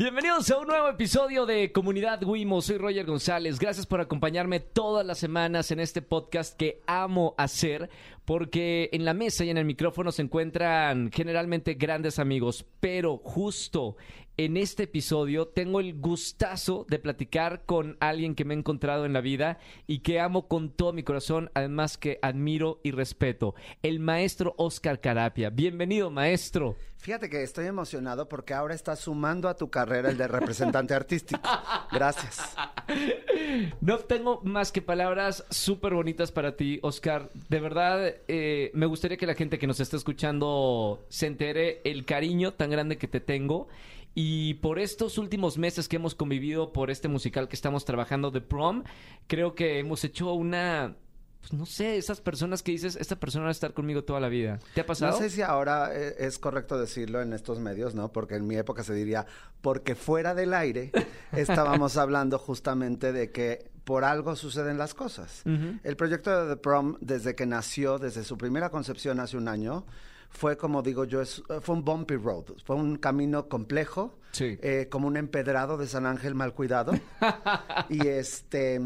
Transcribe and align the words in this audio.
Bienvenidos 0.00 0.50
a 0.50 0.56
un 0.56 0.66
nuevo 0.66 0.88
episodio 0.88 1.44
de 1.44 1.72
Comunidad 1.72 2.22
Wimo. 2.24 2.62
Soy 2.62 2.78
Roger 2.78 3.04
González. 3.04 3.58
Gracias 3.58 3.84
por 3.84 4.00
acompañarme 4.00 4.58
todas 4.58 5.04
las 5.04 5.18
semanas 5.18 5.70
en 5.72 5.78
este 5.78 6.00
podcast 6.00 6.56
que 6.56 6.80
amo 6.86 7.34
hacer 7.36 7.90
porque 8.24 8.88
en 8.94 9.04
la 9.04 9.12
mesa 9.12 9.44
y 9.44 9.50
en 9.50 9.58
el 9.58 9.66
micrófono 9.66 10.10
se 10.10 10.22
encuentran 10.22 11.10
generalmente 11.12 11.74
grandes 11.74 12.18
amigos, 12.18 12.64
pero 12.80 13.18
justo 13.18 13.98
en 14.44 14.56
este 14.56 14.84
episodio 14.84 15.48
tengo 15.48 15.80
el 15.80 16.00
gustazo 16.00 16.86
de 16.88 16.98
platicar 16.98 17.66
con 17.66 17.98
alguien 18.00 18.34
que 18.34 18.46
me 18.46 18.54
he 18.54 18.56
encontrado 18.56 19.04
en 19.04 19.12
la 19.12 19.20
vida 19.20 19.58
y 19.86 19.98
que 19.98 20.18
amo 20.18 20.48
con 20.48 20.70
todo 20.70 20.94
mi 20.94 21.02
corazón, 21.02 21.50
además 21.52 21.98
que 21.98 22.18
admiro 22.22 22.80
y 22.82 22.92
respeto, 22.92 23.54
el 23.82 24.00
maestro 24.00 24.54
Oscar 24.56 24.98
Carapia. 24.98 25.50
Bienvenido, 25.50 26.10
maestro. 26.10 26.76
Fíjate 26.96 27.28
que 27.30 27.42
estoy 27.42 27.66
emocionado 27.66 28.28
porque 28.28 28.52
ahora 28.52 28.74
estás 28.74 29.00
sumando 29.00 29.48
a 29.48 29.56
tu 29.56 29.70
carrera 29.70 30.10
el 30.10 30.18
de 30.18 30.28
representante 30.28 30.94
artístico. 30.94 31.42
Gracias. 31.92 32.56
No 33.80 33.98
tengo 33.98 34.40
más 34.42 34.72
que 34.72 34.82
palabras 34.82 35.44
súper 35.50 35.94
bonitas 35.94 36.32
para 36.32 36.56
ti, 36.56 36.78
Oscar. 36.82 37.30
De 37.48 37.60
verdad, 37.60 38.14
eh, 38.28 38.70
me 38.74 38.86
gustaría 38.86 39.16
que 39.16 39.26
la 39.26 39.34
gente 39.34 39.58
que 39.58 39.66
nos 39.66 39.80
está 39.80 39.96
escuchando 39.96 41.04
se 41.08 41.26
entere 41.26 41.80
el 41.84 42.04
cariño 42.04 42.52
tan 42.54 42.70
grande 42.70 42.98
que 42.98 43.08
te 43.08 43.20
tengo. 43.20 43.68
Y 44.14 44.54
por 44.54 44.78
estos 44.78 45.18
últimos 45.18 45.58
meses 45.58 45.88
que 45.88 45.96
hemos 45.96 46.14
convivido 46.14 46.72
por 46.72 46.90
este 46.90 47.08
musical 47.08 47.48
que 47.48 47.56
estamos 47.56 47.84
trabajando 47.84 48.30
de 48.30 48.40
prom, 48.40 48.84
creo 49.26 49.54
que 49.54 49.78
hemos 49.78 50.04
hecho 50.04 50.32
una 50.32 50.96
pues 51.40 51.54
no 51.54 51.64
sé, 51.64 51.96
esas 51.96 52.20
personas 52.20 52.62
que 52.62 52.72
dices, 52.72 52.96
esta 52.96 53.16
persona 53.16 53.44
va 53.44 53.48
a 53.48 53.52
estar 53.52 53.72
conmigo 53.72 54.04
toda 54.04 54.20
la 54.20 54.28
vida. 54.28 54.58
¿Te 54.74 54.82
ha 54.82 54.86
pasado? 54.86 55.12
No 55.12 55.18
sé 55.18 55.30
si 55.30 55.40
ahora 55.42 55.90
eh, 55.94 56.16
es 56.18 56.38
correcto 56.38 56.78
decirlo 56.78 57.22
en 57.22 57.32
estos 57.32 57.58
medios, 57.60 57.94
¿no? 57.94 58.12
Porque 58.12 58.34
en 58.34 58.46
mi 58.46 58.56
época 58.56 58.84
se 58.84 58.92
diría, 58.92 59.26
porque 59.62 59.94
fuera 59.94 60.34
del 60.34 60.52
aire 60.52 60.92
estábamos 61.32 61.96
hablando 61.96 62.38
justamente 62.38 63.12
de 63.12 63.30
que 63.30 63.70
por 63.84 64.04
algo 64.04 64.36
suceden 64.36 64.78
las 64.78 64.94
cosas. 64.94 65.42
El 65.44 65.96
proyecto 65.96 66.44
de 66.44 66.54
The 66.54 66.60
Prom, 66.60 66.96
desde 67.00 67.34
que 67.34 67.46
nació, 67.46 67.98
desde 67.98 68.22
su 68.22 68.36
primera 68.36 68.70
concepción 68.70 69.18
hace 69.18 69.36
un 69.36 69.48
año, 69.48 69.84
fue 70.30 70.56
como 70.56 70.82
digo 70.82 71.04
yo, 71.04 71.20
es, 71.20 71.42
fue 71.60 71.74
un 71.74 71.84
bumpy 71.84 72.16
road, 72.16 72.44
fue 72.64 72.76
un 72.76 72.96
camino 72.96 73.48
complejo, 73.48 74.18
eh, 74.38 74.86
como 74.88 75.08
un 75.08 75.16
empedrado 75.16 75.76
de 75.76 75.86
San 75.86 76.06
Ángel 76.06 76.34
mal 76.34 76.54
cuidado. 76.54 76.92
y 77.90 78.06
este, 78.06 78.80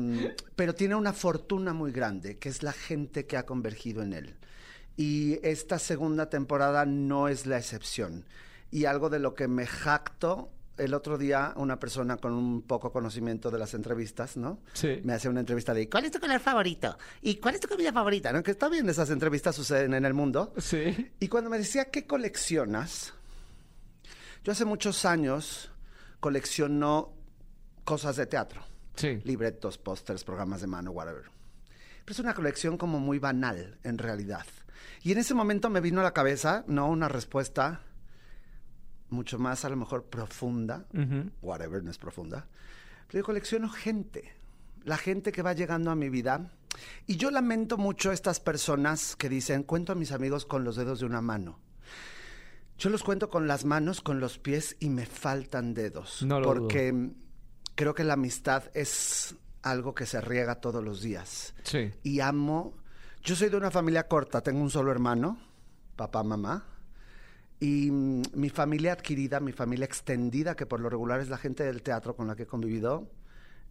pero 0.57 0.75
tiene 0.75 0.95
una 0.95 1.13
fortuna 1.13 1.73
muy 1.73 1.93
grande, 1.93 2.39
que 2.39 2.49
es 2.49 2.63
la 2.63 2.73
gente 2.73 3.27
que 3.27 3.37
ha 3.37 3.47
convergido 3.47 4.03
en 4.03 4.15
él. 4.15 4.35
Y 4.97 5.39
esta 5.47 5.79
segunda 5.79 6.31
temporada 6.31 6.87
no 6.87 7.29
es 7.29 7.47
la 7.47 7.59
excepción. 7.59 8.25
Y 8.71 8.87
algo 8.87 9.11
de 9.11 9.19
lo 9.19 9.35
que 9.35 9.47
me 9.47 9.67
jacto 9.67 10.51
el 10.77 10.95
otro 10.95 11.19
día 11.19 11.53
una 11.57 11.79
persona 11.79 12.17
con 12.17 12.33
un 12.33 12.63
poco 12.63 12.93
conocimiento 12.93 13.51
de 13.51 13.59
las 13.59 13.75
entrevistas, 13.75 14.37
¿no? 14.37 14.61
Sí. 14.73 15.01
Me 15.05 15.13
hace 15.13 15.29
una 15.29 15.41
entrevista 15.41 15.73
de 15.73 15.89
¿cuál 15.89 16.05
es 16.05 16.11
tu 16.11 16.21
color 16.21 16.41
favorito? 16.41 16.97
¿Y 17.23 17.37
cuál 17.37 17.55
es 17.55 17.61
tu 17.61 17.69
comida 17.69 17.93
favorita? 17.93 18.33
¿No? 18.33 18.43
Que 18.43 18.53
está 18.53 18.69
bien, 18.69 18.89
esas 18.89 19.11
entrevistas 19.11 19.55
suceden 19.55 19.95
en 19.95 20.05
el 20.05 20.15
mundo. 20.15 20.53
Sí. 20.59 21.13
Y 21.21 21.29
cuando 21.29 21.51
me 21.51 21.59
decía, 21.59 21.87
¿qué 21.87 22.07
coleccionas? 22.07 23.15
Yo 24.43 24.53
hace 24.53 24.65
muchos 24.65 25.05
años 25.05 25.71
colecciono 26.21 27.13
cosas 27.85 28.17
de 28.17 28.27
teatro. 28.27 28.63
Sí. 28.97 29.21
Libretos, 29.25 29.79
pósters, 29.79 30.25
programas 30.25 30.61
de 30.61 30.67
mano, 30.67 30.91
whatever. 30.91 31.25
Pero 32.05 32.13
es 32.13 32.19
una 32.19 32.35
colección 32.35 32.77
como 32.77 33.01
muy 33.01 33.19
banal, 33.19 33.79
en 33.83 33.99
realidad. 33.99 34.47
Y 35.03 35.13
en 35.13 35.19
ese 35.19 35.35
momento 35.35 35.71
me 35.71 35.81
vino 35.81 36.01
a 36.01 36.05
la 36.05 36.13
cabeza, 36.13 36.65
¿no? 36.67 36.89
Una 36.89 37.09
respuesta 37.09 37.81
mucho 39.11 39.39
más 39.39 39.65
a 39.65 39.69
lo 39.69 39.77
mejor 39.77 40.05
profunda, 40.05 40.87
whatever, 41.43 41.83
no 41.83 41.91
es 41.91 41.99
profunda, 41.99 42.47
pero 43.07 43.21
yo 43.21 43.25
colecciono 43.25 43.69
gente, 43.69 44.33
la 44.85 44.97
gente 44.97 45.33
que 45.33 45.43
va 45.43 45.53
llegando 45.53 45.91
a 45.91 45.95
mi 45.95 46.09
vida. 46.09 46.51
Y 47.07 47.17
yo 47.17 47.31
lamento 47.31 47.77
mucho 47.77 48.11
estas 48.11 48.41
personas 48.41 49.15
que 49.15 49.29
dicen, 49.29 49.63
cuento 49.63 49.93
a 49.93 49.95
mis 49.95 50.11
amigos 50.11 50.45
con 50.45 50.65
los 50.65 50.75
dedos 50.75 50.99
de 50.99 51.07
una 51.07 51.21
mano. 51.21 51.61
Yo 52.79 52.91
los 52.91 53.05
cuento 53.05 53.31
con 53.31 53.47
las 53.47 53.65
manos, 53.65 54.01
con 54.01 54.19
los 54.19 54.39
pies 54.39 54.77
y 54.81 54.91
me 54.91 55.07
faltan 55.07 55.75
dedos. 55.75 56.23
No 56.25 56.43
porque 56.43 57.13
creo 57.77 57.95
que 57.95 58.03
la 58.03 58.15
amistad 58.15 58.65
es 58.75 59.37
algo 59.63 59.95
que 59.95 60.07
se 60.07 60.21
riega 60.21 60.57
todos 60.57 60.83
los 60.83 61.01
días. 61.01 61.55
Sí. 61.63 61.93
Y 62.03 62.21
amo. 62.21 62.75
Yo 63.23 63.37
soy 63.37 63.49
de 63.49 63.57
una 63.57 63.71
familia 63.71 64.07
corta, 64.07 64.43
tengo 64.43 64.61
un 64.61 64.71
solo 64.71 64.91
hermano, 64.91 65.39
papá, 65.97 66.23
mamá. 66.23 66.65
Y 67.65 67.91
mm, 67.91 68.23
mi 68.35 68.51
familia 68.51 68.93
adquirida, 68.93 69.41
mi 69.41 69.53
familia 69.53 69.87
extendida, 69.87 70.55
que 70.55 70.67
por 70.67 70.81
lo 70.81 70.91
regular 70.91 71.21
es 71.21 71.31
la 71.31 71.39
gente 71.39 71.65
del 71.65 71.83
teatro 71.83 72.15
con 72.15 72.27
la 72.27 72.37
que 72.37 72.43
he 72.43 72.47
convivido, 72.47 73.09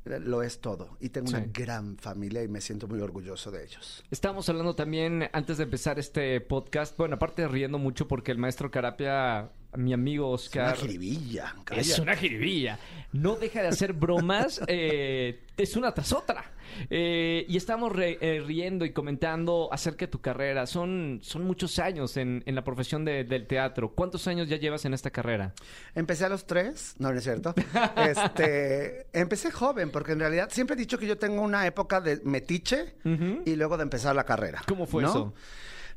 eh, 0.05 0.19
lo 0.19 0.41
es 0.41 0.61
todo. 0.61 0.97
Y 0.99 1.09
tengo 1.09 1.29
una 1.29 1.45
gran 1.53 1.97
familia 1.97 2.41
y 2.41 2.47
me 2.47 2.59
siento 2.59 2.87
muy 2.87 2.99
orgulloso 3.01 3.51
de 3.51 3.63
ellos. 3.63 4.03
Estábamos 4.09 4.49
hablando 4.49 4.75
también, 4.75 5.29
antes 5.31 5.57
de 5.57 5.65
empezar 5.65 5.99
este 5.99 6.41
podcast, 6.41 6.97
bueno, 6.97 7.17
aparte 7.17 7.47
riendo 7.47 7.77
mucho 7.77 8.07
porque 8.07 8.31
el 8.31 8.39
maestro 8.39 8.71
Carapia 8.71 9.51
mi 9.75 9.93
amigo 9.93 10.29
Oscar. 10.29 10.73
Es 10.73 10.79
una 10.79 10.87
jiribilla. 10.87 11.55
Es 11.71 11.99
una 11.99 12.15
jiribilla. 12.15 12.79
No 13.11 13.35
deja 13.35 13.61
de 13.61 13.67
hacer 13.69 13.93
bromas. 13.93 14.61
Eh, 14.75 15.43
es 15.55 15.75
una 15.75 15.93
tras 15.93 16.13
otra. 16.13 16.51
Eh, 16.89 17.45
y 17.47 17.57
estamos 17.57 17.91
eh, 17.97 18.43
riendo 18.45 18.85
y 18.85 18.91
comentando 18.91 19.69
acerca 19.71 20.05
de 20.05 20.11
tu 20.11 20.19
carrera. 20.19 20.65
Son, 20.65 21.19
son 21.21 21.43
muchos 21.43 21.77
años 21.79 22.17
en, 22.17 22.43
la 22.45 22.63
profesión 22.63 23.05
del 23.05 23.45
teatro. 23.45 23.93
¿Cuántos 23.93 24.27
años 24.27 24.47
ya 24.49 24.57
llevas 24.57 24.85
en 24.85 24.93
esta 24.93 25.11
carrera? 25.11 25.53
Empecé 25.93 26.25
a 26.25 26.29
los 26.29 26.47
tres. 26.47 26.95
No, 26.97 27.11
no 27.11 27.17
es 27.17 27.23
cierto. 27.23 27.53
este, 27.97 29.07
empecé 29.13 29.51
joven, 29.51 29.91
porque 29.91 30.13
en 30.13 30.19
realidad 30.21 30.49
siempre 30.51 30.75
he 30.75 30.79
dicho 30.79 30.97
que 30.97 31.05
yo 31.05 31.17
tengo 31.17 31.41
una 31.41 31.67
época 31.67 32.01
de 32.01 32.19
metiche 32.23 32.95
y 33.45 33.55
luego 33.55 33.77
de 33.77 33.83
empezar 33.83 34.15
la 34.15 34.23
carrera. 34.23 34.61
¿Cómo 34.67 34.87
fue 34.87 35.03
eso? 35.03 35.33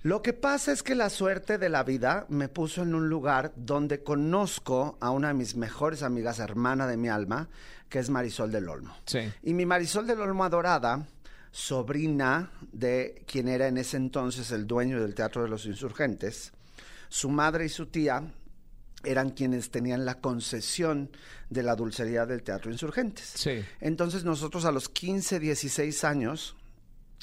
Lo 0.07 0.23
que 0.23 0.33
pasa 0.33 0.71
es 0.71 0.85
que 0.85 0.95
la 0.95 1.11
suerte 1.11 1.59
de 1.59 1.69
la 1.69 1.83
vida 1.83 2.27
me 2.29 2.49
puso 2.49 2.83
en 2.83 2.95
un 2.95 3.09
lugar 3.09 3.53
donde 3.57 4.05
conozco 4.05 4.97
a 5.01 5.11
una 5.11 5.29
de 5.29 5.35
mis 5.35 5.57
mejores 5.57 6.05
amigas, 6.05 6.39
hermana 6.39 6.87
de 6.87 6.97
mi 6.97 7.09
alma, 7.09 7.49
que 7.89 7.99
es 7.99 8.09
Marisol 8.09 8.53
del 8.53 8.69
Olmo. 8.69 8.97
Sí. 9.05 9.19
Y 9.43 9.53
mi 9.53 9.67
Marisol 9.67 10.07
del 10.07 10.21
Olmo 10.21 10.45
adorada, 10.45 11.09
sobrina 11.51 12.53
de 12.71 13.25
quien 13.27 13.49
era 13.49 13.67
en 13.67 13.79
ese 13.79 13.97
entonces 13.97 14.53
el 14.53 14.65
dueño 14.65 15.01
del 15.01 15.17
Teatro 15.17 15.43
de 15.43 15.49
los 15.49 15.67
Insurgentes, 15.67 16.53
su 17.09 17.29
madre 17.29 17.65
y 17.65 17.69
su 17.69 17.87
tía 17.87 18.33
eran 19.03 19.31
quienes 19.31 19.73
tenían 19.73 20.05
la 20.05 20.21
concesión 20.21 21.11
de 21.51 21.65
la 21.65 21.75
dulcería 21.75 22.27
del 22.27 22.45
Teatro 22.45 22.71
Insurgentes. 22.71 23.33
Sí. 23.35 23.61
Entonces 23.81 24.23
nosotros 24.23 24.67
a 24.67 24.71
los 24.71 24.89
15, 24.89 25.41
16 25.41 26.05
años 26.05 26.55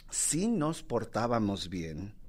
sí 0.09 0.49
nos 0.49 0.83
portábamos 0.83 1.69
bien 1.69 2.21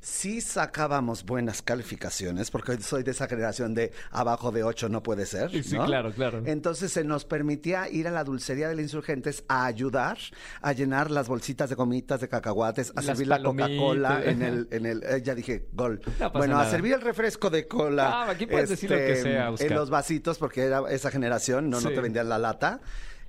sí 0.00 0.40
sacábamos 0.40 1.24
buenas 1.24 1.62
calificaciones, 1.62 2.50
porque 2.50 2.78
soy 2.78 3.02
de 3.02 3.10
esa 3.10 3.26
generación 3.26 3.74
de 3.74 3.92
abajo 4.10 4.50
de 4.52 4.62
8 4.62 4.88
no 4.88 5.02
puede 5.02 5.26
ser. 5.26 5.50
Sí, 5.62 5.76
claro, 5.76 6.12
claro. 6.12 6.42
Entonces 6.46 6.92
se 6.92 7.04
nos 7.04 7.24
permitía 7.24 7.88
ir 7.88 8.08
a 8.08 8.10
la 8.10 8.24
dulcería 8.24 8.68
de 8.68 8.74
los 8.74 8.82
insurgentes 8.82 9.44
a 9.48 9.66
ayudar 9.66 10.18
a 10.62 10.72
llenar 10.72 11.10
las 11.10 11.28
bolsitas 11.28 11.68
de 11.68 11.74
gomitas, 11.74 12.20
de 12.20 12.28
cacahuates, 12.28 12.92
a 12.94 13.02
servir 13.02 13.26
la 13.26 13.42
Coca-Cola 13.42 14.22
en 14.24 14.42
el, 14.42 14.68
en 14.70 14.86
el, 14.86 15.02
eh, 15.02 15.22
ya 15.22 15.34
dije, 15.34 15.66
gol. 15.72 16.00
bueno, 16.32 16.58
a 16.58 16.70
servir 16.70 16.94
el 16.94 17.00
refresco 17.00 17.50
de 17.50 17.66
cola. 17.66 18.22
Ah, 18.22 18.30
aquí 18.30 18.46
puedes 18.46 18.68
decir 18.68 18.90
lo 18.90 18.96
que 18.96 19.12
este, 19.12 19.22
sea, 19.22 19.54
En 19.58 19.74
los 19.74 19.90
vasitos, 19.90 20.38
porque 20.38 20.62
era 20.62 20.82
esa 20.90 21.10
generación, 21.10 21.70
no, 21.70 21.80
no 21.80 21.90
te 21.90 22.00
vendían 22.00 22.28
la 22.28 22.38
lata. 22.38 22.80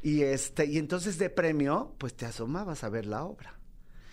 Y 0.01 0.21
este, 0.21 0.65
y 0.65 0.77
entonces 0.77 1.17
de 1.17 1.29
premio, 1.29 1.93
pues 1.97 2.13
te 2.13 2.25
asomabas 2.25 2.83
a 2.83 2.89
ver 2.89 3.05
la 3.05 3.23
obra. 3.23 3.58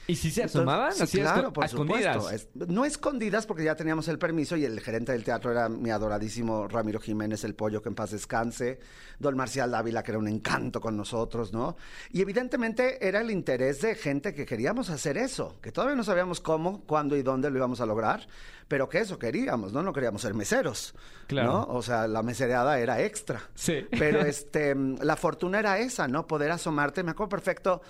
¿Y 0.07 0.17
si 0.17 0.31
se 0.31 0.45
asomaban? 0.45 0.93
Sí, 0.93 1.19
claro, 1.19 1.53
por 1.53 1.69
supuesto. 1.69 2.29
no 2.55 2.85
escondidas 2.85 3.47
porque 3.47 3.65
ya 3.65 3.75
teníamos 3.75 4.07
el 4.09 4.19
permiso 4.19 4.57
y 4.57 4.65
el 4.65 4.81
gerente 4.81 5.13
del 5.13 5.25
teatro 5.25 5.51
era 5.51 5.69
mi 5.69 5.91
adoradísimo 5.91 6.69
Ramiro 6.69 7.01
Jiménez, 7.01 7.43
el 7.45 7.55
pollo 7.55 7.83
que 7.83 7.89
en 7.89 7.95
paz 7.95 8.13
descanse, 8.13 8.79
don 9.19 9.37
Marcial 9.37 9.71
Dávila, 9.71 10.03
que 10.03 10.13
era 10.13 10.19
un 10.19 10.29
encanto 10.29 10.81
con 10.81 10.97
nosotros, 10.97 11.53
¿no? 11.53 11.77
Y 12.11 12.21
evidentemente 12.21 13.07
era 13.07 13.21
el 13.21 13.31
interés 13.31 13.81
de 13.81 13.95
gente 13.95 14.33
que 14.33 14.47
queríamos 14.47 14.91
hacer 14.91 15.19
eso, 15.19 15.57
que 15.61 15.73
todavía 15.73 15.97
no 15.97 16.05
sabíamos 16.05 16.41
cómo, 16.41 16.83
cuándo 16.83 17.17
y 17.17 17.23
dónde 17.23 17.51
lo 17.51 17.57
íbamos 17.57 17.81
a 17.81 17.87
lograr, 17.87 18.27
pero 18.69 18.89
que 18.89 18.99
eso 18.99 19.19
queríamos, 19.19 19.73
¿no? 19.73 19.83
No 19.83 19.93
queríamos 19.93 20.23
ser 20.23 20.35
meseros, 20.35 20.95
claro. 21.27 21.53
¿no? 21.53 21.63
O 21.71 21.83
sea, 21.83 22.07
la 22.07 22.23
mesereada 22.23 22.79
era 22.79 23.03
extra. 23.03 23.43
Sí. 23.55 23.87
Pero 23.91 24.21
este, 24.27 24.75
la 24.75 25.17
fortuna 25.17 25.59
era 25.59 25.79
esa, 25.79 26.07
¿no? 26.07 26.27
Poder 26.27 26.51
asomarte, 26.53 27.03
me 27.03 27.11
acuerdo 27.13 27.31
perfecto 27.31 27.83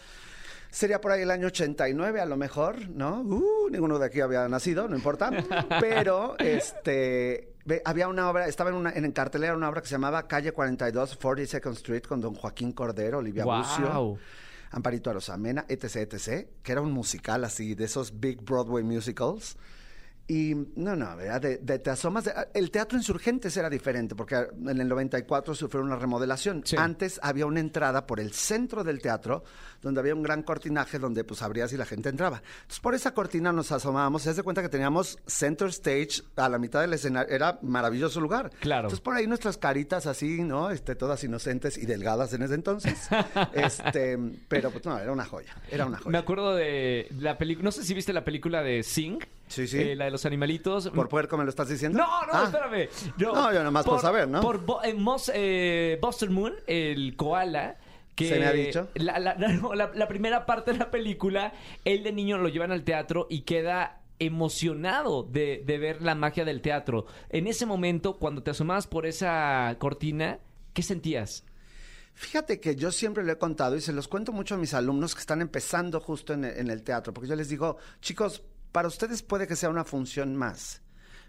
Sería 0.71 1.01
por 1.01 1.13
ahí 1.13 1.23
el 1.23 1.31
año 1.31 1.47
89 1.47 2.21
a 2.21 2.27
lo 2.27 2.37
mejor, 2.37 2.89
¿no? 2.91 3.21
Uh, 3.21 3.71
ninguno 3.71 3.99
de 3.99 4.07
aquí 4.07 4.21
había 4.21 4.49
nacido, 4.49 4.89
no 4.89 4.97
importa. 4.97 5.31
Pero 5.81 6.39
este 6.39 7.57
había 7.85 8.09
una 8.09 8.31
obra, 8.31 8.47
estaba 8.47 8.71
en, 8.71 8.77
una, 8.77 8.91
en 8.93 9.11
cartelera 9.13 9.55
una 9.55 9.69
obra 9.69 9.81
que 9.81 9.89
se 9.89 9.95
llamaba 9.95 10.29
Calle 10.29 10.53
42, 10.53 11.19
42nd 11.19 11.73
Street 11.73 12.03
con 12.03 12.21
don 12.21 12.35
Joaquín 12.35 12.73
Cordero, 12.73 13.19
Olivia 13.19 13.45
wow. 13.45 14.19
Amparito 14.71 15.11
Arosamena, 15.11 15.65
etc, 15.69 16.13
etc, 16.13 16.49
que 16.63 16.73
era 16.73 16.81
un 16.81 16.93
musical 16.93 17.45
así, 17.45 17.75
de 17.75 17.85
esos 17.85 18.21
big 18.21 18.43
Broadway 18.43 18.85
musicals. 18.85 19.57
Y 20.29 20.55
no, 20.75 20.97
no, 20.97 21.15
¿verdad? 21.17 21.41
De, 21.41 21.59
de- 21.59 21.79
te 21.79 21.91
asomas. 21.91 22.25
de- 22.25 22.33
el 22.55 22.73
teatro 22.73 22.99
Insurgentes 22.99 23.57
era 23.57 23.71
diferente, 23.71 24.17
porque 24.17 24.35
en 24.35 24.81
el 24.81 24.89
94 24.89 25.55
sufrió 25.55 25.83
una 25.85 25.95
remodelación. 25.95 26.63
Sí. 26.65 26.75
Antes 26.77 27.21
había 27.23 27.47
una 27.47 27.61
entrada 27.61 28.09
por 28.09 28.19
el 28.19 28.33
centro 28.33 28.83
del 28.83 29.01
teatro, 29.01 29.45
donde 29.83 30.01
había 30.01 30.17
un 30.17 30.25
gran 30.25 30.43
cortinaje 30.43 30.99
donde 30.99 31.23
pues 31.23 31.43
abrías 31.43 31.73
y 31.73 31.77
la 31.77 31.87
gente 31.87 32.09
entraba. 32.09 32.43
Entonces, 32.63 32.81
por 32.81 32.97
esa 32.97 33.15
cortina 33.15 33.53
nos 33.53 33.71
asomábamos. 33.71 34.23
Se 34.23 34.31
hace 34.31 34.43
cuenta 34.43 34.63
que 34.63 34.69
teníamos 34.69 35.17
center 35.29 35.69
stage 35.69 36.23
a 36.35 36.49
la 36.49 36.59
mitad 36.59 36.81
del 36.81 36.93
escenario. 36.95 37.33
Era 37.33 37.61
maravilloso 37.63 38.21
lugar. 38.21 38.51
Claro. 38.59 38.89
Entonces, 38.89 39.01
por 39.03 39.15
ahí 39.15 39.29
nuestras 39.29 39.59
caritas 39.59 40.07
así, 40.09 40.43
¿no? 40.43 40.71
Este, 40.73 40.97
todas 40.97 41.23
inocentes 41.23 41.79
y 41.79 41.87
delgadas 41.87 42.33
en 42.33 42.43
ese 42.43 42.55
entonces. 42.55 43.09
este, 43.53 44.19
pero 44.49 44.71
pues 44.73 44.85
no, 44.85 44.99
era 44.99 45.13
una 45.13 45.25
joya. 45.25 45.55
Era 45.71 45.87
una 45.87 45.99
joya. 45.99 46.11
Me 46.11 46.19
acuerdo 46.19 46.55
de 46.55 47.07
la 47.19 47.39
película, 47.39 47.65
no 47.65 47.71
sé 47.73 47.85
si 47.85 47.95
viste 47.95 48.13
la 48.13 48.25
película 48.25 48.63
de 48.63 48.83
Sing, 48.83 49.19
Sí, 49.49 49.67
sí. 49.69 49.79
eh, 49.79 49.97
la 49.97 50.07
de 50.07 50.11
los 50.11 50.27
animalitos. 50.27 50.89
¿Por 50.91 51.09
puerco 51.09 51.37
me 51.37 51.45
lo 51.45 51.51
estás 51.51 51.69
diciendo? 51.69 51.99
No, 51.99 52.07
no, 52.27 52.33
Ah. 52.33 52.45
espérame. 52.45 52.89
No, 53.19 53.53
yo 53.53 53.63
nomás 53.63 53.85
por 53.87 54.01
saber, 54.01 54.27
¿no? 54.29 54.41
Por 54.41 54.65
Bo- 54.65 54.83
eh, 54.83 54.93
Mos- 54.95 55.31
eh, 55.35 55.99
Buster 56.03 56.31
Moon, 56.31 56.55
el 56.67 57.15
koala. 57.17 57.77
Que 58.15 58.29
¿Se 58.31 58.39
me 58.39 58.47
ha 58.47 58.53
dicho? 58.53 58.89
La, 58.95 59.19
la- 59.19 59.35
no, 59.37 59.75
la- 59.75 59.93
la 59.95 60.09
primera 60.09 60.47
parte 60.47 60.73
de 60.73 60.79
la 60.79 60.91
película, 60.91 61.53
él 61.85 62.03
de 62.03 62.13
niño 62.13 62.39
lo 62.39 62.49
llevan 62.49 62.73
al 62.73 62.83
teatro 62.83 63.27
y 63.29 63.43
queda 63.43 64.01
emocionado 64.19 65.23
de, 65.23 65.63
de 65.67 65.79
ver 65.79 66.01
la 66.03 66.15
magia 66.15 66.45
del 66.45 66.63
teatro. 66.63 67.07
En 67.29 67.47
ese 67.47 67.67
momento, 67.67 68.17
cuando 68.19 68.43
te 68.43 68.51
asomabas 68.53 68.87
por 68.87 69.05
esa 69.07 69.77
cortina, 69.79 70.39
¿qué 70.73 70.83
sentías? 70.83 71.45
Fíjate 72.15 72.59
que 72.61 72.77
yo 72.77 72.91
siempre 72.91 73.23
lo 73.25 73.33
he 73.33 73.39
contado 73.39 73.77
y 73.77 73.83
se 73.83 73.93
los 73.93 74.09
cuento 74.09 74.33
mucho 74.33 74.55
a 74.55 74.59
mis 74.59 74.73
alumnos 74.73 75.15
que 75.15 75.21
están 75.21 75.43
empezando 75.43 76.01
justo 76.01 76.33
en 76.33 76.45
el 76.47 76.83
teatro, 76.83 77.13
porque 77.13 77.29
yo 77.29 77.37
les 77.37 77.51
digo, 77.51 77.77
chicos, 78.01 78.43
para 78.77 78.89
ustedes 78.89 79.23
puede 79.23 79.47
que 79.47 79.57
sea 79.57 79.71
una 79.71 79.85
función 79.85 80.37
más, 80.37 80.83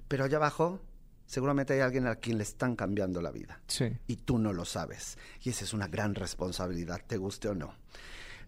pero 0.10 0.26
allá 0.26 0.36
abajo 0.36 0.82
seguramente 1.26 1.76
hay 1.76 1.80
alguien 1.80 2.06
a 2.06 2.18
quien 2.18 2.38
le 2.38 2.44
están 2.44 2.76
cambiando 2.76 3.22
la 3.22 3.32
vida. 3.32 3.62
Sí. 3.68 3.86
Y 4.06 4.18
tú 4.18 4.38
no 4.38 4.52
lo 4.52 4.66
sabes. 4.66 5.18
Y 5.42 5.52
esa 5.52 5.64
es 5.64 5.72
una 5.72 5.88
gran 5.88 6.14
responsabilidad, 6.14 7.00
te 7.08 7.16
guste 7.16 7.48
o 7.48 7.56
no. 7.56 7.74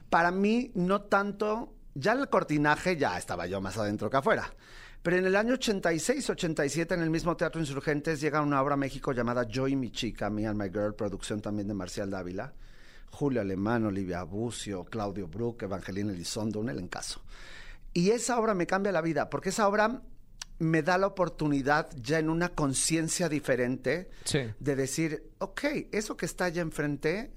Para 0.10 0.32
mí, 0.32 0.74
no 0.76 1.04
tanto, 1.04 1.76
ya 1.96 2.12
el 2.12 2.28
cortinaje 2.28 2.98
ya 2.98 3.18
estaba 3.18 3.48
yo 3.48 3.62
más 3.62 3.78
adentro 3.78 4.10
que 4.10 4.18
afuera. 4.18 4.54
Pero 5.02 5.16
en 5.16 5.28
el 5.28 5.38
año 5.38 5.54
86, 5.54 6.32
87, 6.32 6.94
en 6.94 7.02
el 7.02 7.10
mismo 7.10 7.38
Teatro 7.38 7.62
Insurgentes, 7.62 8.20
llega 8.20 8.42
una 8.42 8.62
obra 8.62 8.74
a 8.74 8.78
México 8.78 9.14
llamada 9.14 9.48
Yo 9.48 9.70
y 9.70 9.78
mi 9.78 9.92
chica, 9.92 10.30
Me 10.30 10.46
and 10.46 10.62
My 10.62 10.68
Girl, 10.68 10.94
producción 10.94 11.40
también 11.40 11.70
de 11.70 11.74
Marcial 11.74 12.10
Dávila. 12.10 12.52
Julio 13.12 13.40
Alemán, 13.40 13.86
Olivia 13.86 14.24
Bucio, 14.24 14.84
Claudio 14.84 15.30
Brook, 15.30 15.64
Evangelina 15.64 16.12
Elizondo, 16.12 16.60
un 16.60 16.68
elencazo. 16.68 17.22
Y 17.94 18.12
esa 18.12 18.40
obra 18.40 18.54
me 18.54 18.68
cambia 18.68 18.92
la 18.92 19.02
vida, 19.02 19.30
porque 19.30 19.50
esa 19.50 19.68
obra 19.68 20.02
me 20.60 20.84
da 20.84 20.98
la 20.98 21.08
oportunidad 21.08 21.90
ya 21.96 22.20
en 22.20 22.30
una 22.30 22.50
conciencia 22.50 23.30
diferente 23.30 24.10
Sí. 24.26 24.40
de 24.60 24.76
decir, 24.76 25.32
ok, 25.40 25.64
eso 25.92 26.18
que 26.18 26.26
está 26.26 26.46
allá 26.46 26.62
enfrente 26.62 27.32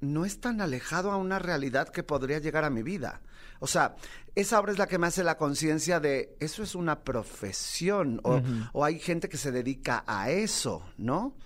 no 0.00 0.24
es 0.24 0.40
tan 0.40 0.60
alejado 0.60 1.10
a 1.10 1.16
una 1.16 1.38
realidad 1.38 1.88
que 1.88 2.02
podría 2.02 2.38
llegar 2.38 2.64
a 2.64 2.70
mi 2.70 2.82
vida. 2.82 3.20
O 3.58 3.66
sea, 3.66 3.96
esa 4.34 4.58
obra 4.58 4.72
es 4.72 4.78
la 4.78 4.86
que 4.86 4.98
me 4.98 5.06
hace 5.06 5.22
la 5.24 5.36
conciencia 5.36 6.00
de 6.00 6.36
eso 6.40 6.62
es 6.62 6.74
una 6.74 7.04
profesión 7.04 8.20
o, 8.24 8.40
o 8.72 8.84
hay 8.84 8.98
gente 8.98 9.28
que 9.28 9.36
se 9.36 9.50
dedica 9.52 10.04
a 10.06 10.30
eso, 10.30 10.82
¿no? 10.96 11.36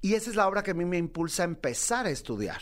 Y 0.00 0.14
esa 0.14 0.30
es 0.30 0.36
la 0.36 0.48
obra 0.48 0.64
que 0.64 0.72
a 0.72 0.74
mí 0.74 0.84
me 0.84 0.98
impulsa 0.98 1.42
a 1.42 1.46
empezar 1.46 2.06
a 2.06 2.10
estudiar, 2.10 2.60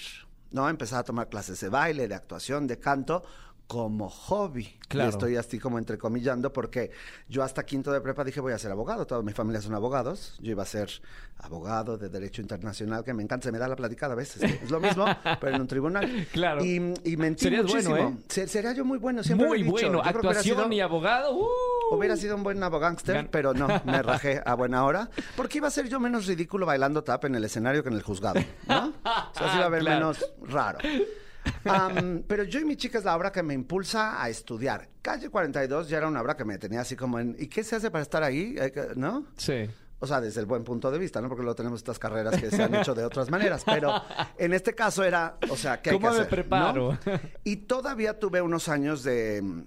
¿no? 0.51 0.67
A 0.67 0.71
empezar 0.71 0.99
a 1.01 1.05
tomar 1.05 1.31
clases 1.31 1.59
de 1.61 1.71
baile, 1.71 2.07
de 2.09 2.15
actuación, 2.15 2.67
de 2.67 2.79
canto 2.79 3.23
como 3.71 4.09
hobby. 4.11 4.77
Claro. 4.89 5.09
Y 5.09 5.13
estoy 5.13 5.37
así 5.37 5.61
como 5.61 5.79
entrecomillando 5.79 6.53
porque 6.53 6.91
yo 7.29 7.45
hasta 7.45 7.65
quinto 7.65 7.93
de 7.93 8.01
prepa 8.01 8.25
dije 8.25 8.41
voy 8.41 8.53
a 8.53 8.59
ser 8.59 8.73
abogado. 8.73 9.07
Toda 9.07 9.23
mi 9.23 9.33
familia 9.33 9.61
son 9.63 9.75
abogados. 9.75 10.37
Yo 10.41 10.51
iba 10.51 10.65
a 10.65 10.67
ser 10.67 10.91
abogado 11.39 11.97
de 11.97 12.09
Derecho 12.09 12.43
Internacional, 12.43 13.05
que 13.05 13.15
me 13.15 13.23
encanta, 13.23 13.45
se 13.45 13.53
me 13.53 13.59
da 13.59 13.69
la 13.69 13.77
platicada 13.77 14.15
a 14.15 14.17
veces. 14.17 14.43
Es 14.43 14.69
lo 14.73 14.81
mismo, 14.81 15.05
pero 15.41 15.55
en 15.55 15.61
un 15.61 15.69
tribunal. 15.69 16.27
Claro. 16.33 16.65
Y, 16.65 16.93
y 17.05 17.17
mentí 17.17 17.45
Serías 17.45 17.63
muchísimo. 17.63 17.95
bueno, 17.95 18.19
¿eh? 18.19 18.25
Se- 18.29 18.49
Sería 18.49 18.73
yo 18.73 18.85
muy 18.85 18.99
bueno, 18.99 19.23
siempre 19.23 19.45
lo 19.47 19.51
Muy 19.51 19.61
he 19.61 19.63
dicho. 19.63 19.73
bueno. 19.73 20.03
Yo 20.03 20.09
Actuación 20.09 20.43
sido- 20.65 20.73
y 20.73 20.81
abogado. 20.81 21.37
¡uh! 21.37 21.47
Hubiera 21.93 22.17
sido 22.17 22.35
un 22.35 22.43
buen 22.43 22.61
abogánster, 22.61 23.31
pero 23.31 23.55
no, 23.55 23.69
me 23.85 24.03
rajé 24.03 24.43
a 24.45 24.55
buena 24.55 24.85
hora. 24.85 25.09
Porque 25.37 25.59
iba 25.59 25.69
a 25.69 25.71
ser 25.71 25.89
yo 25.89 26.01
menos 26.01 26.27
ridículo 26.27 26.67
bailando 26.67 27.05
tap 27.05 27.25
en 27.27 27.37
el 27.37 27.45
escenario 27.45 27.85
que 27.85 27.89
en 27.91 27.95
el 27.95 28.03
juzgado, 28.03 28.41
¿no? 28.67 28.89
O 29.05 29.39
sea, 29.39 29.51
se 29.53 29.57
iba 29.59 29.67
a 29.67 29.69
ver 29.69 29.83
Claro. 29.83 29.99
menos 30.01 30.33
raro. 30.49 30.81
Pero 32.27 32.45
yo 32.45 32.61
y 32.61 32.65
mi 32.65 32.77
chica 32.77 32.99
es 32.99 33.05
la 33.05 33.17
obra 33.17 33.33
que 33.33 33.43
me 33.43 33.55
impulsa 33.55 34.23
a 34.23 34.29
estudiar. 34.29 34.89
Calle 35.03 35.29
42 35.29 35.89
ya 35.89 35.99
era 35.99 36.09
una 36.09 36.21
obra 36.21 36.37
que 36.37 36.45
me 36.45 36.59
tenía 36.59 36.81
así 36.81 36.97
como 36.97 37.19
en... 37.19 37.37
¿Y 37.39 37.47
qué 37.47 37.65
se 37.65 37.77
hace 37.77 37.91
para 37.91 38.03
estar 38.03 38.23
ahí? 38.23 38.57
¿No? 38.97 39.27
Sí. 39.37 39.69
O 40.03 40.07
sea, 40.07 40.21
desde 40.21 40.41
el 40.41 40.47
buen 40.47 40.65
punto 40.65 40.91
de 40.91 40.99
vista, 40.99 41.21
¿no? 41.21 41.29
Porque 41.29 41.43
luego 41.43 41.55
tenemos 41.55 41.81
estas 41.81 41.99
carreras 41.99 42.41
que 42.41 42.51
se 42.51 42.63
han 42.63 42.75
hecho 42.75 42.95
de 42.95 43.05
otras 43.05 43.31
maneras. 43.31 43.63
Pero 43.67 43.93
en 44.39 44.55
este 44.55 44.75
caso 44.75 45.05
era, 45.05 45.37
o 45.51 45.57
sea, 45.57 45.83
¿qué 45.83 45.91
hay 45.91 45.97
¿Cómo 45.97 46.09
que 46.09 46.15
me 46.15 46.21
hacer, 46.21 46.31
preparo? 46.31 46.99
¿no? 47.05 47.21
Y 47.45 47.57
todavía 47.57 48.19
tuve 48.19 48.41
unos 48.41 48.71
años 48.71 49.03
de, 49.03 49.67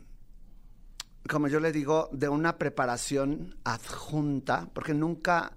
como 1.29 1.47
yo 1.47 1.59
le 1.59 1.71
digo, 1.71 2.09
de 2.11 2.29
una 2.29 2.57
preparación 2.57 3.57
adjunta, 3.63 4.69
porque 4.73 4.95
nunca 4.95 5.53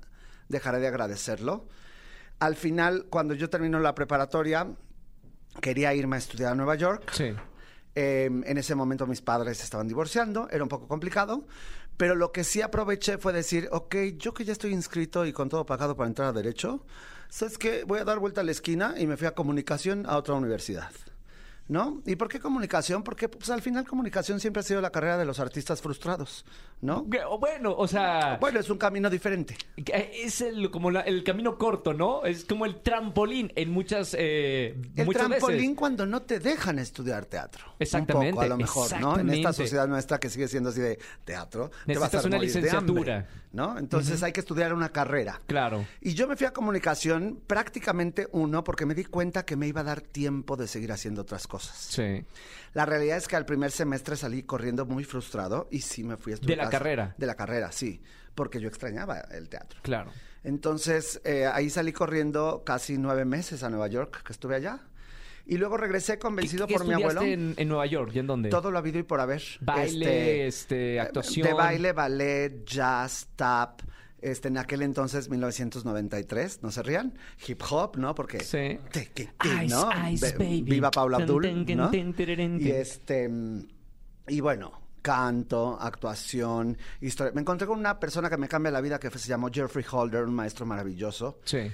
dejaré 0.49 0.79
de 0.79 0.89
agradecerlo. 0.89 1.69
Al 2.39 2.55
final, 2.55 3.07
cuando 3.09 3.33
yo 3.33 3.49
termino 3.49 3.81
la 3.81 3.95
preparatoria, 3.95 4.69
quería 5.61 5.95
irme 5.95 6.17
a 6.17 6.19
estudiar 6.19 6.53
a 6.53 6.55
Nueva 6.55 6.75
York. 6.75 7.11
Sí. 7.13 7.35
Eh, 7.95 8.27
en 8.27 8.59
ese 8.59 8.75
momento 8.75 9.07
mis 9.07 9.23
padres 9.23 9.63
estaban 9.63 9.89
divorciando, 9.89 10.49
era 10.51 10.63
un 10.63 10.69
poco 10.69 10.87
complicado, 10.87 11.47
pero 11.97 12.15
lo 12.15 12.31
que 12.31 12.45
sí 12.45 12.61
aproveché 12.61 13.17
fue 13.17 13.33
decir, 13.33 13.69
ok, 13.73 13.97
yo 14.17 14.35
que 14.35 14.45
ya 14.45 14.53
estoy 14.53 14.73
inscrito 14.73 15.25
y 15.25 15.33
con 15.33 15.49
todo 15.49 15.65
pagado 15.65 15.97
para 15.97 16.09
entrar 16.09 16.29
a 16.29 16.33
Derecho, 16.33 16.85
¿sabes 17.31 17.57
qué? 17.57 17.85
Voy 17.85 17.99
a 17.99 18.05
dar 18.05 18.19
vuelta 18.19 18.43
a 18.43 18.45
la 18.45 18.51
esquina 18.51 18.95
y 18.99 19.07
me 19.07 19.17
fui 19.17 19.27
a 19.27 19.35
Comunicación 19.35 20.05
a 20.07 20.19
otra 20.19 20.35
universidad. 20.35 20.91
¿No? 21.69 22.01
¿Y 22.07 22.15
por 22.15 22.29
qué 22.29 22.39
comunicación? 22.39 23.03
Porque 23.03 23.29
pues, 23.29 23.51
al 23.51 23.61
final 23.61 23.85
comunicación 23.89 24.39
siempre 24.39 24.61
ha 24.61 24.63
sido 24.63 24.81
la 24.81 24.91
carrera 24.91 25.19
de 25.19 25.25
los 25.25 25.41
artistas 25.41 25.83
frustrados, 25.83 26.45
¿no? 26.81 27.03
Bueno, 27.41 27.75
o 27.77 27.89
sea, 27.89 28.37
Bueno, 28.41 28.61
es 28.61 28.71
un 28.71 28.79
camino 28.79 29.11
diferente. 29.11 29.57
es 29.77 30.41
el, 30.43 30.71
como 30.71 30.93
la- 30.93 31.01
el 31.01 31.25
camino 31.25 31.59
corto, 31.59 31.93
¿no? 31.93 32.25
Es 32.25 32.45
como 32.45 32.67
el 32.67 32.83
trampolín 32.83 33.53
en 33.57 33.73
muchas, 33.73 34.15
eh, 34.17 34.77
El 34.95 35.07
muchas 35.07 35.27
trampolín 35.27 35.59
veces. 35.63 35.77
cuando 35.77 36.07
no 36.07 36.23
te 36.23 36.39
dejan 36.39 36.79
estudiar 36.79 37.25
teatro. 37.27 37.65
Exactamente, 37.81 38.29
Un 38.29 38.35
poco, 38.35 38.43
a 38.45 38.49
lo 38.49 38.57
mejor, 38.59 39.01
¿no? 39.01 39.19
En 39.19 39.29
esta 39.31 39.53
sociedad 39.53 39.89
nuestra 39.89 40.19
que 40.21 40.31
sigue 40.31 40.47
siendo 40.47 40.69
así 40.71 40.81
de 40.81 41.01
teatro. 41.25 41.71
te 41.85 41.99
vas 41.99 42.15
a 42.15 42.19
Necesitas 42.19 42.25
una 42.27 42.37
morir 42.37 42.53
de 42.53 42.61
licenciatura. 42.61 43.17
hambre, 43.17 43.31
¿no? 43.53 43.77
Entonces 43.77 44.23
hay 44.23 44.31
que 44.33 44.39
estudiar 44.39 44.73
una 44.73 44.91
carrera. 44.91 45.41
Claro. 45.49 45.85
Y 46.01 46.15
yo 46.15 46.29
me 46.29 46.37
fui 46.37 46.47
a 46.47 46.53
comunicación 46.53 47.41
prácticamente 47.45 48.29
uno 48.31 48.63
porque 48.63 48.87
me 48.87 48.95
di 48.95 49.05
cuenta 49.05 49.45
que 49.45 49.57
me 49.57 49.67
iba 49.67 49.81
a 49.81 49.85
dar 49.85 50.01
tiempo 50.01 50.57
de 50.57 50.69
seguir 50.69 50.93
haciendo 50.93 51.23
otras 51.23 51.49
cosas. 51.49 51.56
Sí. 51.65 52.25
La 52.75 52.85
realidad 52.85 53.17
es 53.17 53.27
que 53.29 53.37
al 53.37 53.47
primer 53.47 53.71
semestre 53.71 54.17
salí 54.17 54.43
corriendo 54.43 54.85
muy 54.85 55.05
frustrado 55.05 55.69
y 55.71 55.81
sí 55.81 56.05
me 56.05 56.17
fui 56.17 56.33
a 56.33 56.35
estudiar. 56.35 56.59
¿De 56.59 56.65
la 56.65 56.71
carrera? 56.71 57.15
De 57.17 57.27
la 57.27 57.35
carrera, 57.35 57.73
sí. 57.73 58.03
Porque 58.35 58.61
yo 58.61 58.69
extrañaba 58.69 59.21
el 59.31 59.49
teatro. 59.49 59.81
Claro. 59.83 60.11
Entonces, 60.45 61.21
eh, 61.25 61.47
ahí 61.47 61.71
salí 61.71 61.93
corriendo 61.93 62.63
casi 62.65 62.99
nueve 62.99 63.25
meses 63.25 63.63
a 63.63 63.71
Nueva 63.71 63.89
York, 63.89 64.23
que 64.23 64.33
estuve 64.33 64.57
allá. 64.57 64.81
Y 65.47 65.59
luego 65.59 65.77
regresé 65.77 66.19
convencido 66.19 66.67
¿Qué 66.67 66.75
por 66.75 66.85
mi 66.87 66.93
abuelo. 66.93 67.23
en, 67.23 67.55
en 67.57 67.69
Nueva 67.69 67.87
York? 67.87 68.11
¿Y 68.15 68.19
en 68.19 68.27
dónde? 68.27 68.51
Todo 68.51 68.71
lo 68.71 68.79
habido 68.79 68.99
y 68.99 69.05
por 69.05 69.21
haber. 69.21 69.43
Baile, 69.61 70.47
este, 70.49 71.01
actuación. 71.01 71.47
De 71.49 71.55
baile, 71.55 71.93
ballet, 71.93 72.65
jazz, 72.65 73.29
tap. 73.37 73.81
Este, 74.23 74.49
en 74.49 74.59
aquel 74.59 74.83
entonces, 74.83 75.29
1993, 75.29 76.63
no 76.63 76.71
se 76.71 76.83
rían, 76.83 77.15
hip 77.47 77.61
hop, 77.71 77.97
¿no? 77.99 78.15
Porque... 78.15 78.41
Sí. 78.41 78.79
Te- 78.91 79.11
que- 79.13 79.31
Ice, 79.65 79.75
¿no? 79.75 79.91
Ice, 80.11 80.37
baby. 80.39 80.63
Viva 80.63 80.91
Paula 80.91 81.19
Abdul, 81.19 81.43
ten, 81.43 81.77
¿no? 81.77 81.91
ten, 81.91 82.13
tereren, 82.15 82.59
Y 82.61 82.71
este... 82.71 83.31
Y 84.29 84.41
bueno, 84.41 84.73
canto, 85.03 85.79
actuación, 85.81 86.77
historia. 87.01 87.33
Me 87.33 87.43
encontré 87.43 87.67
con 87.67 87.79
una 87.79 88.01
persona 88.01 88.29
que 88.29 88.37
me 88.37 88.49
cambia 88.49 88.73
la 88.73 88.81
vida 88.81 88.99
que 88.99 89.11
se 89.11 89.29
llamó 89.29 89.49
Jeffrey 89.53 89.85
Holder, 89.89 90.25
un 90.25 90.35
maestro 90.35 90.67
maravilloso. 90.67 91.39
Sí. 91.45 91.71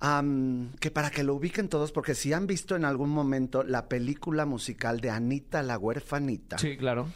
Am, 0.00 0.72
que 0.80 0.90
para 0.90 1.10
que 1.10 1.22
lo 1.22 1.34
ubiquen 1.34 1.68
todos, 1.68 1.92
porque 1.92 2.14
si 2.14 2.32
han 2.32 2.46
visto 2.46 2.74
en 2.76 2.84
algún 2.84 3.10
momento 3.10 3.62
la 3.62 3.88
película 3.88 4.44
musical 4.46 5.00
de 5.00 5.10
Anita 5.10 5.62
la 5.62 5.78
huerfanita, 5.78 6.58
Sí, 6.58 6.76
claro. 6.76 7.08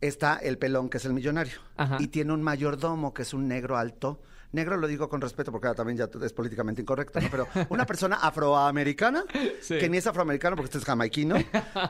Está 0.00 0.36
el 0.36 0.58
pelón, 0.58 0.88
que 0.88 0.98
es 0.98 1.04
el 1.04 1.12
millonario, 1.12 1.58
Ajá. 1.76 1.96
y 2.00 2.08
tiene 2.08 2.32
un 2.32 2.42
mayordomo, 2.42 3.12
que 3.14 3.22
es 3.22 3.32
un 3.34 3.48
negro 3.48 3.76
alto. 3.76 4.20
Negro 4.52 4.76
lo 4.76 4.86
digo 4.86 5.08
con 5.08 5.20
respeto 5.20 5.50
porque 5.50 5.66
ahora 5.66 5.76
también 5.78 5.98
ya 5.98 6.08
es 6.24 6.32
políticamente 6.32 6.80
incorrecto, 6.80 7.20
¿no? 7.20 7.28
Pero 7.30 7.46
una 7.68 7.84
persona 7.86 8.16
afroamericana, 8.16 9.24
Sí. 9.60 9.76
que 9.78 9.88
ni 9.88 9.98
es 9.98 10.06
afroamericano 10.06 10.54
porque 10.56 10.66
este 10.66 10.78
es 10.78 10.84
jamaiquino, 10.84 11.34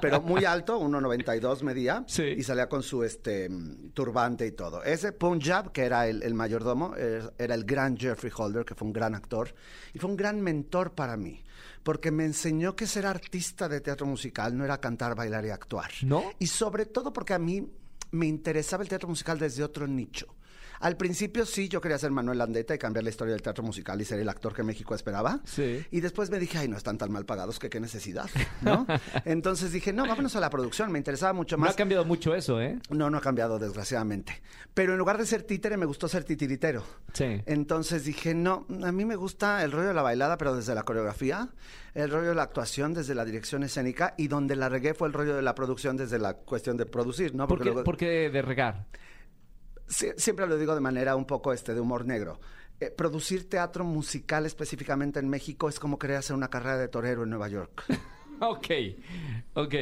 pero 0.00 0.20
muy 0.22 0.44
alto, 0.46 0.80
1.92 0.80 1.62
medía, 1.62 2.02
Sí. 2.08 2.22
y 2.24 2.42
salía 2.42 2.68
con 2.68 2.82
su 2.82 3.04
este 3.04 3.48
turbante 3.92 4.46
y 4.46 4.52
todo. 4.52 4.82
Ese 4.82 5.12
Punjab, 5.12 5.70
que 5.72 5.82
era 5.84 6.08
el, 6.08 6.22
el 6.22 6.34
mayordomo, 6.34 6.94
er- 6.96 7.32
era 7.38 7.54
el 7.54 7.64
gran 7.64 7.96
Jeffrey 7.96 8.32
Holder, 8.34 8.64
que 8.64 8.74
fue 8.74 8.86
un 8.86 8.92
gran 8.92 9.14
actor, 9.14 9.54
y 9.92 9.98
fue 9.98 10.10
un 10.10 10.16
gran 10.16 10.40
mentor 10.40 10.92
para 10.92 11.16
mí, 11.16 11.44
porque 11.82 12.10
me 12.10 12.24
enseñó 12.24 12.74
que 12.74 12.86
ser 12.86 13.06
artista 13.06 13.68
de 13.68 13.80
teatro 13.80 14.06
musical 14.06 14.56
no 14.56 14.64
era 14.64 14.80
cantar, 14.80 15.14
bailar 15.14 15.44
y 15.44 15.50
actuar. 15.50 15.90
¿No? 16.02 16.24
Y 16.38 16.46
sobre 16.48 16.86
todo 16.86 17.12
porque 17.12 17.34
a 17.34 17.38
mí 17.38 17.68
me 18.10 18.26
interesaba 18.26 18.82
el 18.82 18.88
teatro 18.88 19.08
musical 19.08 19.38
desde 19.38 19.64
otro 19.64 19.86
nicho. 19.86 20.35
Al 20.80 20.96
principio 20.96 21.46
sí, 21.46 21.68
yo 21.68 21.80
quería 21.80 21.98
ser 21.98 22.10
Manuel 22.10 22.38
Landeta 22.38 22.74
y 22.74 22.78
cambiar 22.78 23.04
la 23.04 23.10
historia 23.10 23.32
del 23.32 23.42
teatro 23.42 23.64
musical 23.64 24.00
y 24.00 24.04
ser 24.04 24.18
el 24.20 24.28
actor 24.28 24.54
que 24.54 24.62
México 24.62 24.94
esperaba. 24.94 25.40
Sí. 25.44 25.84
Y 25.90 26.00
después 26.00 26.30
me 26.30 26.38
dije, 26.38 26.58
ay, 26.58 26.68
no 26.68 26.76
están 26.76 26.98
tan 26.98 27.10
mal 27.12 27.24
pagados 27.24 27.58
que 27.58 27.70
qué 27.70 27.80
necesidad, 27.80 28.28
¿no? 28.62 28.86
Entonces 29.24 29.72
dije, 29.72 29.92
no, 29.92 30.06
vámonos 30.06 30.36
a 30.36 30.40
la 30.40 30.50
producción. 30.50 30.92
Me 30.92 30.98
interesaba 30.98 31.32
mucho 31.32 31.56
No 31.56 31.62
más. 31.62 31.72
ha 31.72 31.76
cambiado 31.76 32.04
mucho 32.04 32.34
eso, 32.34 32.60
¿eh? 32.60 32.78
No, 32.90 33.10
no 33.10 33.18
ha 33.18 33.20
cambiado, 33.20 33.58
desgraciadamente. 33.58 34.42
Pero 34.74 34.92
en 34.92 34.98
lugar 34.98 35.18
de 35.18 35.26
ser 35.26 35.42
títere, 35.42 35.76
me 35.76 35.86
gustó 35.86 36.08
ser 36.08 36.24
titiritero. 36.24 36.84
Sí. 37.12 37.42
Entonces 37.46 38.04
dije, 38.04 38.34
no, 38.34 38.66
a 38.84 38.92
mí 38.92 39.04
me 39.04 39.16
gusta 39.16 39.64
el 39.64 39.72
rollo 39.72 39.88
de 39.88 39.94
la 39.94 40.02
bailada, 40.02 40.36
pero 40.38 40.54
desde 40.54 40.74
la 40.74 40.82
coreografía, 40.82 41.48
el 41.94 42.10
rollo 42.10 42.28
de 42.30 42.34
la 42.34 42.42
actuación 42.42 42.92
desde 42.94 43.14
la 43.14 43.24
dirección 43.24 43.62
escénica, 43.62 44.14
y 44.18 44.28
donde 44.28 44.56
la 44.56 44.68
regué 44.68 44.94
fue 44.94 45.08
el 45.08 45.14
rollo 45.14 45.34
de 45.34 45.42
la 45.42 45.54
producción 45.54 45.96
desde 45.96 46.18
la 46.18 46.34
cuestión 46.34 46.76
de 46.76 46.86
producir, 46.86 47.34
¿no? 47.34 47.46
¿Por 47.48 47.58
qué, 47.58 47.64
luego- 47.64 47.84
por 47.84 47.96
qué 47.96 48.28
de 48.30 48.42
regar? 48.42 48.86
Sie- 49.88 50.14
siempre 50.16 50.46
lo 50.46 50.56
digo 50.58 50.74
de 50.74 50.80
manera 50.80 51.16
un 51.16 51.24
poco 51.26 51.52
este 51.52 51.74
de 51.74 51.80
humor 51.80 52.04
negro. 52.06 52.40
Eh, 52.80 52.90
producir 52.90 53.48
teatro 53.48 53.84
musical 53.84 54.44
específicamente 54.46 55.18
en 55.18 55.28
México 55.28 55.68
es 55.68 55.78
como 55.80 55.98
querer 55.98 56.16
hacer 56.16 56.36
una 56.36 56.48
carrera 56.48 56.76
de 56.78 56.88
torero 56.88 57.22
en 57.22 57.30
Nueva 57.30 57.48
York. 57.48 57.84
Ok, 58.38 58.66
ok. 59.54 59.74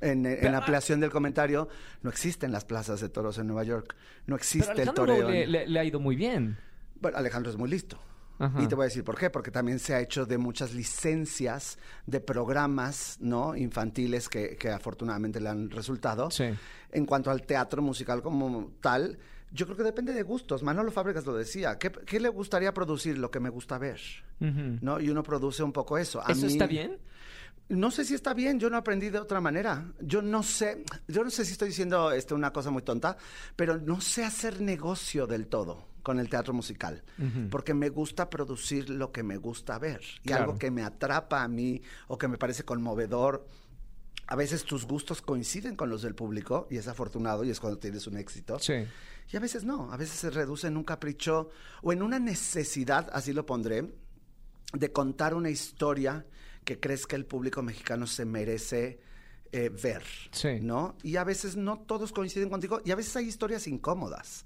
En, 0.00 0.26
en 0.26 0.54
ampliación 0.54 1.00
del 1.00 1.10
comentario, 1.10 1.68
no 2.02 2.10
existen 2.10 2.52
las 2.52 2.66
plazas 2.66 3.00
de 3.00 3.08
toros 3.08 3.38
en 3.38 3.46
Nueva 3.46 3.64
York. 3.64 3.94
No 4.26 4.34
Pero 4.34 4.36
existe 4.36 4.72
el 4.72 4.80
Alejandro 4.88 5.06
toreo. 5.06 5.30
le, 5.30 5.46
le- 5.46 5.66
le 5.66 5.80
ha 5.80 5.84
ido 5.84 5.98
muy 6.00 6.16
bien. 6.16 6.58
Bueno, 7.00 7.16
Alejandro 7.16 7.50
es 7.50 7.56
muy 7.56 7.70
listo. 7.70 7.98
Ajá. 8.38 8.62
Y 8.62 8.66
te 8.66 8.74
voy 8.74 8.84
a 8.84 8.88
decir 8.88 9.04
por 9.04 9.16
qué, 9.18 9.30
porque 9.30 9.50
también 9.50 9.78
se 9.78 9.94
ha 9.94 10.00
hecho 10.00 10.26
de 10.26 10.38
muchas 10.38 10.74
licencias 10.74 11.78
de 12.06 12.20
programas, 12.20 13.16
¿no? 13.20 13.54
Infantiles 13.56 14.28
que, 14.28 14.56
que 14.56 14.70
afortunadamente 14.70 15.40
le 15.40 15.48
han 15.48 15.70
resultado. 15.70 16.30
Sí. 16.30 16.44
En 16.90 17.06
cuanto 17.06 17.30
al 17.30 17.42
teatro 17.42 17.80
musical 17.82 18.22
como 18.22 18.72
tal, 18.80 19.18
yo 19.52 19.66
creo 19.66 19.76
que 19.76 19.82
depende 19.84 20.12
de 20.12 20.22
gustos. 20.22 20.62
Manolo 20.62 20.90
Fábregas 20.90 21.26
lo 21.26 21.34
decía. 21.34 21.78
¿Qué, 21.78 21.92
qué 21.92 22.18
le 22.18 22.28
gustaría 22.28 22.74
producir? 22.74 23.18
Lo 23.18 23.30
que 23.30 23.38
me 23.40 23.50
gusta 23.50 23.78
ver. 23.78 24.00
¿no? 24.40 24.98
Y 25.00 25.08
uno 25.10 25.22
produce 25.22 25.62
un 25.62 25.72
poco 25.72 25.96
eso. 25.96 26.20
A 26.20 26.32
¿Eso 26.32 26.46
mí- 26.46 26.52
está 26.52 26.66
bien? 26.66 26.98
no 27.68 27.90
sé 27.90 28.04
si 28.04 28.14
está 28.14 28.34
bien, 28.34 28.58
yo 28.60 28.68
no 28.68 28.76
aprendí 28.76 29.08
de 29.10 29.18
otra 29.18 29.40
manera. 29.40 29.86
Yo 30.00 30.20
no 30.20 30.42
sé, 30.42 30.84
yo 31.08 31.24
no 31.24 31.30
sé 31.30 31.44
si 31.46 31.52
estoy 31.52 31.68
diciendo 31.68 32.10
este, 32.12 32.34
una 32.34 32.52
cosa 32.52 32.70
muy 32.70 32.82
tonta, 32.82 33.16
pero 33.56 33.78
no 33.78 34.00
sé 34.02 34.22
hacer 34.24 34.60
negocio 34.60 35.26
del 35.26 35.46
todo 35.46 35.86
con 36.04 36.20
el 36.20 36.28
teatro 36.28 36.52
musical, 36.54 37.02
porque 37.50 37.74
me 37.74 37.88
gusta 37.88 38.30
producir 38.30 38.88
lo 38.90 39.10
que 39.10 39.24
me 39.24 39.38
gusta 39.38 39.78
ver 39.80 40.00
y 40.22 40.28
Claro. 40.28 40.44
algo 40.44 40.58
que 40.58 40.70
me 40.70 40.84
atrapa 40.84 41.42
a 41.42 41.48
mí 41.48 41.82
o 42.06 42.16
que 42.16 42.28
me 42.28 42.38
parece 42.38 42.62
conmovedor. 42.64 43.48
A 44.28 44.36
veces 44.36 44.64
tus 44.64 44.86
gustos 44.86 45.20
coinciden 45.20 45.74
con 45.76 45.90
los 45.90 46.02
del 46.02 46.14
público 46.14 46.66
y 46.70 46.76
es 46.76 46.86
afortunado 46.88 47.42
y 47.44 47.50
es 47.50 47.58
cuando 47.58 47.78
tienes 47.78 48.06
un 48.06 48.16
éxito. 48.16 48.58
Sí. 48.60 48.74
Y 49.32 49.36
a 49.36 49.40
veces 49.40 49.64
no, 49.64 49.92
a 49.92 49.96
veces 49.96 50.16
se 50.20 50.30
reduce 50.30 50.66
en 50.68 50.76
un 50.76 50.84
capricho 50.84 51.48
o 51.82 51.92
en 51.92 52.02
una 52.02 52.18
necesidad, 52.18 53.10
así 53.12 53.32
lo 53.32 53.44
pondré, 53.46 53.92
de 54.72 54.92
contar 54.92 55.34
una 55.34 55.50
historia 55.50 56.24
que 56.64 56.78
crees 56.80 57.06
que 57.06 57.16
el 57.16 57.26
público 57.26 57.62
mexicano 57.62 58.06
se 58.06 58.24
merece 58.24 59.00
eh, 59.52 59.68
ver, 59.70 60.02
Sí. 60.32 60.58
¿no? 60.60 60.96
Y 61.02 61.16
a 61.16 61.24
veces 61.24 61.54
no 61.56 61.78
todos 61.78 62.10
coinciden 62.12 62.48
contigo 62.50 62.80
y 62.84 62.90
a 62.90 62.96
veces 62.96 63.14
hay 63.16 63.26
historias 63.28 63.66
incómodas. 63.68 64.44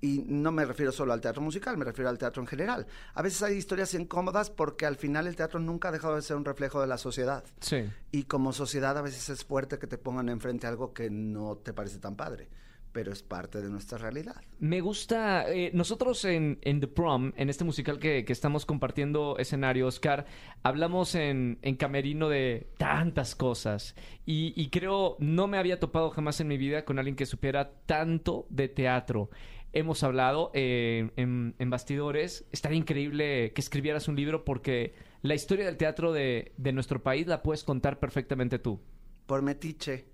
Y 0.00 0.24
no 0.26 0.52
me 0.52 0.64
refiero 0.64 0.92
solo 0.92 1.12
al 1.12 1.20
teatro 1.20 1.40
musical, 1.40 1.76
me 1.78 1.84
refiero 1.84 2.10
al 2.10 2.18
teatro 2.18 2.42
en 2.42 2.46
general. 2.46 2.86
A 3.14 3.22
veces 3.22 3.42
hay 3.42 3.56
historias 3.56 3.94
incómodas 3.94 4.50
porque 4.50 4.84
al 4.84 4.96
final 4.96 5.26
el 5.26 5.36
teatro 5.36 5.58
nunca 5.58 5.88
ha 5.88 5.92
dejado 5.92 6.16
de 6.16 6.22
ser 6.22 6.36
un 6.36 6.44
reflejo 6.44 6.80
de 6.80 6.86
la 6.86 6.98
sociedad. 6.98 7.44
Sí. 7.60 7.84
Y 8.12 8.24
como 8.24 8.52
sociedad 8.52 8.96
a 8.98 9.02
veces 9.02 9.30
es 9.30 9.44
fuerte 9.44 9.78
que 9.78 9.86
te 9.86 9.98
pongan 9.98 10.28
enfrente 10.28 10.66
algo 10.66 10.92
que 10.92 11.08
no 11.10 11.56
te 11.56 11.72
parece 11.72 11.98
tan 11.98 12.14
padre, 12.14 12.48
pero 12.92 13.10
es 13.10 13.22
parte 13.22 13.62
de 13.62 13.70
nuestra 13.70 13.96
realidad. 13.96 14.36
Me 14.58 14.82
gusta, 14.82 15.50
eh, 15.50 15.70
nosotros 15.72 16.24
en, 16.26 16.58
en 16.62 16.80
The 16.80 16.88
Prom, 16.88 17.32
en 17.36 17.48
este 17.48 17.64
musical 17.64 17.98
que, 17.98 18.24
que 18.26 18.32
estamos 18.32 18.66
compartiendo 18.66 19.38
escenario, 19.38 19.86
Oscar, 19.86 20.26
hablamos 20.62 21.14
en, 21.14 21.58
en 21.62 21.76
Camerino 21.76 22.28
de 22.28 22.68
tantas 22.76 23.34
cosas 23.34 23.94
y, 24.26 24.52
y 24.60 24.68
creo 24.68 25.16
no 25.20 25.46
me 25.46 25.58
había 25.58 25.80
topado 25.80 26.10
jamás 26.10 26.40
en 26.40 26.48
mi 26.48 26.58
vida 26.58 26.84
con 26.84 26.98
alguien 26.98 27.16
que 27.16 27.24
supiera 27.24 27.70
tanto 27.86 28.46
de 28.50 28.68
teatro. 28.68 29.30
Hemos 29.76 30.02
hablado 30.02 30.50
eh, 30.54 31.10
en, 31.16 31.54
en 31.58 31.68
bastidores, 31.68 32.46
estaría 32.50 32.78
increíble 32.78 33.52
que 33.52 33.60
escribieras 33.60 34.08
un 34.08 34.16
libro 34.16 34.42
porque 34.42 34.94
la 35.20 35.34
historia 35.34 35.66
del 35.66 35.76
teatro 35.76 36.14
de, 36.14 36.54
de 36.56 36.72
nuestro 36.72 37.02
país 37.02 37.26
la 37.26 37.42
puedes 37.42 37.62
contar 37.62 37.98
perfectamente 37.98 38.58
tú. 38.58 38.80
Por 39.26 39.42
metiche. 39.42 40.06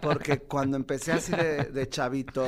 Porque 0.00 0.38
cuando 0.48 0.78
empecé 0.78 1.12
así 1.12 1.32
de, 1.32 1.64
de 1.64 1.88
chavito, 1.90 2.46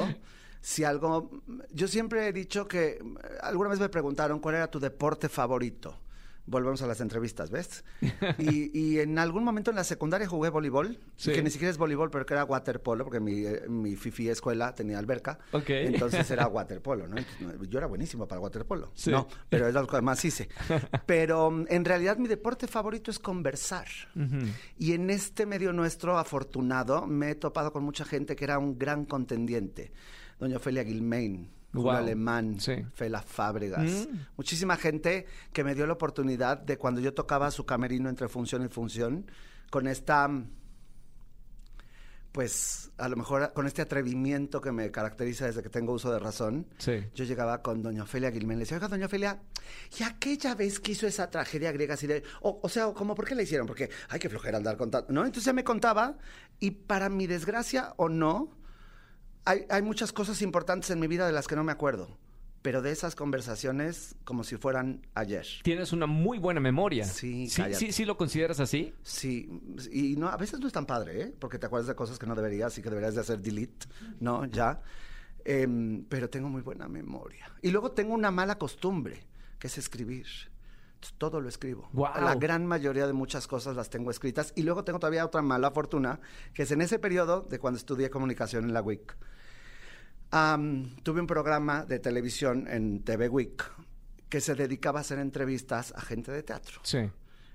si 0.62 0.82
algo... 0.82 1.30
Yo 1.74 1.88
siempre 1.88 2.26
he 2.26 2.32
dicho 2.32 2.66
que... 2.66 3.04
Alguna 3.42 3.68
vez 3.68 3.78
me 3.78 3.90
preguntaron 3.90 4.40
cuál 4.40 4.54
era 4.54 4.70
tu 4.70 4.80
deporte 4.80 5.28
favorito. 5.28 5.98
Volvemos 6.48 6.80
a 6.82 6.86
las 6.86 7.00
entrevistas, 7.00 7.50
¿ves? 7.50 7.84
Y, 8.38 8.78
y 8.78 9.00
en 9.00 9.18
algún 9.18 9.42
momento 9.44 9.70
en 9.70 9.76
la 9.76 9.84
secundaria 9.84 10.28
jugué 10.28 10.48
voleibol, 10.48 10.98
Sí. 11.16 11.32
que 11.32 11.42
ni 11.42 11.50
siquiera 11.50 11.70
es 11.70 11.78
voleibol, 11.78 12.10
pero 12.10 12.24
que 12.24 12.34
era 12.34 12.44
waterpolo, 12.44 13.04
porque 13.04 13.18
mi, 13.20 13.44
eh, 13.44 13.64
mi 13.68 13.96
fifi 13.96 14.28
escuela 14.28 14.74
tenía 14.74 14.98
alberca. 14.98 15.38
Ok. 15.52 15.70
Entonces 15.70 16.30
era 16.30 16.46
waterpolo, 16.48 17.08
¿no? 17.08 17.16
Entonces, 17.16 17.68
yo 17.68 17.78
era 17.78 17.86
buenísimo 17.88 18.28
para 18.28 18.40
waterpolo. 18.40 18.92
Sí. 18.94 19.10
No, 19.10 19.26
pero 19.48 19.66
es 19.66 19.74
lo 19.74 19.86
que 19.86 20.00
más 20.00 20.24
hice. 20.24 20.48
Pero 21.06 21.50
mm, 21.50 21.66
en 21.68 21.84
realidad 21.84 22.16
mi 22.18 22.28
deporte 22.28 22.66
favorito 22.68 23.10
es 23.10 23.18
conversar. 23.18 23.86
Ujú. 24.14 24.46
Y 24.78 24.92
en 24.92 25.10
este 25.10 25.46
medio 25.46 25.72
nuestro, 25.72 26.18
afortunado, 26.18 27.06
me 27.06 27.30
he 27.30 27.34
topado 27.34 27.72
con 27.72 27.82
mucha 27.82 28.04
gente 28.04 28.36
que 28.36 28.44
era 28.44 28.58
un 28.58 28.78
gran 28.78 29.04
contendiente. 29.04 29.92
Doña 30.38 30.58
Ofelia 30.58 30.84
Gilmain, 30.84 31.50
Wow. 31.82 31.92
Alemán, 31.92 32.60
Sí. 32.60 32.84
Fela 32.94 33.22
Fábregas. 33.22 33.84
Mm. 34.08 34.16
Muchísima 34.36 34.76
gente 34.76 35.26
que 35.52 35.64
me 35.64 35.74
dio 35.74 35.86
la 35.86 35.94
oportunidad 35.94 36.58
de 36.58 36.76
cuando 36.78 37.00
yo 37.00 37.14
tocaba 37.14 37.50
su 37.50 37.64
camerino 37.66 38.08
entre 38.08 38.28
función 38.28 38.64
y 38.64 38.68
función, 38.68 39.30
con 39.70 39.86
esta 39.86 40.28
pues 42.32 42.90
a 42.98 43.08
lo 43.08 43.16
mejor 43.16 43.52
con 43.54 43.66
este 43.66 43.80
atrevimiento 43.80 44.60
que 44.60 44.70
me 44.70 44.90
caracteriza 44.90 45.46
desde 45.46 45.62
que 45.62 45.70
tengo 45.70 45.94
uso 45.94 46.12
de 46.12 46.18
razón, 46.18 46.66
Sí. 46.78 47.02
yo 47.14 47.24
llegaba 47.24 47.62
con 47.62 47.82
doña 47.82 48.02
Ofelia 48.02 48.30
Guilmén, 48.30 48.58
le 48.58 48.64
decía, 48.64 48.76
oiga, 48.76 48.88
doña 48.88 49.06
Ofelia, 49.06 49.40
¿y 49.98 50.02
aquella 50.02 50.54
vez 50.54 50.78
que 50.78 50.92
hizo 50.92 51.06
esa 51.06 51.30
tragedia 51.30 51.72
griega 51.72 51.94
así 51.94 52.06
de, 52.06 52.22
o, 52.42 52.60
o 52.62 52.68
sea, 52.68 52.92
como, 52.92 53.14
¿por 53.14 53.24
qué 53.26 53.34
la 53.34 53.42
hicieron? 53.42 53.66
Porque 53.66 53.88
hay 54.10 54.18
que 54.20 54.28
flojera 54.28 54.58
andar 54.58 54.76
contando, 54.76 55.10
¿no? 55.14 55.20
Entonces 55.22 55.44
ya 55.44 55.54
me 55.54 55.64
contaba, 55.64 56.18
y 56.60 56.72
para 56.72 57.08
mi 57.08 57.26
desgracia 57.26 57.94
o 57.96 58.10
no, 58.10 58.50
hay, 59.46 59.64
hay 59.70 59.82
muchas 59.82 60.12
cosas 60.12 60.42
importantes 60.42 60.90
en 60.90 61.00
mi 61.00 61.06
vida 61.06 61.26
de 61.26 61.32
las 61.32 61.46
que 61.46 61.56
no 61.56 61.64
me 61.64 61.72
acuerdo, 61.72 62.18
pero 62.62 62.82
de 62.82 62.90
esas 62.90 63.14
conversaciones 63.14 64.16
como 64.24 64.44
si 64.44 64.56
fueran 64.56 65.06
ayer. 65.14 65.46
Tienes 65.62 65.92
una 65.92 66.06
muy 66.06 66.38
buena 66.38 66.60
memoria. 66.60 67.04
Sí, 67.04 67.48
sí, 67.48 67.62
sí, 67.72 67.92
sí 67.92 68.04
lo 68.04 68.16
consideras 68.16 68.60
así. 68.60 68.92
Sí, 69.02 69.48
y 69.92 70.16
no, 70.16 70.28
a 70.28 70.36
veces 70.36 70.60
no 70.60 70.66
es 70.66 70.72
tan 70.72 70.84
padre, 70.84 71.22
¿eh? 71.22 71.34
Porque 71.38 71.58
te 71.58 71.66
acuerdas 71.66 71.86
de 71.86 71.94
cosas 71.94 72.18
que 72.18 72.26
no 72.26 72.34
deberías 72.34 72.76
y 72.76 72.82
que 72.82 72.90
deberías 72.90 73.14
de 73.14 73.20
hacer 73.20 73.40
delete, 73.40 73.86
¿no? 74.20 74.44
Ya. 74.46 74.82
Em, 75.44 76.04
pero 76.08 76.28
tengo 76.28 76.48
muy 76.48 76.60
buena 76.60 76.88
memoria. 76.88 77.52
Y 77.62 77.70
luego 77.70 77.92
tengo 77.92 78.14
una 78.14 78.32
mala 78.32 78.58
costumbre, 78.58 79.28
que 79.60 79.68
es 79.68 79.78
escribir. 79.78 80.26
Entonces, 80.94 81.14
Todo 81.18 81.40
lo 81.40 81.48
escribo. 81.48 81.88
Guau. 81.92 82.20
La 82.24 82.34
gran 82.34 82.66
mayoría 82.66 83.06
de 83.06 83.12
muchas 83.12 83.46
cosas 83.46 83.76
las 83.76 83.90
tengo 83.90 84.10
escritas. 84.10 84.52
Y 84.56 84.64
luego 84.64 84.82
tengo 84.82 84.98
todavía 84.98 85.24
otra 85.24 85.42
mala 85.42 85.70
fortuna, 85.70 86.18
que 86.52 86.64
es 86.64 86.72
en 86.72 86.80
ese 86.80 86.98
periodo 86.98 87.42
de 87.42 87.60
cuando 87.60 87.78
estudié 87.78 88.10
comunicación 88.10 88.64
en 88.64 88.72
la 88.72 88.82
WIC. 88.82 89.16
Am, 90.30 90.96
tuve 91.02 91.20
un 91.20 91.26
programa 91.26 91.84
de 91.84 91.98
televisión 91.98 92.66
en 92.68 93.02
TV 93.04 93.28
WIC 93.28 93.64
que 94.28 94.40
se 94.40 94.54
dedicaba 94.54 95.00
a 95.00 95.02
hacer 95.02 95.18
entrevistas 95.18 95.92
a 95.96 96.00
gente 96.00 96.32
de 96.32 96.42
teatro. 96.42 96.80
Sí. 96.82 96.98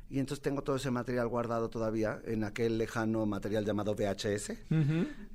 Y 0.10 0.20
entonces 0.20 0.42
tengo 0.42 0.62
todo 0.62 0.76
ese 0.76 0.92
material 0.92 1.28
guardado 1.30 1.70
todavía 1.70 2.20
en 2.26 2.44
aquel 2.44 2.78
lejano 2.78 3.26
material 3.26 3.64
llamado 3.64 3.96
VHS. 3.96 4.52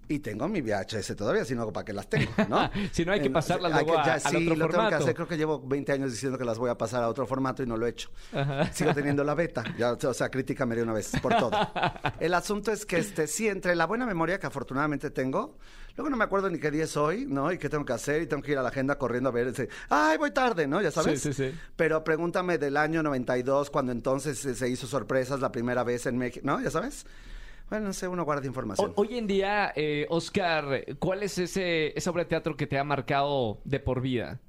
Y 0.09 0.19
tengo 0.19 0.49
mi 0.49 0.61
VHS 0.61 1.17
todavía, 1.17 1.47
si 1.47 1.55
no, 1.55 1.73
¿para 1.73 1.85
qué 1.85 1.95
las 1.95 2.09
tengo? 2.11 2.31
¿no? 2.49 2.71
Si 2.93 3.03
no, 3.07 3.13
hay 3.13 3.21
que 3.23 3.31
pasarlas 3.31 3.73
luego 3.73 3.95
que- 4.03 4.11
a- 4.11 4.15
al 4.15 4.21
sí, 4.21 4.37
otro 4.37 4.41
lo 4.41 4.49
tengo 4.55 4.67
que 4.69 4.73
formato. 4.75 4.97
hacer. 4.97 5.15
Creo 5.15 5.29
que 5.29 5.37
llevo 5.39 5.61
20 5.67 5.93
años 5.93 6.13
diciendo 6.13 6.37
que 6.37 6.45
las 6.45 6.59
voy 6.59 6.69
a 6.69 6.77
pasar 6.77 7.03
a 7.03 7.09
otro 7.09 7.27
formato 7.27 7.63
y 7.63 7.67
no 7.67 7.79
lo 7.79 7.87
he 7.87 7.91
hecho. 7.91 8.11
Ajá. 8.35 8.71
Sigo 8.73 8.93
teniendo 8.93 9.25
la 9.25 9.35
beta. 9.35 9.65
Ya, 9.79 9.93
o 9.95 10.15
sea, 10.15 10.29
crítica 10.31 10.67
me 10.67 10.75
dio 10.75 10.85
una 10.85 10.93
vez 10.93 11.11
por 11.23 11.35
todo. 11.39 11.53
El 12.21 12.35
asunto 12.35 12.71
es 12.71 12.85
que, 12.85 12.99
este, 12.99 13.27
sí, 13.29 13.49
entre 13.49 13.75
la 13.77 13.87
buena 13.87 14.05
memoria 14.05 14.39
que 14.39 14.47
afortunadamente 14.47 15.11
tengo, 15.11 15.57
luego 15.97 16.11
no 16.11 16.17
me 16.17 16.25
acuerdo 16.25 16.49
ni 16.51 16.59
qué 16.59 16.71
día 16.71 16.85
es 16.85 16.97
hoy, 16.97 17.27
¿no? 17.27 17.51
Y 17.53 17.59
qué 17.59 17.69
tengo 17.69 17.85
que 17.85 17.93
hacer 17.93 18.23
y 18.23 18.27
tengo 18.27 18.43
que 18.43 18.53
ir 18.53 18.59
a 18.59 18.63
la 18.63 18.69
agenda 18.69 18.97
corriendo 18.99 19.29
a 19.29 19.33
ver, 19.33 19.49
ese, 19.49 19.69
¡ay, 19.89 20.19
voy 20.19 20.31
tarde! 20.31 20.67
¿no? 20.67 20.81
Ya 20.83 20.91
sabes. 20.91 21.21
Sí, 21.23 21.33
sí, 21.33 21.51
sí. 21.51 21.59
Pero 21.77 22.05
pregúntame 22.05 22.59
del 22.59 22.77
año 22.77 23.03
92, 23.03 23.71
cuando 23.71 23.93
entonces 23.93 24.39
se, 24.39 24.69
hizo 24.69 24.87
sorpresas 24.87 25.41
la 25.41 25.51
primera 25.53 25.83
vez 25.85 26.07
en 26.07 26.19
México, 26.19 26.47
¿no? 26.47 26.61
Ya 26.61 26.71
sabes. 26.71 27.07
Bueno, 27.69 27.87
no 27.87 27.93
sé, 27.93 28.07
uno 28.07 28.25
guarda 28.25 28.47
información. 28.47 28.93
O- 28.95 29.01
hoy 29.01 29.19
en 29.19 29.27
día, 29.27 29.73
eh, 29.75 30.07
Oscar, 30.09 30.85
¿cuál 31.01 31.23
es 31.25 31.37
ese, 31.39 31.97
esa 31.99 32.11
obra 32.11 32.23
de 32.23 32.29
teatro 32.29 32.57
que 32.57 32.67
te 32.69 32.79
ha 32.79 32.85
marcado 32.85 33.61
de 33.65 33.81
por 33.81 34.01
vida? 34.01 34.41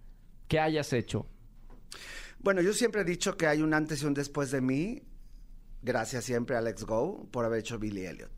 ¿Qué 0.48 0.60
hayas 0.60 0.94
hecho? 0.94 1.26
Bueno, 2.40 2.62
yo 2.62 2.74
siempre 2.74 3.02
he 3.02 3.04
dicho 3.06 3.36
que 3.36 3.48
hay 3.48 3.62
un 3.64 3.74
antes 3.74 4.04
y 4.04 4.06
un 4.06 4.14
después 4.14 4.52
de 4.52 4.62
mí, 4.62 5.02
gracias 5.82 6.26
siempre 6.26 6.56
a 6.56 6.60
Alex 6.60 6.84
Go 6.86 7.28
por 7.32 7.44
haber 7.46 7.60
hecho 7.60 7.80
Billy 7.80 8.06
Elliot. 8.06 8.32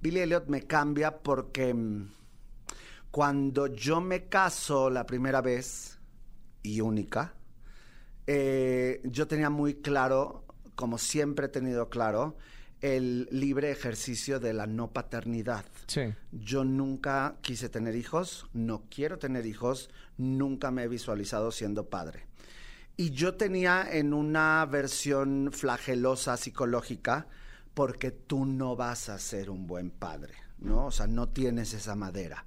Billy 0.00 0.20
Elliot 0.20 0.48
me 0.48 0.62
cambia 0.62 1.18
porque 1.18 1.72
mm, 1.72 2.08
Cuando 3.10 3.66
yo 3.66 4.00
me 4.00 4.26
caso 4.28 4.90
la 4.90 5.06
primera 5.06 5.40
vez 5.40 5.98
y 6.62 6.80
única, 6.80 7.34
eh, 8.26 9.00
yo 9.04 9.26
tenía 9.26 9.50
muy 9.50 9.76
claro, 9.76 10.44
como 10.74 10.98
siempre 10.98 11.46
he 11.46 11.48
tenido 11.48 11.88
claro, 11.88 12.36
el 12.80 13.28
libre 13.30 13.70
ejercicio 13.70 14.38
de 14.38 14.52
la 14.52 14.66
no 14.66 14.92
paternidad. 14.92 15.64
Sí. 15.86 16.14
Yo 16.32 16.64
nunca 16.64 17.36
quise 17.40 17.68
tener 17.68 17.96
hijos, 17.96 18.46
no 18.52 18.84
quiero 18.90 19.18
tener 19.18 19.46
hijos, 19.46 19.90
nunca 20.16 20.70
me 20.70 20.84
he 20.84 20.88
visualizado 20.88 21.50
siendo 21.50 21.88
padre. 21.88 22.26
Y 22.96 23.10
yo 23.10 23.34
tenía 23.34 23.88
en 23.90 24.12
una 24.12 24.66
versión 24.66 25.50
flagelosa 25.52 26.36
psicológica, 26.36 27.28
porque 27.74 28.10
tú 28.10 28.44
no 28.44 28.74
vas 28.74 29.08
a 29.08 29.18
ser 29.18 29.50
un 29.50 29.66
buen 29.68 29.90
padre, 29.90 30.34
¿no? 30.58 30.86
O 30.86 30.90
sea, 30.90 31.06
no 31.06 31.28
tienes 31.28 31.74
esa 31.74 31.94
madera. 31.94 32.44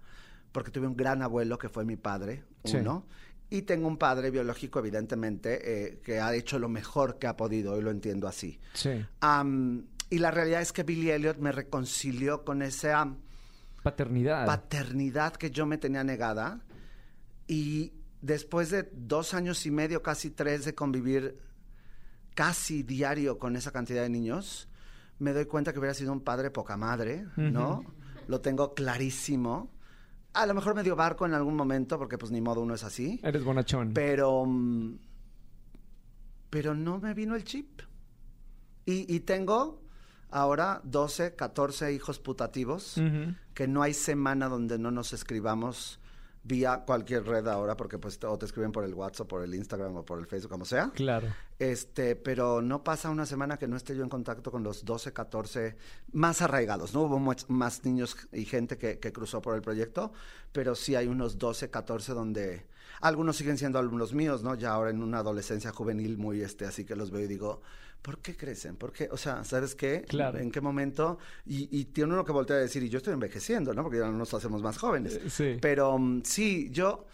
Porque 0.52 0.72
tuve 0.72 0.88
un 0.88 0.96
gran 0.98 1.22
abuelo 1.22 1.58
que 1.58 1.70
fue 1.70 1.86
mi 1.86 1.96
padre, 1.98 2.44
Sí. 2.64 2.78
uno, 2.78 3.06
y 3.50 3.64
tengo 3.64 3.88
un 3.88 3.98
padre 3.98 4.32
biológico, 4.32 4.80
evidentemente, 4.80 5.60
eh, 5.88 6.00
que 6.04 6.20
ha 6.20 6.34
hecho 6.34 6.58
lo 6.60 6.70
mejor 6.70 7.20
que 7.20 7.28
ha 7.28 7.36
podido, 7.38 7.78
y 7.78 7.82
lo 7.82 7.92
entiendo 7.92 8.28
así. 8.28 8.60
Sí. 8.74 9.06
Am, 9.22 9.86
y 10.10 10.20
la 10.20 10.32
realidad 10.32 10.62
es 10.62 10.72
que 10.74 10.84
Billy 10.84 11.12
Elliot 11.12 11.38
me 11.38 11.52
reconcilió 11.52 12.44
con 12.44 12.62
esa 12.62 13.14
Paternidad. 13.84 14.46
paternidad 14.46 15.34
que 15.36 15.52
yo 15.52 15.66
me 15.66 15.78
tenía 15.78 16.04
negada. 16.04 16.62
Y 17.48 17.94
después 18.22 18.70
de 18.70 18.90
dos 18.94 19.34
años 19.34 19.66
y 19.66 19.72
medio, 19.72 20.02
casi 20.02 20.30
tres, 20.32 20.66
de 20.66 20.76
convivir 20.76 21.38
casi 22.36 22.84
diario 22.84 23.38
con 23.40 23.56
esa 23.56 23.72
cantidad 23.72 24.02
de 24.04 24.10
niños, 24.10 24.70
me 25.20 25.34
doy 25.34 25.46
cuenta 25.46 25.74
que 25.74 25.80
hubiera 25.80 25.94
sido 25.94 26.12
un 26.14 26.22
padre 26.22 26.52
poca 26.52 26.78
madre, 26.78 27.26
¿no? 27.36 27.84
Lo 28.28 28.40
tengo 28.42 28.74
clarísimo. 28.74 29.72
A 30.34 30.46
lo 30.46 30.54
mejor 30.54 30.76
me 30.76 30.84
dio 30.84 30.96
barco 30.96 31.26
en 31.26 31.34
algún 31.34 31.56
momento, 31.56 31.98
porque 31.98 32.18
pues 32.18 32.32
ni 32.32 32.42
modo 32.42 32.62
uno 32.62 32.74
es 32.74 32.84
así. 32.84 33.20
Eres 33.24 33.44
bonachón. 33.44 33.94
Pero, 33.94 34.46
mm, 34.46 34.98
pero 36.50 36.74
no 36.74 37.00
me 37.00 37.14
vino 37.14 37.36
el 37.36 37.44
chip. 37.44 37.82
Y, 38.86 39.14
y 39.14 39.20
tengo 39.22 39.82
ahora 40.32 40.82
12, 40.84 41.36
14 41.36 41.94
hijos 41.94 42.20
putativos, 42.20 42.96
que 43.54 43.68
no 43.68 43.84
hay 43.84 43.94
semana 43.94 44.48
donde 44.48 44.80
no 44.80 44.90
nos 44.90 45.14
escribamos 45.14 46.00
vía 46.44 46.84
cualquier 46.86 47.24
red 47.26 47.48
ahora, 47.48 47.78
porque 47.78 48.00
pues 48.00 48.20
o 48.24 48.38
te 48.38 48.46
escriben 48.48 48.72
por 48.72 48.84
el 48.84 48.94
WhatsApp, 48.96 49.28
por 49.28 49.44
el 49.44 49.54
Instagram 49.54 49.98
o 49.98 50.06
por 50.06 50.18
el 50.20 50.26
Facebook, 50.26 50.50
como 50.52 50.66
sea. 50.66 50.90
Claro. 50.96 51.28
Este, 51.60 52.16
pero 52.16 52.62
no 52.62 52.84
pasa 52.84 53.10
una 53.12 53.26
semana 53.28 53.58
que 53.58 53.68
no 53.68 53.78
esté 53.78 53.96
yo 53.96 54.04
en 54.04 54.10
contacto 54.10 54.52
con 54.52 54.64
los 54.64 54.84
12, 54.84 55.14
14 55.14 55.76
más 56.14 56.42
arraigados, 56.42 56.94
¿no? 56.94 57.04
Hubo 57.04 57.20
much- 57.20 57.46
más 57.48 57.86
niños 57.86 58.18
y 58.32 58.46
gente 58.46 58.78
que, 58.78 58.98
que 59.00 59.14
cruzó 59.14 59.42
por 59.42 59.56
el 59.56 59.62
proyecto, 59.62 60.12
pero 60.52 60.74
sí 60.74 60.96
hay 60.96 61.08
unos 61.08 61.38
12, 61.38 61.70
14 61.70 62.14
donde 62.14 62.66
algunos 63.02 63.38
siguen 63.38 63.58
siendo 63.60 63.78
alumnos 63.80 64.14
míos, 64.14 64.42
¿no? 64.44 64.56
Ya 64.56 64.72
ahora 64.74 64.90
en 64.90 65.04
una 65.04 65.20
adolescencia 65.20 65.72
juvenil 65.72 66.18
muy 66.18 66.42
este, 66.42 66.66
así 66.66 66.86
que 66.86 66.96
los 66.96 67.12
veo 67.12 67.22
y 67.22 67.28
digo, 67.28 67.62
¿por 68.02 68.20
qué 68.20 68.36
crecen? 68.36 68.76
¿Por 68.76 68.92
qué? 68.92 69.10
O 69.12 69.18
sea, 69.18 69.44
¿sabes 69.44 69.76
qué? 69.76 70.04
Claro. 70.08 70.40
¿En 70.40 70.52
qué 70.52 70.62
momento? 70.62 71.20
Y, 71.46 71.68
y 71.80 71.86
tiene 71.86 72.14
uno 72.14 72.26
que 72.26 72.32
voltear 72.32 72.60
a 72.60 72.62
decir, 72.64 72.84
y 72.84 72.90
yo 72.90 72.98
estoy 72.98 73.14
envejeciendo, 73.14 73.74
¿no? 73.74 73.84
Porque 73.84 74.00
ya 74.00 74.06
no 74.06 74.18
nos 74.18 74.34
hacemos 74.34 74.62
más 74.62 74.78
jóvenes. 74.78 75.16
Eh, 75.16 75.30
sí. 75.30 75.58
Pero 75.62 75.98
mm, 75.98 76.22
sí, 76.24 76.70
yo 76.72 77.06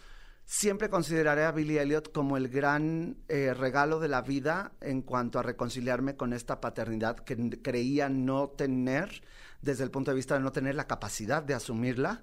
siempre 0.44 0.88
consideraré 0.88 1.44
a 1.44 1.52
Billy 1.52 1.76
Elliot 1.76 2.10
como 2.10 2.38
el 2.38 2.48
gran 2.48 3.18
eh, 3.28 3.52
regalo 3.52 4.00
de 4.00 4.08
la 4.08 4.22
vida 4.22 4.72
en 4.80 5.02
cuanto 5.02 5.38
a 5.38 5.42
reconciliarme 5.42 6.16
con 6.16 6.32
esta 6.32 6.58
paternidad 6.60 7.18
que 7.18 7.60
creía 7.60 8.08
no 8.08 8.48
tener 8.48 9.22
desde 9.60 9.84
el 9.84 9.90
punto 9.90 10.10
de 10.10 10.16
vista 10.16 10.34
de 10.34 10.40
no 10.40 10.50
tener 10.50 10.74
la 10.74 10.86
capacidad 10.86 11.42
de 11.42 11.52
asumirla. 11.52 12.22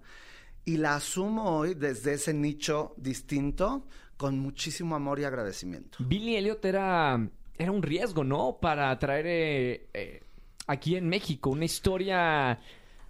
Y 0.67 0.77
la 0.77 0.95
asumo 0.95 1.57
hoy 1.57 1.75
desde 1.75 2.13
ese 2.13 2.33
nicho 2.33 2.95
distinto 2.97 3.85
con 4.17 4.39
muchísimo 4.39 4.95
amor 4.95 5.19
y 5.19 5.25
agradecimiento. 5.25 5.99
Billy 5.99 6.35
Elliot 6.35 6.65
era, 6.65 7.29
era 7.57 7.71
un 7.71 7.81
riesgo, 7.83 8.23
¿no? 8.23 8.57
Para 8.61 8.97
traer 8.99 9.25
eh, 9.27 9.87
eh, 9.93 10.21
aquí 10.67 10.95
en 10.95 11.07
México 11.09 11.49
una 11.49 11.65
historia... 11.65 12.59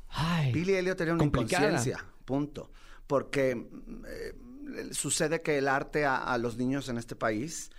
Ay, 0.10 0.52
Billy 0.54 0.74
Elliot 0.76 0.98
tenía 0.98 1.14
una 1.14 1.24
inconsciencia, 1.26 2.06
punto. 2.26 2.72
Porque 3.08 3.52
eh, 4.08 4.34
sucede 4.92 5.42
que 5.42 5.58
el 5.58 5.68
arte 5.68 6.06
a, 6.06 6.18
a 6.18 6.38
los 6.38 6.58
niños 6.58 6.88
en 6.90 6.98
este 6.98 7.16
país, 7.16 7.70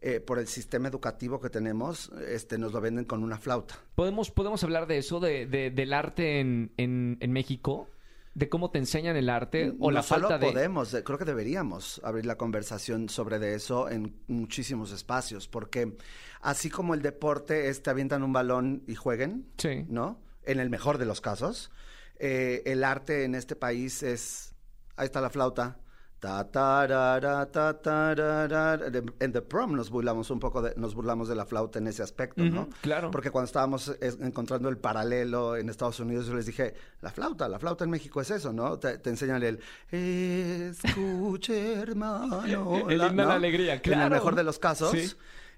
eh, 0.00 0.20
por 0.20 0.38
el 0.38 0.46
sistema 0.46 0.88
educativo 0.88 1.40
que 1.40 1.48
tenemos, 1.48 2.10
este, 2.28 2.58
nos 2.58 2.72
lo 2.72 2.80
venden 2.80 3.04
con 3.04 3.22
una 3.22 3.38
flauta. 3.38 3.76
¿Podemos, 3.94 4.30
¿Podemos 4.30 4.62
hablar 4.62 4.86
de 4.86 4.98
eso, 4.98 5.20
de, 5.20 5.46
de- 5.46 5.70
del 5.70 5.92
arte 5.92 6.40
en, 6.40 6.70
en, 6.76 7.16
en 7.20 7.32
México? 7.32 7.88
¿De 8.36 8.50
cómo 8.50 8.70
te 8.70 8.78
enseñan 8.78 9.16
el 9.16 9.30
arte? 9.30 9.72
¿O 9.80 9.86
no 9.90 9.92
la 9.92 10.02
solo 10.02 10.28
falta 10.28 10.38
de...? 10.44 10.52
podemos, 10.52 10.92
de- 10.92 11.02
creo 11.02 11.16
que 11.16 11.24
deberíamos 11.24 12.02
abrir 12.04 12.26
la 12.26 12.36
conversación 12.36 13.08
sobre 13.08 13.38
de 13.38 13.54
eso 13.54 13.88
en 13.88 14.14
muchísimos 14.26 14.92
espacios, 14.92 15.48
porque 15.48 15.96
así 16.42 16.68
como 16.68 16.92
el 16.92 17.00
deporte 17.00 17.70
es 17.70 17.82
te 17.82 17.88
avientan 17.88 18.22
un 18.22 18.34
balón 18.34 18.82
y 18.86 18.94
jueguen, 18.94 19.46
Sí. 19.56 19.86
¿no? 19.88 20.20
En 20.44 20.60
el 20.60 20.68
mejor 20.68 20.98
de 20.98 21.06
los 21.06 21.22
casos, 21.22 21.70
eh, 22.18 22.62
el 22.66 22.84
arte 22.84 23.24
en 23.24 23.34
este 23.34 23.56
país 23.56 24.02
es, 24.02 24.54
ahí 24.96 25.06
está 25.06 25.22
la 25.22 25.30
flauta. 25.30 25.80
Ta, 26.26 27.46
ta, 27.50 27.80
tarara. 27.80 28.76
De- 28.76 29.12
En 29.20 29.32
The 29.32 29.42
Prom 29.42 29.74
nos 29.76 29.90
burlamos 29.90 30.28
un 30.30 30.40
poco, 30.40 30.60
de, 30.60 30.74
nos 30.76 30.94
burlamos 30.94 31.28
de 31.28 31.34
la 31.36 31.46
flauta 31.46 31.78
en 31.78 31.86
ese 31.86 32.02
aspecto, 32.02 32.42
¿no? 32.42 32.62
Ujú, 32.62 32.70
claro. 32.80 33.10
Porque 33.12 33.30
cuando 33.30 33.46
estábamos 33.46 33.88
es- 34.00 34.18
encontrando 34.20 34.68
el 34.68 34.76
paralelo 34.78 35.56
en 35.56 35.68
Estados 35.68 36.00
Unidos, 36.00 36.26
yo 36.26 36.34
les 36.34 36.46
dije, 36.46 36.74
la 37.00 37.10
flauta, 37.10 37.48
la 37.48 37.58
flauta 37.60 37.84
en 37.84 37.90
México 37.90 38.20
es 38.20 38.30
eso, 38.30 38.52
¿no? 38.52 38.78
Te, 38.78 38.98
te 38.98 39.10
enseñan 39.10 39.42
el 39.42 39.60
escuche, 39.92 41.74
hermano. 41.74 42.44
El 42.88 43.00
himno 43.02 43.24
la 43.24 43.34
alegría, 43.34 43.74
En 43.74 43.80
claro. 43.80 44.04
el 44.06 44.10
mejor 44.10 44.34
de 44.34 44.42
los 44.44 44.58
casos. 44.58 44.90
Sí. 44.92 45.12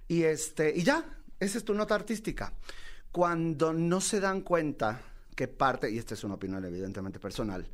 Y 0.09 0.22
este, 0.24 0.72
y 0.76 0.83
ya, 0.83 1.04
esa 1.40 1.59
es 1.59 1.64
tu 1.64 1.74
nota 1.74 1.94
artística. 1.94 2.52
Cuando 3.11 3.72
no 3.72 4.00
se 4.00 4.20
dan 4.20 4.42
cuenta 4.42 5.00
que 5.35 5.48
parte, 5.48 5.90
y 5.90 5.98
esta 5.98 6.14
es 6.14 6.24
una 6.24 6.35
opinión 6.35 6.64
evidentemente 6.64 7.18
personal, 7.18 7.66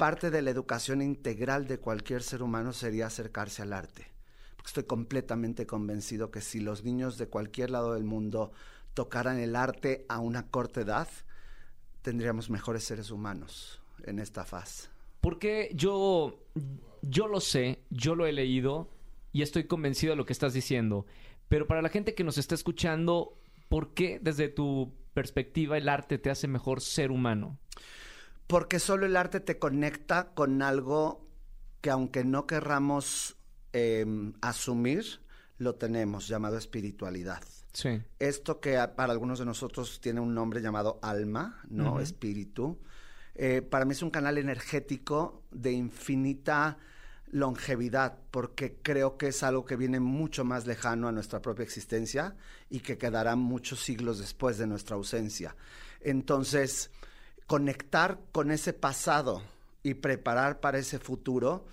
parte 0.00 0.30
de 0.30 0.40
la 0.40 0.48
educación 0.48 1.02
integral 1.02 1.66
de 1.66 1.78
cualquier 1.78 2.22
ser 2.22 2.42
humano 2.42 2.72
sería 2.72 3.04
acercarse 3.04 3.60
al 3.60 3.74
arte. 3.74 4.06
Estoy 4.64 4.84
completamente 4.84 5.66
convencido 5.66 6.30
que 6.30 6.40
si 6.40 6.58
los 6.58 6.84
niños 6.84 7.18
de 7.18 7.26
cualquier 7.26 7.68
lado 7.68 7.92
del 7.92 8.04
mundo 8.04 8.50
tocaran 8.94 9.38
el 9.38 9.54
arte 9.54 10.06
a 10.08 10.18
una 10.20 10.46
corta 10.46 10.80
edad, 10.80 11.06
tendríamos 12.00 12.48
mejores 12.48 12.82
seres 12.82 13.10
humanos 13.10 13.82
en 14.04 14.20
esta 14.20 14.46
faz. 14.46 14.88
Porque 15.20 15.70
yo, 15.74 16.46
yo 17.02 17.28
lo 17.28 17.40
sé, 17.40 17.82
yo 17.90 18.14
lo 18.14 18.24
he 18.24 18.32
leído 18.32 18.88
y 19.32 19.42
estoy 19.42 19.64
convencido 19.64 20.12
de 20.12 20.16
lo 20.16 20.24
que 20.24 20.32
estás 20.32 20.54
diciendo. 20.54 21.04
Pero 21.50 21.66
para 21.66 21.82
la 21.82 21.90
gente 21.90 22.14
que 22.14 22.24
nos 22.24 22.38
está 22.38 22.54
escuchando, 22.54 23.36
¿por 23.68 23.92
qué 23.92 24.18
desde 24.18 24.48
tu 24.48 24.94
perspectiva 25.12 25.76
el 25.76 25.90
arte 25.90 26.16
te 26.16 26.30
hace 26.30 26.48
mejor 26.48 26.80
ser 26.80 27.10
humano? 27.10 27.58
Porque 28.50 28.78
solo 28.78 29.06
el 29.06 29.16
arte 29.16 29.40
te 29.40 29.58
conecta 29.58 30.34
con 30.34 30.60
algo 30.62 31.26
que 31.80 31.90
aunque 31.90 32.24
no 32.24 32.46
querramos 32.46 33.36
eh, 33.72 34.04
asumir, 34.42 35.20
lo 35.58 35.76
tenemos, 35.76 36.28
llamado 36.28 36.58
espiritualidad. 36.58 37.42
Sí. 37.72 38.02
Esto 38.18 38.60
que 38.60 38.76
para 38.96 39.12
algunos 39.12 39.38
de 39.38 39.44
nosotros 39.44 40.00
tiene 40.00 40.20
un 40.20 40.34
nombre 40.34 40.60
llamado 40.60 40.98
alma, 41.02 41.60
¿no? 41.68 42.00
Espíritu. 42.00 42.78
eh, 43.34 43.62
para 43.62 43.84
mí 43.84 43.92
es 43.92 44.02
un 44.02 44.10
canal 44.10 44.38
energético 44.38 45.44
de 45.50 45.72
infinita 45.72 46.78
longevidad, 47.32 48.18
porque 48.30 48.78
creo 48.82 49.16
que 49.16 49.28
es 49.28 49.42
algo 49.42 49.64
que 49.64 49.76
viene 49.76 50.00
mucho 50.00 50.44
más 50.44 50.66
lejano 50.66 51.08
a 51.08 51.12
nuestra 51.12 51.40
propia 51.40 51.62
existencia 51.62 52.34
y 52.68 52.80
que 52.80 52.98
quedará 52.98 53.36
muchos 53.36 53.80
siglos 53.80 54.18
después 54.18 54.58
de 54.58 54.66
nuestra 54.66 54.96
ausencia. 54.96 55.54
Entonces, 56.00 56.90
conectar 57.50 58.20
con 58.30 58.52
ese 58.52 58.72
pasado 58.72 59.42
y 59.82 59.94
preparar 59.94 60.60
para 60.60 60.78
ese 60.78 61.00
futuro 61.00 61.66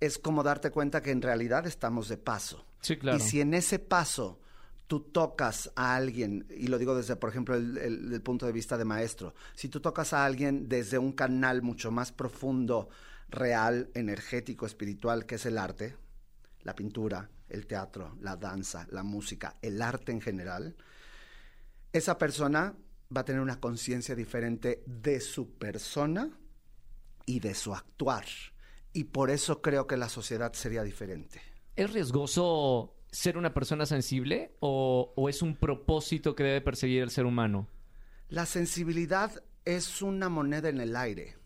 es 0.00 0.16
como 0.16 0.42
darte 0.42 0.70
cuenta 0.70 1.02
que 1.02 1.10
en 1.10 1.20
realidad 1.20 1.66
estamos 1.66 2.08
de 2.08 2.16
paso. 2.16 2.64
Sí, 2.80 2.96
claro. 2.96 3.18
Y 3.18 3.20
si 3.20 3.42
en 3.42 3.52
ese 3.52 3.78
paso 3.78 4.40
tú 4.86 5.00
tocas 5.00 5.70
a 5.76 5.94
alguien, 5.94 6.46
y 6.56 6.68
lo 6.68 6.78
digo 6.78 6.94
desde, 6.96 7.16
por 7.16 7.28
ejemplo, 7.28 7.54
el, 7.54 7.76
el- 7.76 8.10
el 8.14 8.22
punto 8.22 8.46
de 8.46 8.52
vista 8.52 8.78
de 8.78 8.86
maestro, 8.86 9.34
si 9.54 9.68
tú 9.68 9.80
tocas 9.80 10.14
a 10.14 10.24
alguien 10.24 10.70
desde 10.70 10.96
un 10.96 11.12
canal 11.12 11.60
mucho 11.60 11.90
más 11.90 12.12
profundo, 12.12 12.88
real, 13.28 13.90
energético, 13.92 14.64
espiritual, 14.64 15.26
que 15.26 15.34
es 15.34 15.44
el 15.44 15.58
arte, 15.58 15.96
la 16.62 16.74
pintura, 16.74 17.28
el 17.50 17.66
teatro, 17.66 18.16
la 18.22 18.36
danza, 18.36 18.86
la 18.90 19.02
música, 19.02 19.54
el 19.60 19.82
arte 19.82 20.12
en 20.12 20.22
general, 20.22 20.74
esa 21.92 22.16
persona 22.16 22.74
va 23.14 23.22
a 23.22 23.24
tener 23.24 23.40
una 23.40 23.60
conciencia 23.60 24.14
diferente 24.14 24.82
de 24.86 25.20
su 25.20 25.50
persona 25.58 26.30
y 27.26 27.40
de 27.40 27.54
su 27.54 27.74
actuar. 27.74 28.24
Y 28.92 29.04
por 29.04 29.30
eso 29.30 29.62
creo 29.62 29.86
que 29.86 29.96
la 29.96 30.08
sociedad 30.08 30.52
sería 30.52 30.82
diferente. 30.82 31.40
¿Es 31.76 31.92
riesgoso 31.92 32.94
ser 33.10 33.36
una 33.36 33.52
persona 33.54 33.86
sensible 33.86 34.56
o, 34.60 35.12
o 35.16 35.28
es 35.28 35.42
un 35.42 35.56
propósito 35.56 36.34
que 36.34 36.44
debe 36.44 36.60
perseguir 36.60 37.02
el 37.02 37.10
ser 37.10 37.26
humano? 37.26 37.68
La 38.28 38.46
sensibilidad 38.46 39.42
es 39.64 40.02
una 40.02 40.28
moneda 40.28 40.68
en 40.68 40.80
el 40.80 40.96
aire. 40.96 41.36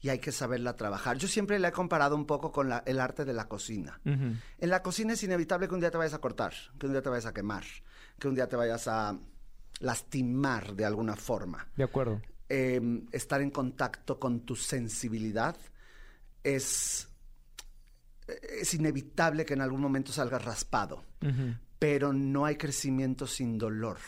y 0.00 0.08
hay 0.08 0.18
que 0.18 0.32
saberla 0.32 0.74
trabajar. 0.74 1.16
Yo 1.16 1.28
siempre 1.28 1.60
la 1.60 1.68
he 1.68 1.72
comparado 1.72 2.16
un 2.16 2.26
poco 2.26 2.50
con 2.50 2.72
el 2.84 3.00
arte 3.00 3.24
de 3.24 3.32
la 3.32 3.46
cocina. 3.46 4.00
En 4.04 4.40
la 4.58 4.82
cocina 4.82 5.12
es 5.12 5.22
inevitable 5.22 5.68
que 5.68 5.74
un 5.74 5.80
día 5.80 5.92
te 5.92 5.98
vayas 5.98 6.14
a 6.14 6.20
cortar, 6.20 6.52
que 6.78 6.86
un 6.86 6.92
día 6.92 7.02
te 7.02 7.08
vayas 7.08 7.26
a 7.26 7.32
quemar, 7.32 7.62
que 8.18 8.26
un 8.26 8.34
día 8.34 8.48
te 8.48 8.56
vayas 8.56 8.88
a 8.88 9.16
lastimar 9.82 10.74
de 10.74 10.84
alguna 10.84 11.16
forma. 11.16 11.68
De 11.76 11.84
acuerdo. 11.84 12.22
Em, 12.48 13.06
estar 13.12 13.40
en 13.40 13.50
contacto 13.50 14.18
con 14.18 14.40
tu 14.40 14.54
sensibilidad 14.54 15.56
es, 16.42 17.08
es 18.26 18.74
inevitable 18.74 19.44
que 19.44 19.54
en 19.54 19.60
algún 19.60 19.80
momento 19.80 20.12
salgas 20.12 20.44
raspado, 20.44 21.04
pero 21.78 22.12
no 22.12 22.44
hay 22.44 22.56
crecimiento 22.56 23.26
sin 23.26 23.58
dolor. 23.58 23.98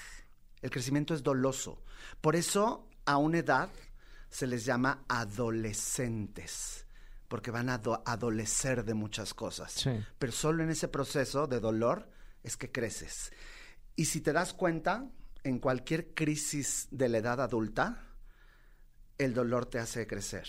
El 0.63 0.71
crecimiento 0.71 1.15
es 1.15 1.23
doloso. 1.23 1.83
Por 2.21 2.37
eso, 2.37 2.89
a 3.05 3.17
una 3.17 3.39
edad 3.39 3.69
se 4.31 4.47
les 4.47 4.65
llama 4.65 5.05
adolescentes, 5.09 6.87
porque 7.29 7.51
van 7.51 7.69
a 7.69 7.81
adolecer 8.05 8.85
de 8.85 8.95
muchas 8.95 9.35
cosas. 9.35 9.89
Pero 10.19 10.33
solo 10.33 10.63
en 10.63 10.71
ese 10.71 10.89
proceso 10.89 11.47
de 11.47 11.61
dolor 11.61 12.09
es 12.43 12.57
que 12.57 12.71
creces. 12.71 13.33
Y 13.97 14.05
si 14.07 14.21
te 14.21 14.33
das 14.33 14.53
cuenta, 14.53 15.09
en 15.45 15.59
cualquier 15.59 16.15
crisis 16.15 16.89
de 16.91 17.09
la 17.09 17.19
edad 17.19 17.41
adulta, 17.41 18.03
el 19.19 19.35
dolor 19.35 19.67
te 19.67 19.79
hace 19.79 20.07
crecer. 20.07 20.49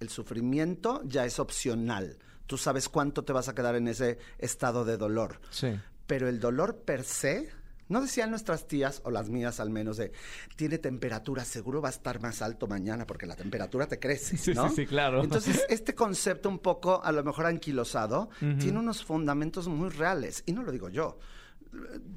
El 0.00 0.08
sufrimiento 0.08 1.02
ya 1.04 1.26
es 1.26 1.38
opcional. 1.38 2.18
Tú 2.46 2.56
sabes 2.56 2.88
cuánto 2.88 3.22
te 3.22 3.32
vas 3.32 3.48
a 3.48 3.54
quedar 3.54 3.76
en 3.76 3.86
ese 3.86 4.18
estado 4.38 4.84
de 4.84 4.96
dolor. 4.96 5.40
Sí. 5.50 5.78
Pero 6.06 6.28
el 6.28 6.40
dolor 6.40 6.78
per 6.78 7.04
se, 7.04 7.50
no 7.88 8.00
decían 8.00 8.30
nuestras 8.30 8.66
tías, 8.66 9.02
o 9.04 9.10
las 9.10 9.28
mías 9.28 9.60
al 9.60 9.68
menos, 9.68 9.98
de 9.98 10.12
tiene 10.56 10.78
temperatura, 10.78 11.44
seguro 11.44 11.82
va 11.82 11.88
a 11.88 11.92
estar 11.92 12.20
más 12.20 12.40
alto 12.40 12.66
mañana 12.66 13.06
porque 13.06 13.26
la 13.26 13.36
temperatura 13.36 13.86
te 13.86 14.00
crece. 14.00 14.38
Sí, 14.38 14.54
¿no? 14.54 14.70
sí, 14.70 14.76
sí, 14.76 14.86
claro. 14.86 15.22
Entonces, 15.22 15.62
este 15.68 15.94
concepto 15.94 16.48
un 16.48 16.58
poco, 16.58 17.04
a 17.04 17.12
lo 17.12 17.22
mejor 17.22 17.46
anquilosado, 17.46 18.30
tiene 18.58 18.78
unos 18.78 19.04
fundamentos 19.04 19.68
muy 19.68 19.90
reales. 19.90 20.42
Y 20.46 20.52
no 20.52 20.62
lo 20.62 20.72
digo 20.72 20.88
yo 20.88 21.18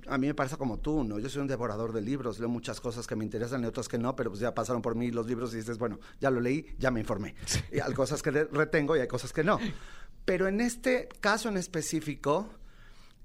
a 0.08 0.18
mí 0.18 0.28
me 0.28 0.34
pasa 0.34 0.58
como 0.58 0.80
tú, 0.80 1.04
¿no? 1.04 1.20
Yo 1.20 1.30
soy 1.30 1.42
un 1.42 1.48
devorador 1.48 1.94
de 1.94 2.02
libros, 2.02 2.40
leo 2.40 2.50
muchas 2.50 2.82
cosas 2.82 3.06
que 3.06 3.16
me 3.16 3.24
interesan 3.24 3.64
y 3.64 3.68
otras 3.68 3.88
que 3.88 3.98
no, 3.98 4.16
pero 4.16 4.32
pues 4.32 4.40
ya 4.40 4.54
pasaron 4.54 4.82
por 4.82 4.96
mí 4.96 5.12
los 5.12 5.28
libros 5.28 5.54
y 5.54 5.58
dices, 5.58 5.78
bueno, 5.78 6.00
ya 6.20 6.32
lo 6.32 6.40
leí, 6.40 6.76
ya 6.80 6.92
me 6.92 7.00
informé. 7.00 7.36
Y 7.72 7.80
hay 7.80 7.94
cosas 7.94 8.22
que 8.22 8.32
retengo 8.32 8.96
y 8.98 9.00
hay 9.00 9.08
cosas 9.08 9.32
que 9.32 9.44
no. 9.44 9.60
Pero 10.26 10.48
en 10.48 10.62
este 10.62 11.08
caso 11.20 11.50
en 11.50 11.58
específico, 11.58 12.50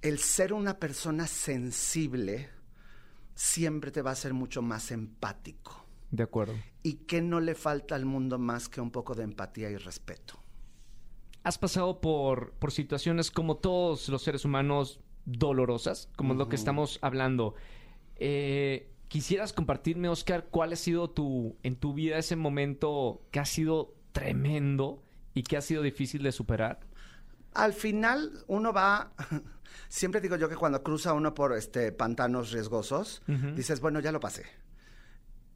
el 0.03 0.19
ser 0.19 0.53
una 0.53 0.79
persona 0.79 1.27
sensible 1.27 2.51
siempre 3.35 3.91
te 3.91 4.03
va 4.03 4.11
a 4.11 4.13
hacer 4.15 4.35
mucho 4.35 4.63
más 4.63 4.91
empático. 4.91 5.87
De 6.11 6.25
acuerdo. 6.25 6.55
¿Y 6.83 6.95
qué 7.07 7.21
no 7.23 7.41
le 7.41 7.55
falta 7.55 7.95
al 7.95 8.05
mundo 8.05 8.39
más 8.39 8.69
que 8.69 8.81
un 8.81 8.91
poco 8.91 9.15
de 9.15 9.25
empatía 9.25 9.71
y 9.71 9.77
respeto? 9.77 10.43
Has 11.43 11.59
pasado 11.59 12.01
por, 12.01 12.53
por 12.53 12.73
situaciones 12.73 13.31
como 13.31 13.57
todos 13.57 14.09
los 14.09 14.23
seres 14.23 14.45
humanos 14.45 15.01
dolorosas, 15.29 16.09
como 16.17 16.33
es 16.33 16.39
lo 16.39 16.49
que 16.49 16.57
estamos 16.57 16.99
hablando. 17.03 17.55
Eh, 18.17 18.91
¿Quisieras 19.09 19.53
compartirme, 19.53 20.09
Oscar, 20.09 20.49
cuál 20.51 20.73
ha 20.73 20.77
sido 20.77 21.11
tu, 21.11 21.57
en 21.63 21.77
tu 21.77 21.95
vida 21.95 22.19
ese 22.19 22.37
momento 22.37 23.23
que 23.31 23.41
ha 23.41 23.45
sido 23.45 23.95
tremendo 24.13 25.03
y 25.35 25.43
que 25.43 25.57
ha 25.57 25.61
sido 25.61 25.83
difícil 25.83 26.23
de 26.23 26.33
superar? 26.33 26.81
Al 27.55 27.73
final 27.73 28.45
uno 28.47 28.73
va, 28.73 29.13
siempre 29.89 30.21
digo 30.21 30.37
yo 30.37 30.49
que 30.49 30.57
cuando 30.57 30.83
cruza 30.83 31.13
uno 31.15 31.35
por 31.35 31.57
este 31.57 31.93
pantanos 31.93 32.53
riesgosos, 32.53 33.23
dices, 33.55 33.81
bueno, 33.81 34.01
ya 34.01 34.13
lo 34.13 34.21
pasé. 34.21 34.45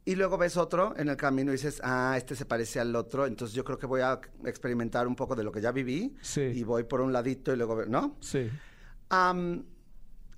Y 0.05 0.15
luego 0.15 0.37
ves 0.37 0.57
otro 0.57 0.93
en 0.97 1.07
el 1.07 1.15
camino 1.15 1.51
y 1.51 1.53
dices, 1.53 1.79
ah, 1.83 2.15
este 2.17 2.35
se 2.35 2.45
parece 2.45 2.79
al 2.79 2.93
otro, 2.95 3.25
entonces 3.25 3.55
yo 3.55 3.63
creo 3.63 3.77
que 3.77 3.85
voy 3.85 4.01
a 4.01 4.19
experimentar 4.45 5.07
un 5.07 5.15
poco 5.15 5.35
de 5.35 5.43
lo 5.43 5.51
que 5.51 5.61
ya 5.61 5.71
viví 5.71 6.15
y 6.35 6.63
voy 6.63 6.83
por 6.83 7.01
un 7.01 7.13
ladito 7.13 7.53
y 7.53 7.55
luego, 7.55 7.85
¿no? 7.85 8.17
Sí 8.19 8.49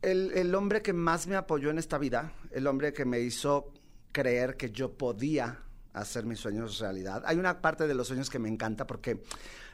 el, 0.01 0.55
hombre 0.55 0.81
que 0.81 0.93
más 0.93 1.27
me 1.27 1.35
apoyó 1.35 1.69
en 1.69 1.77
esta 1.77 1.97
vida, 1.97 2.31
el 2.51 2.67
hombre 2.67 2.93
que 2.93 3.05
me 3.05 3.19
hizo 3.19 3.73
creer 4.11 4.55
que 4.55 4.71
yo 4.71 4.93
podía 4.93 5.59
hacer 5.93 6.25
mis 6.25 6.39
sueños 6.39 6.79
realidad. 6.79 7.23
Hay 7.25 7.37
una 7.37 7.61
parte 7.61 7.87
de 7.87 7.93
los 7.93 8.07
sueños 8.07 8.29
que 8.29 8.39
me 8.39 8.49
encanta 8.49 8.85
porque 8.85 9.23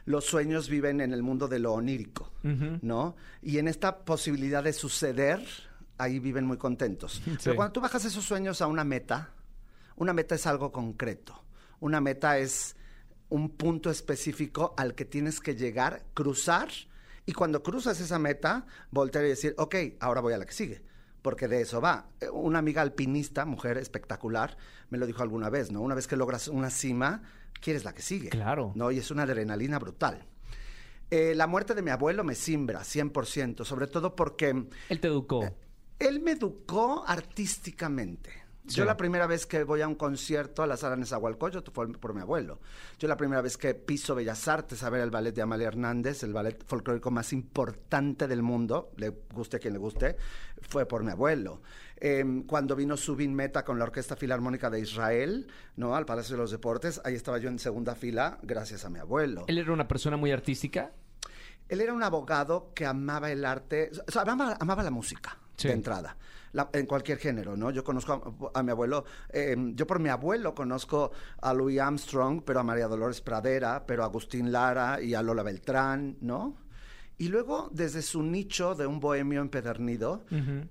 los 0.04 0.24
sueños 0.24 0.68
viven 0.68 1.00
en 1.00 1.12
el 1.12 1.22
mundo 1.22 1.48
de 1.48 1.58
lo 1.58 1.72
onírico, 1.72 2.32
¿no? 2.42 3.16
Y 3.40 3.58
en 3.58 3.68
esta 3.68 4.04
posibilidad 4.04 4.62
de 4.62 4.72
suceder, 4.72 5.44
ahí 5.98 6.18
viven 6.18 6.44
muy 6.44 6.56
contentos. 6.56 7.22
Pero 7.44 7.56
cuando 7.56 7.72
tú 7.72 7.80
bajas 7.80 8.04
esos 8.04 8.24
sueños 8.24 8.62
a 8.62 8.66
una 8.66 8.84
meta, 8.84 9.30
una 9.96 10.12
meta 10.12 10.34
es 10.34 10.46
algo 10.46 10.72
concreto. 10.72 11.44
Una 11.80 12.00
meta 12.00 12.38
es 12.38 12.76
un 13.28 13.50
punto 13.50 13.90
específico 13.90 14.74
al 14.76 14.94
que 14.94 15.04
tienes 15.04 15.40
que 15.40 15.56
llegar, 15.56 16.04
cruzar 16.14 16.68
y 17.24 17.32
cuando 17.32 17.62
cruzas 17.62 18.00
esa 18.00 18.18
meta, 18.18 18.66
voltear 18.90 19.24
y 19.24 19.28
decir, 19.28 19.54
ok, 19.58 19.76
ahora 20.00 20.20
voy 20.20 20.32
a 20.32 20.38
la 20.38 20.46
que 20.46 20.52
sigue. 20.52 20.82
Porque 21.22 21.46
de 21.46 21.60
eso 21.60 21.80
va. 21.80 22.08
Eh, 22.20 22.28
una 22.30 22.58
amiga 22.58 22.82
alpinista, 22.82 23.44
mujer 23.44 23.78
espectacular, 23.78 24.56
me 24.90 24.98
lo 24.98 25.06
dijo 25.06 25.22
alguna 25.22 25.50
vez, 25.50 25.70
¿no? 25.70 25.80
Una 25.80 25.94
vez 25.94 26.08
que 26.08 26.16
logras 26.16 26.48
una 26.48 26.68
cima, 26.70 27.22
quieres 27.60 27.84
la 27.84 27.94
que 27.94 28.02
sigue. 28.02 28.30
Claro. 28.30 28.72
¿No? 28.74 28.90
Y 28.90 28.98
es 28.98 29.10
una 29.12 29.22
adrenalina 29.22 29.78
brutal. 29.78 30.26
Eh, 31.10 31.34
la 31.36 31.46
muerte 31.46 31.74
de 31.74 31.82
mi 31.82 31.90
abuelo 31.90 32.24
me 32.24 32.34
simbra 32.34 32.80
100%, 32.80 33.64
sobre 33.64 33.86
todo 33.86 34.16
porque... 34.16 34.66
Él 34.88 35.00
te 35.00 35.08
educó. 35.08 35.44
Eh, 35.44 35.54
él 36.00 36.20
me 36.20 36.32
educó 36.32 37.04
artísticamente. 37.06 38.41
Yo 38.64 38.84
la 38.84 38.96
primera 38.96 39.26
vez 39.26 39.44
que 39.44 39.64
voy 39.64 39.80
a 39.80 39.88
un 39.88 39.96
concierto 39.96 40.62
a 40.62 40.66
la 40.66 40.76
sala 40.76 40.96
Nezahualcóyotl 40.96 41.72
fue 41.72 41.92
por 41.92 42.14
mi 42.14 42.20
abuelo. 42.20 42.60
Yo 42.98 43.08
la 43.08 43.16
primera 43.16 43.42
vez 43.42 43.56
que 43.56 43.74
piso 43.74 44.14
Bellas 44.14 44.46
Artes 44.46 44.82
a 44.82 44.90
ver 44.90 45.00
el 45.00 45.10
ballet 45.10 45.34
de 45.34 45.42
Amalia 45.42 45.68
Hernández, 45.68 46.22
el 46.22 46.32
ballet 46.32 46.64
folclórico 46.64 47.10
más 47.10 47.32
importante 47.32 48.28
del 48.28 48.42
mundo, 48.42 48.92
le 48.96 49.08
guste 49.34 49.56
a 49.56 49.60
quien 49.60 49.74
le 49.74 49.80
guste, 49.80 50.16
fue 50.60 50.86
por 50.86 51.02
mi 51.02 51.10
abuelo. 51.10 51.60
Em, 51.96 52.44
cuando 52.44 52.76
vino 52.76 52.96
Subin 52.96 53.34
Meta 53.34 53.64
con 53.64 53.78
la 53.78 53.84
Orquesta 53.84 54.16
Filarmónica 54.16 54.70
de 54.70 54.80
Israel, 54.80 55.48
¿no? 55.76 55.96
Al 55.96 56.06
Palacio 56.06 56.36
de 56.36 56.42
los 56.42 56.50
Deportes, 56.50 57.00
ahí 57.04 57.14
estaba 57.14 57.38
yo 57.38 57.48
en 57.48 57.58
segunda 57.58 57.94
fila 57.94 58.38
gracias 58.42 58.84
a 58.84 58.90
mi 58.90 58.98
abuelo. 58.98 59.44
¿Él 59.48 59.58
era 59.58 59.72
una 59.72 59.88
persona 59.88 60.16
muy 60.16 60.30
artística? 60.30 60.92
Él 61.72 61.80
era 61.80 61.94
un 61.94 62.02
abogado 62.02 62.70
que 62.74 62.84
amaba 62.84 63.32
el 63.32 63.46
arte, 63.46 63.90
o 64.06 64.10
sea, 64.10 64.24
amaba, 64.24 64.82
la 64.82 64.90
música 64.90 65.38
de 65.56 65.72
entrada 65.72 66.14
en 66.70 66.84
cualquier 66.84 67.16
género, 67.16 67.56
¿no? 67.56 67.70
Yo 67.70 67.82
conozco 67.82 68.52
a, 68.52 68.62
mi 68.62 68.72
abuelo, 68.72 69.06
em, 69.30 69.74
yo 69.74 69.86
por 69.86 69.98
mi 69.98 70.10
abuelo 70.10 70.54
conozco 70.54 71.12
a 71.40 71.54
Louis 71.54 71.80
Armstrong, 71.80 72.42
pero 72.44 72.60
a 72.60 72.62
María 72.62 72.88
Dolores 72.88 73.22
Pradera, 73.22 73.86
pero 73.86 74.02
a 74.02 74.06
Agustín 74.06 74.52
Lara 74.52 75.00
y 75.00 75.14
a 75.14 75.22
Lola 75.22 75.42
Beltrán, 75.42 76.18
¿no? 76.20 76.58
Y 77.22 77.28
luego, 77.28 77.70
desde 77.72 78.02
su 78.02 78.22
nicho 78.22 78.74
de 78.74 78.84
un 78.84 78.98
bohemio 78.98 79.42
empedernido 79.42 80.24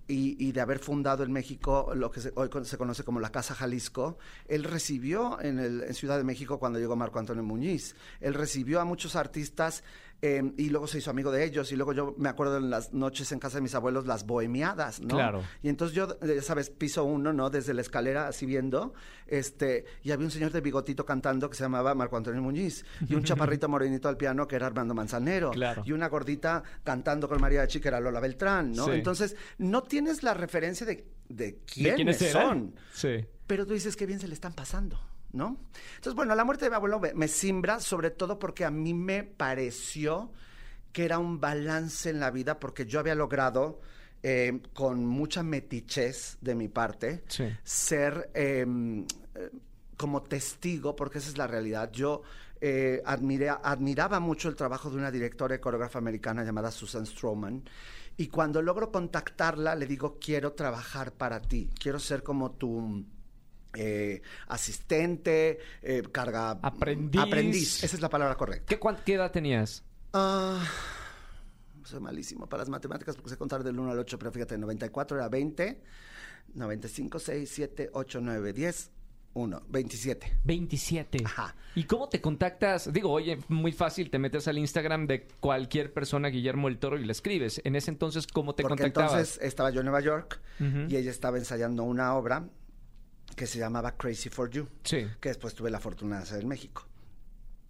y, 0.08 0.52
de 0.52 0.62
haber 0.62 0.80
fundado 0.80 1.24
en 1.24 1.32
México 1.32 1.94
lo 1.96 2.12
que 2.12 2.20
hoy 2.36 2.50
se 2.64 2.78
conoce 2.78 3.04
como 3.06 3.22
la 3.22 3.32
Casa 3.32 3.56
Jalisco, 3.56 4.18
él 4.48 4.66
recibió 4.66 5.40
en, 5.42 5.60
el, 5.60 5.84
en 5.84 5.94
Ciudad 5.94 6.18
de 6.18 6.26
México 6.26 6.60
cuando 6.60 6.78
llegó 6.78 6.96
Marco 6.98 7.20
Antonio 7.20 7.42
Muñiz, 7.42 7.96
él 8.20 8.34
recibió 8.34 8.82
a 8.82 8.86
muchos 8.86 9.16
artistas 9.16 9.84
Em, 10.24 10.54
y 10.56 10.70
luego 10.70 10.86
se 10.86 11.00
hizo 11.00 11.10
amigo 11.10 11.32
de 11.32 11.44
ellos 11.44 11.72
y 11.72 11.76
luego 11.76 11.94
yo 11.94 12.14
me 12.20 12.30
acuerdo 12.30 12.58
en 12.58 12.70
las 12.70 12.94
noches 12.94 13.32
en 13.32 13.40
casa 13.40 13.58
de 13.58 13.62
mis 13.62 13.74
abuelos 13.74 14.06
las 14.06 14.28
bohemiadas, 14.28 15.02
¿no? 15.02 15.16
Claro. 15.16 15.42
Y 15.64 15.70
entonces 15.70 15.96
yo, 15.96 16.20
ya 16.20 16.42
sabes, 16.44 16.70
piso 16.70 17.04
uno, 17.04 17.34
¿no? 17.34 17.50
Desde 17.50 17.74
la 17.74 17.82
escalera 17.82 18.28
así 18.28 18.46
viendo, 18.46 18.94
este, 19.26 19.86
y 20.04 20.12
había 20.12 20.26
un 20.26 20.32
señor 20.32 20.52
de 20.52 20.62
bigotito 20.62 21.08
cantando 21.08 21.50
que 21.50 21.56
se 21.56 21.64
llamaba 21.64 21.96
Marco 21.96 22.18
Antonio 22.18 22.40
Muñiz 22.40 22.86
y 23.10 23.16
un 23.16 23.24
chaparrito 23.24 23.68
morenito 23.70 24.10
al 24.10 24.18
piano 24.18 24.48
que 24.48 24.58
era 24.58 24.68
Armando 24.68 24.94
Manzanero 24.94 25.50
claro. 25.50 25.82
y 25.88 25.92
una 25.92 26.08
gordita 26.08 26.62
cantando 26.84 27.28
con 27.28 27.42
María 27.42 27.66
de 27.66 27.82
que 27.82 27.88
era 27.88 28.00
Lola 28.00 28.20
Beltrán, 28.20 28.74
¿no? 28.74 28.94
Entonces 28.94 29.36
no 29.58 29.82
tienes 29.82 30.22
la 30.22 30.36
referencia 30.36 30.86
de, 30.86 31.04
de 31.30 31.62
quiénes, 31.66 32.18
son. 32.32 32.76
Sí. 32.94 33.26
Pero 33.48 33.66
tú 33.66 33.74
dices 33.74 33.96
qué 33.96 34.06
bien 34.06 34.20
se 34.20 34.28
le 34.28 34.36
están 34.36 34.54
pasando. 34.54 35.00
¿No? 35.34 35.58
Entonces, 35.96 36.14
bueno, 36.14 36.36
la 36.36 36.44
muerte 36.44 36.66
de 36.66 36.72
mi 36.72 36.76
abuelo 36.76 37.02
me, 37.14 37.28
simbra, 37.28 37.80
sobre 37.80 38.12
todo 38.12 38.40
porque 38.40 38.66
a 38.66 38.72
mí 38.72 38.94
me 38.94 39.24
pareció 39.24 40.32
que 40.92 41.06
era 41.06 41.20
un 41.20 41.40
balance 41.40 42.10
en 42.10 42.20
la 42.20 42.32
vida, 42.32 42.60
porque 42.60 42.86
yo 42.86 43.00
había 43.00 43.16
logrado, 43.16 43.80
eh, 44.24 44.62
con 44.74 45.06
mucha 45.06 45.42
metichez 45.42 46.38
de 46.42 46.56
mi 46.56 46.68
parte, 46.68 47.24
ser 47.64 48.30
em, 48.34 49.06
eh, 49.36 49.50
como 49.96 50.24
testigo, 50.24 50.96
porque 50.96 51.20
esa 51.20 51.30
es 51.30 51.38
la 51.38 51.48
realidad. 51.48 51.92
Yo 51.92 52.24
eh, 52.60 53.02
admiraba 53.06 54.20
mucho 54.20 54.50
el 54.50 54.56
trabajo 54.56 54.90
de 54.90 54.98
una 54.98 55.10
directora 55.10 55.56
y 55.56 55.60
coreógrafa 55.60 56.00
americana 56.00 56.44
llamada 56.44 56.72
Susan 56.72 57.06
Stroman. 57.06 57.64
Y 58.18 58.28
cuando 58.28 58.62
logro 58.62 58.92
contactarla, 58.92 59.74
le 59.76 59.88
digo, 59.88 60.18
quiero 60.20 60.54
trabajar 60.54 61.14
para 61.14 61.42
ti, 61.42 61.70
quiero 61.80 62.00
ser 62.00 62.22
como 62.22 62.52
tu 62.52 63.06
eh, 63.76 64.22
asistente, 64.48 65.60
eh, 65.82 66.04
carga... 66.12 66.52
Aprendiz. 66.62 67.22
Aprendiz, 67.22 67.84
esa 67.84 67.96
es 67.96 68.02
la 68.02 68.10
palabra 68.10 68.36
correcta. 68.36 68.66
¿Qué, 68.68 68.80
¿qué 69.06 69.14
edad 69.14 69.32
tenías? 69.32 69.84
Ah, 70.14 70.64
soy 71.86 72.00
malísimo 72.00 72.48
para 72.48 72.62
las 72.62 72.70
matemáticas 72.70 73.16
porque 73.16 73.30
sé 73.32 73.38
contar 73.38 73.64
del 73.64 73.80
1 73.80 73.92
al 73.92 74.00
8, 74.00 74.20
pero 74.20 74.32
fíjate, 74.32 74.58
94 74.58 75.18
era 75.18 75.30
20, 75.30 75.82
95, 76.54 77.20
6, 77.20 77.50
7, 77.54 77.90
8, 77.94 78.20
9, 78.22 78.54
10, 78.54 78.92
uno, 79.34 79.62
27. 79.70 80.40
27. 80.44 81.20
Ajá. 81.24 81.56
¿Y 81.76 81.86
cómo 81.86 82.10
te 82.10 82.20
contactas? 82.20 82.92
Digo, 82.92 83.10
oye, 83.12 83.40
muy 83.48 83.72
fácil, 83.72 84.10
te 84.10 84.20
metes 84.20 84.48
al 84.50 84.58
Instagram 84.58 85.08
de 85.08 85.26
cualquier 85.40 85.94
persona, 85.94 86.28
Guillermo 86.28 86.68
el 86.68 86.78
Toro, 86.80 87.00
y 87.00 87.06
le 87.06 87.14
escribes. 87.14 87.62
En 87.64 87.78
ese 87.78 87.92
entonces, 87.92 88.28
¿cómo 88.28 88.54
te 88.56 88.64
Porque 88.64 88.84
contactabas? 88.84 89.12
entonces 89.14 89.40
estaba 89.42 89.70
yo 89.70 89.80
en 89.80 89.86
Nueva 89.86 90.02
York 90.02 90.42
Ujú. 90.60 90.90
y 90.90 90.98
ella 90.98 91.12
estaba 91.12 91.38
ensayando 91.38 91.84
una 91.84 92.14
obra 92.16 92.50
que 93.36 93.48
se 93.48 93.60
llamaba 93.60 93.92
Crazy 93.98 94.30
for 94.30 94.50
You, 94.50 94.68
Sí. 94.84 95.08
que 95.20 95.30
después 95.30 95.54
tuve 95.54 95.70
la 95.72 95.80
fortuna 95.80 96.18
de 96.18 96.24
hacer 96.24 96.42
en 96.42 96.48
México. 96.48 96.86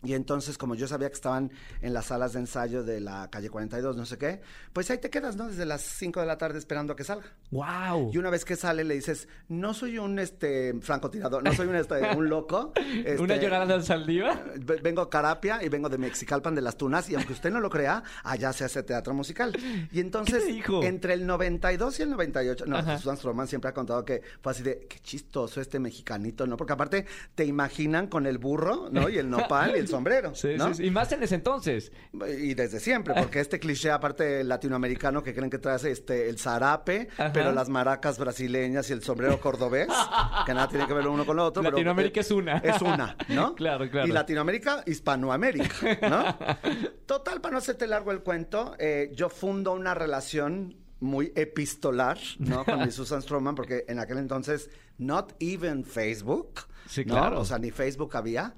Y 0.04 0.14
entonces, 0.14 0.58
como 0.58 0.74
yo 0.74 0.88
sabía 0.88 1.10
que 1.10 1.14
estaban 1.16 1.52
en 1.82 1.94
las 1.94 2.06
salas 2.08 2.34
de 2.34 2.40
ensayo 2.40 2.84
de 2.84 3.00
la 3.00 3.30
calle 3.30 3.50
42, 3.52 3.96
no 3.96 4.06
sé 4.06 4.18
qué, 4.18 4.42
pues 4.74 4.90
ahí 4.90 4.98
te 4.98 5.10
quedas, 5.12 5.36
¿no? 5.36 5.48
Desde 5.48 5.66
las 5.66 5.82
5 5.82 6.20
de 6.20 6.26
la 6.26 6.38
tarde 6.40 6.58
esperando 6.58 6.94
a 6.94 6.96
que 6.96 7.04
salga. 7.04 7.28
¡Wow! 7.52 8.12
Y 8.14 8.18
una 8.18 8.30
vez 8.32 8.44
que 8.44 8.56
sale 8.56 8.84
le 8.84 8.96
dices, 8.96 9.28
no 9.50 9.74
soy 9.76 10.00
un 10.00 10.18
este 10.18 10.74
francotirador, 10.82 11.44
no 11.44 11.54
soy 11.54 11.68
un, 11.68 11.76
este, 11.76 12.16
un 12.16 12.30
loco. 12.30 12.74
¿Una 13.20 13.36
este, 13.36 13.40
llorada 13.42 13.78
de 13.78 13.84
saliva? 13.84 14.42
Ve- 14.60 14.80
Vengo 14.82 15.02
a 15.02 15.10
Carapia 15.10 15.62
y 15.64 15.70
vengo 15.70 15.88
de 15.90 15.98
Mexicalpan 16.00 16.56
de 16.56 16.62
las 16.62 16.78
Tunas 16.78 17.08
y 17.10 17.16
aunque 17.16 17.34
usted 17.34 17.52
no 17.52 17.60
lo 17.60 17.70
crea, 17.70 18.02
allá 18.24 18.54
se 18.54 18.64
hace 18.66 18.82
teatro 18.84 19.14
musical. 19.14 19.56
Y 19.92 20.00
entonces, 20.00 20.44
¿Qué 20.46 20.52
dijo? 20.54 20.84
entre 20.84 21.14
el 21.14 21.28
92 21.28 22.00
y 22.00 22.04
el 22.04 22.10
98, 22.12 22.66
no, 22.66 22.78
Ajá. 22.78 22.98
Susan 22.98 23.18
Stroman 23.18 23.48
siempre 23.48 23.70
ha 23.70 23.74
contado 23.74 24.04
que 24.04 24.22
fue 24.42 24.52
así 24.52 24.64
de, 24.64 24.88
qué 24.90 25.00
chistoso 25.00 25.62
este 25.62 25.78
mexicanito, 25.80 26.48
¿no? 26.48 26.58
Porque 26.58 26.74
aparte 26.74 27.06
te 27.36 27.46
imaginan 27.46 28.08
con 28.08 28.26
el 28.26 28.40
burro, 28.40 28.90
¿no? 28.92 29.10
Y 29.10 29.18
el 29.20 29.30
nopal 29.30 29.76
y 29.76 29.80
el 29.80 29.91
sombrero, 29.92 30.34
Sí, 30.36 30.56
¿no? 30.58 30.70
sí, 30.70 30.76
sí. 30.76 30.86
Y 30.86 30.92
más 30.92 31.12
en 31.12 31.24
ese 31.24 31.36
entonces. 31.36 31.92
Y 32.40 32.54
desde 32.54 32.80
siempre, 32.80 33.14
porque 33.16 33.40
este 33.40 33.60
cliché 33.60 33.92
aparte 33.92 34.44
latinoamericano 34.44 35.22
que 35.24 35.34
creen 35.34 35.50
que 35.50 35.60
traes 35.60 35.84
este 35.84 36.30
el 36.30 36.38
zarape, 36.40 37.10
Ajá. 37.18 37.32
pero 37.34 37.52
las 37.52 37.70
maracas 37.70 38.18
brasileñas 38.18 38.90
y 38.90 38.94
el 38.94 39.04
sombrero 39.04 39.40
cordobés, 39.40 39.88
que 40.46 40.54
nada 40.54 40.68
tiene 40.68 40.88
que 40.88 40.94
ver 40.94 41.04
lo 41.04 41.12
uno 41.12 41.26
con 41.26 41.36
lo 41.36 41.46
otro. 41.46 41.62
Latinoamérica 41.62 42.20
eh, 42.20 42.24
es 42.24 42.32
una. 42.32 42.58
Es 42.58 42.82
una, 42.82 43.16
¿no? 43.30 43.56
Claro, 43.62 43.90
claro. 43.90 44.08
Y 44.08 44.12
Latinoamérica, 44.12 44.84
Hispanoamérica, 44.88 46.00
¿no? 46.10 46.38
Total, 47.06 47.42
para 47.42 47.52
no 47.54 47.58
hacerte 47.60 47.86
largo 47.88 48.12
el 48.12 48.22
cuento, 48.22 48.76
eh, 48.80 49.12
yo 49.14 49.30
fundo 49.30 49.74
una 49.74 49.94
relación 49.94 50.78
muy 51.00 51.32
epistolar, 51.36 52.18
¿no? 52.40 52.64
Con 52.64 52.80
mi 52.80 52.92
Susan 52.92 53.22
Stroman, 53.22 53.56
porque 53.56 53.86
en 53.88 54.00
aquel 54.00 54.18
entonces, 54.20 54.70
not 54.98 55.34
even 55.40 55.84
Facebook. 55.84 56.62
Sí, 56.88 57.06
¿no? 57.06 57.16
claro. 57.16 57.40
O 57.40 57.46
sea, 57.46 57.58
ni 57.58 57.72
Facebook 57.72 58.16
había. 58.16 58.54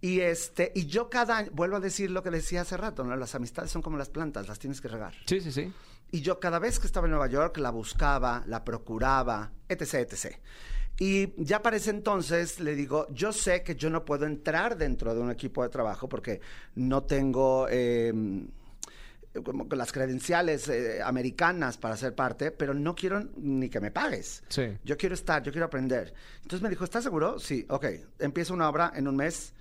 Y 0.00 0.20
este, 0.20 0.72
y 0.74 0.86
yo 0.86 1.08
cada 1.08 1.38
año, 1.38 1.50
vuelvo 1.52 1.76
a 1.76 1.80
decir 1.80 2.10
lo 2.10 2.22
que 2.22 2.30
decía 2.30 2.62
hace 2.62 2.76
rato, 2.76 3.02
¿no? 3.02 3.16
Las 3.16 3.34
amistades 3.34 3.70
son 3.70 3.82
como 3.82 3.96
las 3.96 4.10
plantas, 4.10 4.48
las 4.48 4.58
tienes 4.58 4.80
que 4.80 4.88
regar. 4.88 5.14
Sí, 5.26 5.40
sí, 5.40 5.50
sí. 5.50 5.72
Y 6.10 6.20
yo 6.20 6.38
cada 6.38 6.58
vez 6.58 6.78
que 6.78 6.86
estaba 6.86 7.06
en 7.06 7.12
Nueva 7.12 7.28
York 7.28 7.56
la 7.58 7.70
buscaba, 7.70 8.44
la 8.46 8.64
procuraba, 8.64 9.52
etc., 9.68 9.94
etc. 9.94 10.36
Y 10.98 11.32
ya 11.42 11.60
para 11.62 11.76
ese 11.76 11.90
entonces 11.90 12.60
le 12.60 12.74
digo, 12.74 13.06
yo 13.10 13.32
sé 13.32 13.62
que 13.62 13.74
yo 13.74 13.90
no 13.90 14.04
puedo 14.04 14.26
entrar 14.26 14.76
dentro 14.78 15.14
de 15.14 15.20
un 15.20 15.30
equipo 15.30 15.62
de 15.62 15.68
trabajo 15.68 16.08
porque 16.08 16.40
no 16.74 17.02
tengo 17.02 17.66
eh, 17.68 18.12
como 19.44 19.66
las 19.74 19.92
credenciales 19.92 20.68
eh, 20.68 21.02
americanas 21.02 21.76
para 21.76 21.96
ser 21.96 22.14
parte, 22.14 22.50
pero 22.50 22.74
no 22.74 22.94
quiero 22.94 23.22
ni 23.36 23.68
que 23.68 23.80
me 23.80 23.90
pagues. 23.90 24.42
Sí. 24.48 24.78
Yo 24.84 24.96
quiero 24.96 25.14
estar, 25.14 25.42
yo 25.42 25.52
quiero 25.52 25.66
aprender. 25.66 26.14
Entonces 26.36 26.62
me 26.62 26.70
dijo, 26.70 26.84
¿estás 26.84 27.04
seguro? 27.04 27.38
Sí, 27.38 27.66
ok. 27.68 27.86
Empiezo 28.18 28.54
una 28.54 28.68
obra 28.68 28.92
en 28.94 29.08
un 29.08 29.16
mes. 29.16 29.52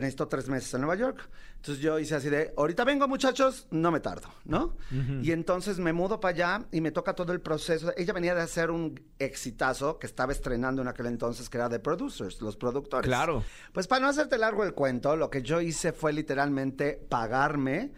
Necesito 0.00 0.28
tres 0.28 0.48
meses 0.48 0.72
en 0.74 0.82
Nueva 0.82 0.96
York. 0.96 1.28
Entonces 1.56 1.82
yo 1.82 1.98
hice 1.98 2.14
así 2.14 2.28
de, 2.28 2.52
ahorita 2.56 2.84
vengo 2.84 3.08
muchachos, 3.08 3.66
no 3.70 3.90
me 3.90 4.00
tardo, 4.00 4.28
¿no? 4.44 4.76
Y 5.22 5.32
entonces 5.32 5.78
me 5.78 5.92
mudo 5.92 6.20
para 6.20 6.34
allá 6.34 6.66
y 6.70 6.80
me 6.80 6.90
toca 6.90 7.14
todo 7.14 7.32
el 7.32 7.40
proceso. 7.40 7.92
Ella 7.96 8.12
venía 8.12 8.34
de 8.34 8.42
hacer 8.42 8.70
un 8.70 9.00
exitazo 9.18 9.98
que 9.98 10.06
estaba 10.06 10.32
estrenando 10.32 10.82
en 10.82 10.88
aquel 10.88 11.06
entonces, 11.06 11.48
que 11.48 11.56
era 11.56 11.68
de 11.68 11.78
producers, 11.78 12.40
los 12.42 12.56
productores. 12.56 13.06
Claro. 13.06 13.42
Pues 13.72 13.86
para 13.86 14.00
no 14.02 14.08
hacerte 14.08 14.36
largo 14.36 14.64
el 14.64 14.74
cuento, 14.74 15.16
lo 15.16 15.30
que 15.30 15.42
yo 15.42 15.60
hice 15.60 15.92
fue 15.92 16.12
literalmente 16.12 16.92
pagarme 17.08 17.92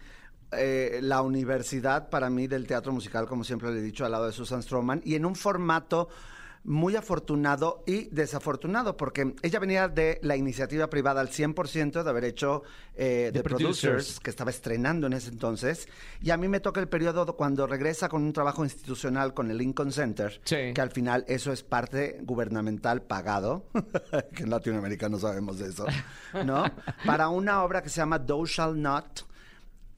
eh, 0.51 0.99
la 1.01 1.21
universidad 1.21 2.09
para 2.09 2.29
mí 2.29 2.47
del 2.47 2.65
teatro 2.67 2.93
musical, 2.93 3.27
como 3.27 3.43
siempre 3.43 3.69
le 3.71 3.79
he 3.79 3.81
dicho, 3.81 4.05
al 4.05 4.11
lado 4.13 4.27
de 4.27 4.31
Susan 4.31 4.63
Stroman, 4.63 5.01
y 5.03 5.15
en 5.15 5.25
un 5.25 5.35
formato 5.35 6.07
muy 6.67 6.97
afortunado 6.97 7.81
y 7.87 8.09
desafortunado, 8.09 8.97
porque 8.97 9.33
ella 9.41 9.57
venía 9.59 9.87
de 9.87 10.19
la 10.21 10.35
iniciativa 10.35 10.89
privada 10.89 11.21
al 11.21 11.29
100% 11.29 12.03
de 12.03 12.09
haber 12.09 12.25
hecho 12.25 12.61
eh, 12.93 13.29
The 13.31 13.39
The 13.39 13.43
Producers. 13.43 13.79
Producers, 13.81 14.19
que 14.19 14.29
estaba 14.29 14.51
estrenando 14.51 15.07
en 15.07 15.13
ese 15.13 15.29
entonces, 15.29 15.87
y 16.21 16.29
a 16.31 16.37
mí 16.37 16.49
me 16.49 16.59
toca 16.59 16.81
el 16.81 16.89
periodo 16.89 17.37
cuando 17.37 17.65
regresa 17.67 18.09
con 18.09 18.21
un 18.21 18.33
trabajo 18.33 18.65
institucional 18.65 19.33
con 19.33 19.49
el 19.49 19.57
Lincoln 19.57 19.93
Center, 19.93 20.41
Sí. 20.43 20.73
que 20.75 20.81
al 20.81 20.91
final 20.91 21.23
eso 21.29 21.53
es 21.53 21.63
parte 21.63 22.19
gubernamental 22.23 23.01
pagado, 23.01 23.65
que 24.35 24.43
en 24.43 24.49
Latinoamérica 24.49 25.07
no 25.07 25.19
sabemos 25.19 25.59
de 25.59 25.69
eso, 25.69 25.85
¿no? 26.45 26.65
Para 27.05 27.29
una 27.29 27.63
obra 27.63 27.81
que 27.81 27.87
se 27.89 27.97
llama 28.01 28.25
Thou 28.25 28.45
Shall 28.45 28.81
Not, 28.81 29.21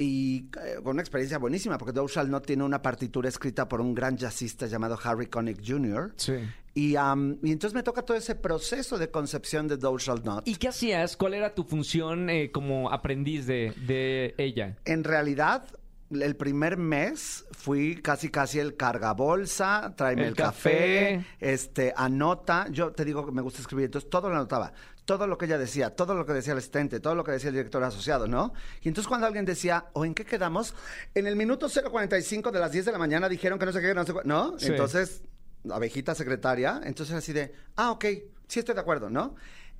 y 0.01 0.45
eh, 0.65 0.75
con 0.81 0.93
una 0.93 1.01
experiencia 1.01 1.37
buenísima, 1.37 1.77
porque 1.77 1.91
Thou 1.93 2.07
Shall 2.07 2.31
Not 2.31 2.45
tiene 2.47 2.63
una 2.63 2.81
partitura 2.81 3.27
escrita 3.29 3.67
por 3.67 3.81
un 3.81 3.93
gran 3.93 4.17
jazzista 4.17 4.65
llamado 4.65 4.97
Harry 5.03 5.27
Connick 5.27 5.59
Jr., 5.63 6.13
Sí. 6.15 6.35
y, 6.73 6.95
am, 6.95 7.37
y 7.43 7.51
entonces 7.51 7.75
me 7.75 7.83
toca 7.83 8.03
todo 8.03 8.15
ese 8.15 8.33
proceso 8.35 8.97
de 8.97 9.11
concepción 9.11 9.67
de 9.67 9.77
Thou 9.77 9.97
Shall 9.99 10.23
Not. 10.23 10.47
¿Y 10.47 10.55
qué 10.55 10.69
hacías? 10.69 11.17
¿Cuál 11.17 11.33
era 11.33 11.53
tu 11.53 11.63
función 11.65 12.29
eh, 12.29 12.49
como 12.49 12.89
aprendiz 12.91 13.45
de, 13.45 13.73
de 13.85 14.33
ella? 14.37 14.77
En 14.85 15.03
realidad, 15.03 15.65
el 16.11 16.35
primer 16.37 16.77
mes 16.77 17.45
fui 17.51 17.97
casi 18.01 18.29
casi 18.29 18.57
el 18.59 18.75
cargabolsa, 18.77 19.93
tráeme 19.97 20.21
El 20.23 20.27
el, 20.29 20.35
café, 20.35 21.21
café. 21.21 21.25
este, 21.39 21.93
anota. 21.95 22.67
Yo 22.71 22.91
te 22.93 23.03
digo 23.05 23.25
que 23.25 23.31
me 23.31 23.41
gusta 23.41 23.59
escribir, 23.61 23.85
entonces 23.85 24.09
todo 24.09 24.29
lo 24.29 24.35
anotaba. 24.35 24.71
Todo 25.09 25.25
lo 25.25 25.39
que 25.39 25.45
ella 25.47 25.57
decía, 25.57 25.89
todo 25.95 26.13
lo 26.13 26.23
que 26.23 26.33
decía 26.33 26.51
el 26.53 26.59
asistente, 26.59 26.99
todo 26.99 27.15
lo 27.15 27.23
que 27.23 27.31
decía 27.31 27.49
el 27.49 27.55
director 27.55 27.83
asociado, 27.83 28.27
¿no? 28.27 28.53
Y 28.83 28.89
entonces 28.89 29.07
cuando 29.07 29.25
alguien 29.25 29.43
decía, 29.43 29.85
¿o 29.93 30.05
en 30.05 30.13
qué 30.13 30.23
quedamos? 30.23 30.75
En 31.15 31.25
el 31.25 31.35
minuto 31.35 31.67
045 31.67 32.51
de 32.51 32.59
las 32.59 32.71
10 32.71 32.85
de 32.85 32.91
la 32.91 32.99
mañana 32.99 33.27
dijeron 33.27 33.57
que 33.57 33.65
no 33.65 33.71
sé 33.71 33.81
qué, 33.81 33.95
no 33.95 34.05
sé 34.05 34.13
¿no? 34.25 34.59
Sí. 34.59 34.67
Entonces, 34.67 35.23
abejita 35.67 36.13
secretaria, 36.13 36.79
entonces 36.83 37.15
así 37.15 37.33
de, 37.33 37.51
ah, 37.75 37.89
ok, 37.89 38.05
sí 38.47 38.59
estoy 38.59 38.75
de 38.75 38.81
acuerdo, 38.81 39.09
¿no? 39.09 39.33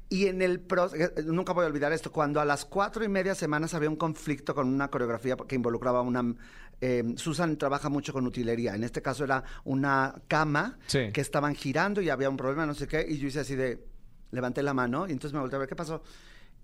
Y 0.10 0.26
en 0.26 0.42
el 0.42 0.66
eh, 0.96 1.22
nunca 1.26 1.54
voy 1.54 1.66
a 1.66 1.68
olvidar 1.68 1.94
esto, 1.94 2.12
cuando 2.12 2.42
a 2.42 2.46
las 2.46 2.66
cuatro 2.66 3.04
y 3.04 3.08
media 3.08 3.36
semanas 3.36 3.76
había 3.76 3.90
un 3.92 3.98
conflicto 3.98 4.56
con 4.56 4.68
una 4.68 4.88
coreografía 4.88 5.38
que 5.48 5.54
involucraba 5.54 6.02
una... 6.02 6.34
eh, 6.82 7.04
Susan 7.18 7.56
trabaja 7.56 7.90
mucho 7.90 8.14
con 8.14 8.26
utilería, 8.26 8.74
en 8.74 8.84
este 8.84 9.04
caso 9.04 9.26
era 9.26 9.44
una 9.64 10.16
cama 10.28 10.80
Sí. 10.88 11.12
que 11.14 11.22
estaban 11.22 11.54
girando 11.54 12.02
y 12.02 12.10
había 12.10 12.32
un 12.32 12.38
problema, 12.38 12.66
no 12.66 12.74
sé 12.74 12.88
qué, 12.88 13.06
y 13.08 13.20
yo 13.20 13.28
hice 13.28 13.42
así 13.42 13.56
de, 13.56 13.86
levanté 14.32 14.62
la 14.64 14.74
mano 14.74 15.08
y 15.08 15.12
entonces 15.12 15.34
me 15.34 15.40
volteé 15.40 15.56
a 15.58 15.60
ver 15.60 15.70
qué 15.70 15.76
pasó. 15.76 16.04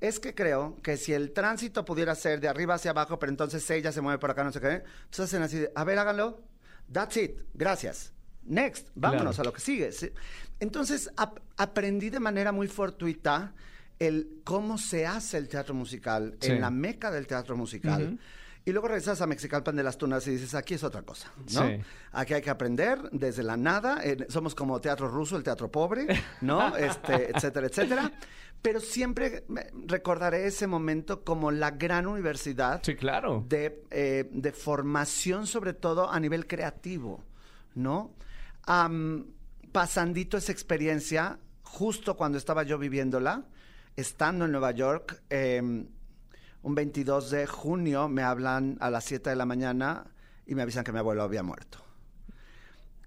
Es 0.02 0.20
que 0.20 0.36
creo 0.36 0.78
que 0.84 0.98
si 0.98 1.14
el 1.14 1.32
tránsito 1.32 1.86
pudiera 1.86 2.14
ser 2.16 2.40
de 2.42 2.48
arriba 2.50 2.76
hacia 2.76 2.92
abajo, 2.92 3.18
pero 3.18 3.30
entonces 3.32 3.68
ella 3.70 3.92
se 3.92 4.02
mueve 4.02 4.20
por 4.20 4.30
acá, 4.32 4.44
no 4.44 4.52
sé 4.52 4.60
qué, 4.60 4.84
entonces 5.06 5.20
hacen 5.22 5.42
así 5.42 5.58
de, 5.60 5.72
a 5.74 5.84
ver, 5.86 5.98
háganlo, 6.00 6.44
that's 6.92 7.16
it, 7.18 7.38
gracias. 7.54 8.12
Next, 8.44 8.90
vámonos 8.94 9.36
Claro. 9.36 9.42
a 9.42 9.44
lo 9.46 9.54
que 9.54 9.62
sigue. 9.62 9.92
Sí. 9.92 10.12
Entonces 10.60 11.10
ap- 11.18 11.40
aprendí 11.58 12.10
de 12.10 12.20
manera 12.20 12.52
muy 12.52 12.68
fortuita 12.68 13.54
el 13.98 14.42
cómo 14.44 14.78
se 14.78 15.06
hace 15.08 15.38
el 15.38 15.48
teatro 15.48 15.74
musical 15.74 16.36
Sí. 16.42 16.52
en 16.52 16.62
la 16.62 16.70
meca 16.70 17.10
del 17.10 17.26
teatro 17.26 17.56
musical. 17.58 18.04
Ujú. 18.04 18.18
Y 18.68 18.72
luego 18.72 18.88
regresas 18.88 19.22
a 19.22 19.28
Mexicalpan 19.28 19.76
de 19.76 19.84
las 19.84 19.96
Tunas 19.98 20.26
y 20.26 20.32
dices, 20.32 20.56
aquí 20.56 20.74
es 20.74 20.84
otra 20.84 21.04
cosa, 21.04 21.32
¿no? 21.54 21.68
Sí. 21.68 21.80
Aquí 22.14 22.34
hay 22.34 22.42
que 22.42 22.50
aprender 22.50 23.00
desde 23.12 23.44
la 23.44 23.56
nada. 23.58 24.00
eh, 24.04 24.26
somos 24.28 24.56
como 24.56 24.82
teatro 24.82 25.08
ruso, 25.08 25.38
el 25.38 25.44
teatro 25.44 25.72
pobre, 25.72 26.08
¿no? 26.42 26.76
Este, 26.78 27.30
etcétera, 27.30 27.68
etcétera. 27.68 28.12
Pero 28.64 28.80
siempre 28.80 29.46
recordaré 29.86 30.48
ese 30.48 30.66
momento 30.66 31.24
como 31.24 31.52
la 31.52 31.70
gran 31.72 32.08
universidad 32.08 32.82
Sí, 32.84 32.96
claro. 32.96 33.46
de, 33.48 33.84
eh, 33.92 34.28
de 34.32 34.52
formación, 34.52 35.46
sobre 35.46 35.74
todo 35.74 36.10
a 36.10 36.20
nivel 36.20 36.48
creativo, 36.48 37.24
¿no? 37.76 38.16
Am, 38.66 39.28
pasandito 39.72 40.38
esa 40.38 40.52
experiencia, 40.52 41.38
justo 41.62 42.16
cuando 42.16 42.40
estaba 42.40 42.64
yo 42.64 42.80
viviéndola, 42.80 43.46
estando 43.96 44.46
en 44.46 44.52
Nueva 44.52 44.72
York, 44.72 45.22
em, 45.30 45.88
un 46.66 46.74
22 46.74 47.30
de 47.30 47.46
junio 47.46 48.10
me 48.10 48.24
hablan 48.24 48.78
a 48.82 48.90
las 48.90 49.04
7 49.06 49.30
de 49.30 49.36
la 49.36 49.46
mañana 49.46 50.08
y 50.48 50.56
me 50.56 50.64
avisan 50.64 50.84
que 50.84 50.92
mi 50.92 50.98
abuelo 50.98 51.22
había 51.22 51.44
muerto. 51.44 51.78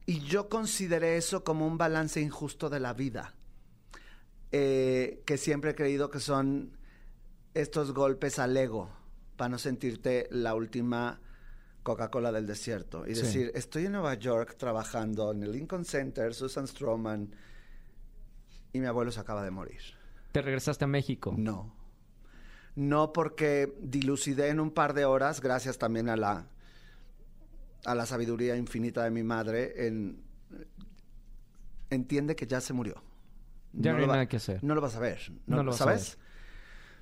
Y 0.06 0.20
yo 0.20 0.48
consideré 0.48 1.16
eso 1.16 1.42
como 1.42 1.66
un 1.66 1.76
balance 1.76 2.20
injusto 2.20 2.70
de 2.70 2.78
la 2.78 2.94
vida, 2.94 3.34
eh, 4.52 5.22
que 5.26 5.36
siempre 5.36 5.72
he 5.72 5.74
creído 5.74 6.08
que 6.08 6.20
son 6.20 6.78
estos 7.52 7.92
golpes 7.92 8.38
al 8.38 8.56
ego 8.56 8.90
para 9.36 9.48
no 9.48 9.58
sentirte 9.58 10.28
la 10.30 10.54
última 10.54 11.20
Coca-Cola 11.82 12.30
del 12.30 12.46
desierto 12.46 13.06
y 13.08 13.16
Sí. 13.16 13.22
decir, 13.22 13.50
estoy 13.56 13.86
en 13.86 13.92
Nueva 13.92 14.14
York 14.14 14.54
trabajando 14.56 15.32
en 15.32 15.42
el 15.42 15.50
Lincoln 15.52 15.84
Center, 15.84 16.32
Susan 16.32 16.68
Stroman, 16.68 17.34
y 18.72 18.78
mi 18.78 18.86
abuelo 18.86 19.10
se 19.10 19.18
acaba 19.20 19.42
de 19.42 19.50
morir. 19.50 19.80
Te 20.30 20.42
regresaste 20.42 20.84
a 20.84 20.88
México. 20.88 21.34
No. 21.36 21.74
No 22.78 23.12
porque 23.12 23.74
dilucidé 23.80 24.50
en 24.50 24.60
un 24.60 24.70
par 24.70 24.94
de 24.94 25.04
horas, 25.04 25.40
gracias 25.40 25.78
también 25.78 26.08
a 26.08 26.16
la, 26.16 26.46
a 27.84 27.94
la 27.96 28.06
sabiduría 28.06 28.54
infinita 28.54 29.02
de 29.02 29.10
mi 29.10 29.24
madre, 29.24 29.88
en, 29.88 30.22
entiende 31.90 32.36
que 32.36 32.46
ya 32.46 32.60
se 32.60 32.72
murió. 32.72 33.02
Ya 33.72 33.94
no, 33.94 33.98
hay 33.98 34.06
nada 34.06 34.28
que 34.28 34.36
hacer. 34.36 34.62
No 34.62 34.76
lo 34.76 34.80
vas 34.80 34.94
a 34.94 35.00
ver. 35.00 35.18
No, 35.48 35.64
lo 35.64 35.72
¿Sabes? 35.72 36.18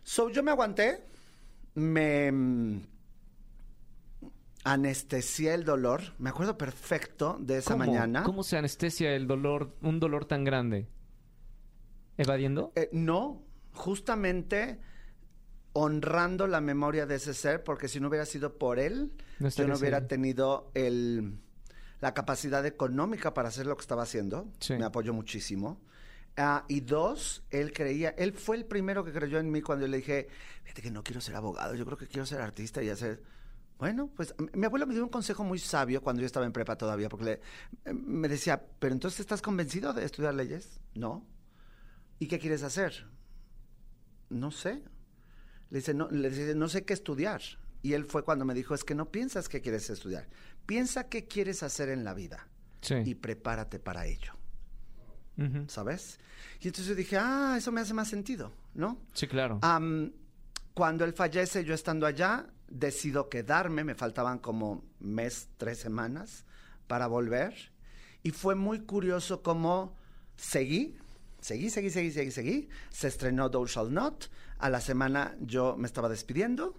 So, 0.03 0.31
yo 0.31 0.43
me 0.43 0.51
aguanté. 0.51 1.05
Me 1.75 2.33
mm, 2.33 2.81
anestesié 4.65 5.53
el 5.53 5.65
dolor. 5.65 6.01
Me 6.19 6.31
acuerdo 6.31 6.57
perfecto 6.57 7.37
de 7.39 7.59
esa 7.59 7.77
mañana. 7.77 8.23
¿Cómo 8.23 8.45
se 8.45 8.57
anestesia 8.57 9.15
el 9.15 9.27
dolor, 9.27 9.77
un 9.83 10.01
dolor 10.01 10.25
tan 10.25 10.43
grande? 10.43 10.89
¿Evadiendo? 12.17 12.73
Eh, 12.77 12.89
no, 12.93 13.43
justamente 13.75 14.81
honrando 15.79 16.47
la 16.47 16.63
memoria 16.63 17.05
de 17.05 17.17
ese 17.17 17.35
ser, 17.35 17.63
porque 17.63 17.87
si 17.87 18.01
no 18.01 18.09
hubiera 18.09 18.25
sido 18.25 18.57
por 18.57 18.79
él, 18.79 19.13
yo 19.39 19.69
no 19.69 19.77
hubiera 19.77 20.09
tenido 20.09 20.71
el, 20.73 21.39
la 22.01 22.15
capacidad 22.15 22.65
económica 22.65 23.35
para 23.35 23.51
hacer 23.51 23.67
lo 23.67 23.77
que 23.77 23.83
estaba 23.83 24.05
haciendo. 24.05 24.51
Me 24.71 24.87
apoyó 24.87 25.13
muchísimo. 25.13 25.79
Ah, 26.39 26.65
y 26.67 26.81
dos, 26.81 27.45
él 27.51 27.75
creía, 27.75 28.11
él 28.17 28.33
fue 28.33 28.57
el 28.57 28.65
primero 28.65 29.05
que 29.05 29.13
creyó 29.13 29.39
en 29.39 29.51
mí 29.51 29.61
cuando 29.61 29.85
yo 29.85 29.91
le 29.91 29.99
dije, 29.99 30.29
fíjate 30.63 30.81
que 30.81 30.91
no 30.91 31.03
quiero 31.03 31.21
ser 31.21 31.37
abogado, 31.37 31.75
yo 31.75 31.85
creo 31.85 31.99
que 31.99 32.07
quiero 32.07 32.25
ser 32.25 32.41
artista 32.41 32.83
y 32.83 32.89
hacer... 32.89 33.23
Bueno, 33.79 34.11
pues 34.17 34.35
mi 34.55 34.65
abuelo 34.65 34.87
me 34.87 34.95
dio 34.95 35.03
un 35.03 35.11
consejo 35.11 35.45
muy 35.45 35.59
sabio 35.59 36.01
cuando 36.01 36.23
yo 36.23 36.27
estaba 36.27 36.47
en 36.47 36.53
prepa 36.53 36.79
todavía, 36.79 37.11
porque 37.11 37.25
le, 37.27 37.33
eh, 37.85 37.93
me 37.93 38.29
decía, 38.29 38.63
pero 38.79 38.95
entonces 38.95 39.21
estás 39.21 39.43
convencido 39.43 39.93
de 39.93 40.07
estudiar 40.07 40.33
leyes? 40.33 40.81
No. 40.95 41.27
¿Y 42.19 42.29
qué 42.29 42.39
quieres 42.39 42.63
hacer? 42.63 43.07
No 44.31 44.51
sé. 44.51 44.83
Le 45.71 45.79
dice, 45.79 45.95
no, 45.95 46.09
le 46.11 46.31
dice, 46.31 46.55
no 46.55 46.69
sé 46.69 46.85
qué 46.85 46.93
estudiar. 46.95 47.43
Y 47.83 47.93
él 47.93 48.05
fue 48.05 48.25
cuando 48.25 48.45
me 48.45 48.55
dijo, 48.55 48.75
es 48.75 48.85
que 48.85 48.95
no 48.95 49.11
piensas 49.11 49.49
qué 49.49 49.61
quieres 49.61 49.89
estudiar. 49.91 50.29
Piensa 50.67 51.09
qué 51.09 51.27
quieres 51.27 51.63
hacer 51.63 51.89
en 51.89 52.05
la 52.05 52.15
vida. 52.15 52.49
Y 53.05 53.17
prepárate 53.17 53.79
para 53.79 54.07
ello. 54.07 54.33
¿Sabes? 55.67 56.19
Y 56.61 56.69
entonces 56.69 56.87
yo 56.87 56.95
dije, 56.95 57.17
ah, 57.19 57.57
eso 57.59 57.71
me 57.71 57.81
hace 57.81 57.93
más 57.93 58.09
sentido, 58.09 58.53
¿no? 58.75 58.99
Sí, 59.13 59.27
claro. 59.27 59.61
cuando 60.73 61.05
él 61.05 61.13
fallece, 61.13 61.65
yo 61.65 61.75
estando 61.75 62.07
allá, 62.07 62.47
decido 62.69 63.29
quedarme. 63.29 63.85
Me 63.85 63.95
faltaban 63.95 64.39
como 64.39 64.85
mes, 64.99 65.49
tres 65.57 65.79
semanas 65.79 66.45
para 66.87 67.07
volver. 67.07 67.55
Y 68.23 68.31
fue 68.31 68.55
muy 68.55 68.81
curioso 68.81 69.43
cómo 69.43 69.95
seguí 70.37 70.97
seguí, 71.47 71.71
seguí, 71.71 71.91
seguí, 71.91 72.11
seguí, 72.11 72.31
seguí. 72.33 72.69
Se 72.91 73.07
estrenó 73.07 73.49
Thou 73.49 73.67
Shall 73.67 73.95
Not. 73.95 74.25
A 74.59 74.69
la 74.69 74.81
semana 74.81 75.37
yo 75.41 75.77
me 75.77 75.87
estaba 75.87 76.09
despidiendo. 76.09 76.75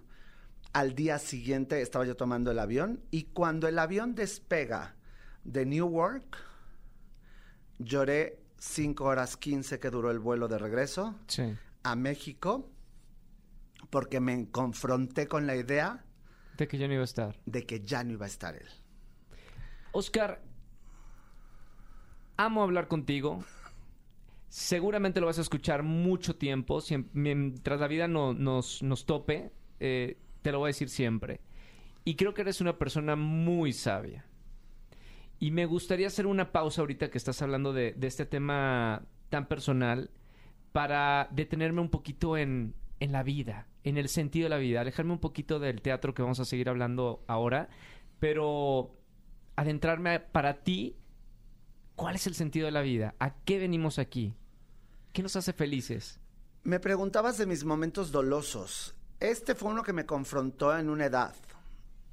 Al 0.74 0.94
día 0.94 1.18
siguiente 1.18 1.80
estaba 1.80 2.04
yo 2.04 2.16
tomando 2.16 2.50
el 2.50 2.58
avión. 2.58 3.00
Y 3.10 3.24
cuando 3.24 3.66
el 3.66 3.78
avión 3.78 4.14
despega 4.14 4.94
de 5.42 5.64
Newark, 5.64 6.36
lloré 7.78 8.42
5 8.58 9.04
horas 9.04 9.38
15 9.38 9.80
que 9.80 9.88
duró 9.88 10.10
el 10.10 10.18
vuelo 10.18 10.48
de 10.48 10.58
regreso 10.58 11.18
a 11.82 11.96
México. 11.96 12.70
Porque 13.88 14.20
me 14.20 14.50
confronté 14.50 15.28
con 15.28 15.46
la 15.46 15.56
idea. 15.56 16.04
De 16.58 16.68
que 16.68 16.76
ya 16.76 16.88
no 16.88 16.92
iba 16.92 17.02
a 17.02 17.04
estar. 17.04 17.40
De 17.46 17.64
que 17.64 17.80
ya 17.80 18.04
no 18.04 18.12
iba 18.12 18.26
a 18.26 18.28
estar 18.28 18.54
él. 18.54 18.68
Oscar, 19.92 20.42
amo 22.36 22.62
hablar 22.62 22.86
contigo. 22.86 23.42
Seguramente 24.48 25.20
lo 25.20 25.26
vas 25.26 25.38
a 25.38 25.42
escuchar 25.42 25.82
mucho 25.82 26.36
tiempo. 26.36 26.80
mientras 27.12 27.80
la 27.80 27.88
vida 27.88 28.08
no, 28.08 28.32
nos, 28.32 28.80
tope, 29.06 29.52
eh, 29.80 30.18
te 30.42 30.52
lo 30.52 30.60
voy 30.60 30.68
a 30.68 30.74
decir 30.74 30.88
siempre. 30.88 31.40
Y 32.04 32.14
creo 32.14 32.32
que 32.34 32.42
eres 32.42 32.60
una 32.60 32.78
persona 32.78 33.16
muy 33.16 33.72
sabia. 33.72 34.24
Y 35.38 35.50
me 35.50 35.66
gustaría 35.66 36.06
hacer 36.06 36.26
una 36.26 36.50
pausa 36.52 36.80
ahorita 36.80 37.10
que 37.10 37.18
estás 37.18 37.42
hablando 37.42 37.72
de, 37.72 37.92
de 37.92 38.06
este 38.06 38.26
tema 38.26 39.02
tan 39.28 39.46
personal 39.46 40.10
para 40.72 41.28
detenerme 41.30 41.80
un 41.80 41.90
poquito 41.90 42.36
en, 42.36 42.74
en 43.00 43.12
la 43.12 43.22
vida, 43.22 43.66
en 43.84 43.96
el 43.96 44.08
sentido 44.08 44.44
de 44.44 44.50
la 44.50 44.58
vida, 44.58 44.80
alejarme 44.80 45.12
un 45.12 45.18
poquito 45.18 45.58
del 45.58 45.80
teatro 45.82 46.14
que 46.14 46.22
vamos 46.22 46.40
a 46.40 46.44
seguir 46.44 46.68
hablando 46.68 47.24
ahora, 47.26 47.68
pero 48.18 48.96
adentrarme 49.56 50.20
para 50.20 50.62
ti 50.62 50.96
¿Cuál 51.98 52.14
es 52.14 52.28
el 52.28 52.36
sentido 52.36 52.66
de 52.66 52.70
la 52.70 52.82
vida? 52.82 53.16
¿A 53.18 53.34
qué 53.34 53.58
venimos 53.58 53.98
aquí? 53.98 54.32
¿Qué 55.12 55.20
nos 55.20 55.34
hace 55.34 55.52
felices? 55.52 56.20
Me 56.62 56.78
preguntabas 56.78 57.38
de 57.38 57.46
mis 57.46 57.64
momentos 57.64 58.12
dolosos. 58.12 58.94
Este 59.18 59.56
fue 59.56 59.72
uno 59.72 59.82
que 59.82 59.92
me 59.92 60.06
confrontó 60.06 60.78
en 60.78 60.90
una 60.90 61.06
edad. 61.06 61.34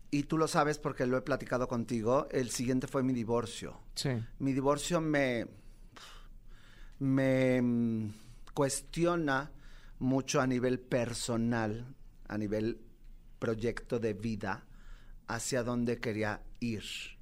Y 0.09 0.23
tú 0.23 0.39
lo 0.39 0.47
sabes 0.47 0.79
porque 0.79 1.05
lo 1.05 1.17
he 1.17 1.21
platicado 1.21 1.67
contigo. 1.67 2.27
El 2.31 2.49
siguiente 2.49 2.87
fue 2.87 3.03
mi 3.03 3.13
divorcio. 3.13 3.79
Sí. 3.93 4.09
Mi 4.39 4.53
divorcio 4.53 5.01
me. 5.01 5.45
me 6.97 7.61
mm, 7.61 8.09
cuestiona 8.55 9.51
mucho 9.99 10.41
a 10.41 10.47
nivel 10.47 10.79
personal, 10.79 11.93
a 12.27 12.39
nivel 12.39 12.81
proyecto 13.37 13.99
de 13.99 14.15
vida, 14.15 14.65
hacia 15.27 15.61
dónde 15.61 15.99
quería 15.99 16.41
ir. 16.59 17.14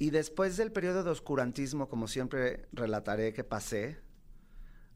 Y 0.00 0.08
después 0.08 0.56
del 0.56 0.72
periodo 0.72 1.04
de 1.04 1.10
oscurantismo, 1.10 1.86
como 1.86 2.08
siempre 2.08 2.66
relataré 2.72 3.34
que 3.34 3.44
pasé, 3.44 3.98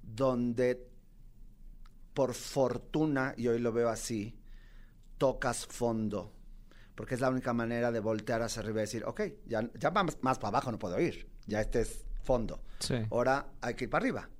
donde 0.00 0.88
por 2.14 2.32
fortuna, 2.32 3.34
y 3.36 3.48
hoy 3.48 3.58
lo 3.58 3.70
veo 3.70 3.90
así, 3.90 4.40
tocas 5.18 5.66
fondo, 5.66 6.32
porque 6.94 7.16
es 7.16 7.20
la 7.20 7.28
única 7.28 7.52
manera 7.52 7.92
de 7.92 8.00
voltear 8.00 8.40
hacia 8.40 8.62
arriba 8.62 8.80
y 8.80 8.84
decir, 8.84 9.04
ok, 9.04 9.20
ya, 9.44 9.70
ya 9.78 9.90
más, 9.90 10.16
más 10.22 10.38
para 10.38 10.48
abajo 10.48 10.72
no 10.72 10.78
puedo 10.78 10.98
ir, 10.98 11.28
ya 11.46 11.60
este 11.60 11.82
es 11.82 12.06
fondo. 12.22 12.62
Ahora 13.10 13.48
hay 13.60 13.74
que 13.74 13.84
ir 13.84 13.90
para 13.90 14.06
arriba. 14.06 14.30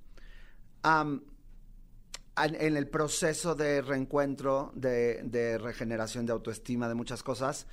en, 2.43 2.77
el 2.77 2.89
proceso 2.89 3.55
de 3.55 3.83
reencuentro, 3.83 4.73
de, 4.75 5.25
de 5.25 5.59
regeneración 5.59 6.25
de 6.25 6.33
autoestima, 6.33 6.89
de 6.89 6.95
muchas 6.95 7.23
cosas, 7.23 7.67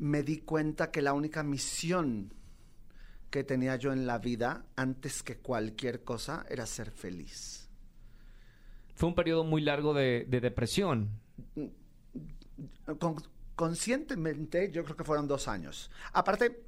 me 0.00 0.22
di 0.22 0.38
cuenta 0.38 0.90
que 0.90 1.02
la 1.02 1.12
única 1.12 1.42
misión 1.42 2.32
que 3.28 3.44
tenía 3.44 3.76
yo 3.76 3.92
en 3.92 4.06
la 4.06 4.18
vida, 4.18 4.64
antes 4.74 5.22
que 5.22 5.36
cualquier 5.36 6.02
cosa, 6.02 6.44
era 6.48 6.66
ser 6.66 6.90
feliz. 6.90 7.68
Fue 8.94 9.08
un 9.08 9.14
periodo 9.14 9.44
muy 9.44 9.60
largo 9.60 9.94
de, 9.94 10.26
depresión. 10.28 11.10
conscientemente, 13.54 14.70
yo 14.72 14.84
creo 14.84 14.96
que 14.96 15.04
fueron 15.04 15.28
dos 15.28 15.48
años. 15.48 15.90
Aparte, 16.14 16.64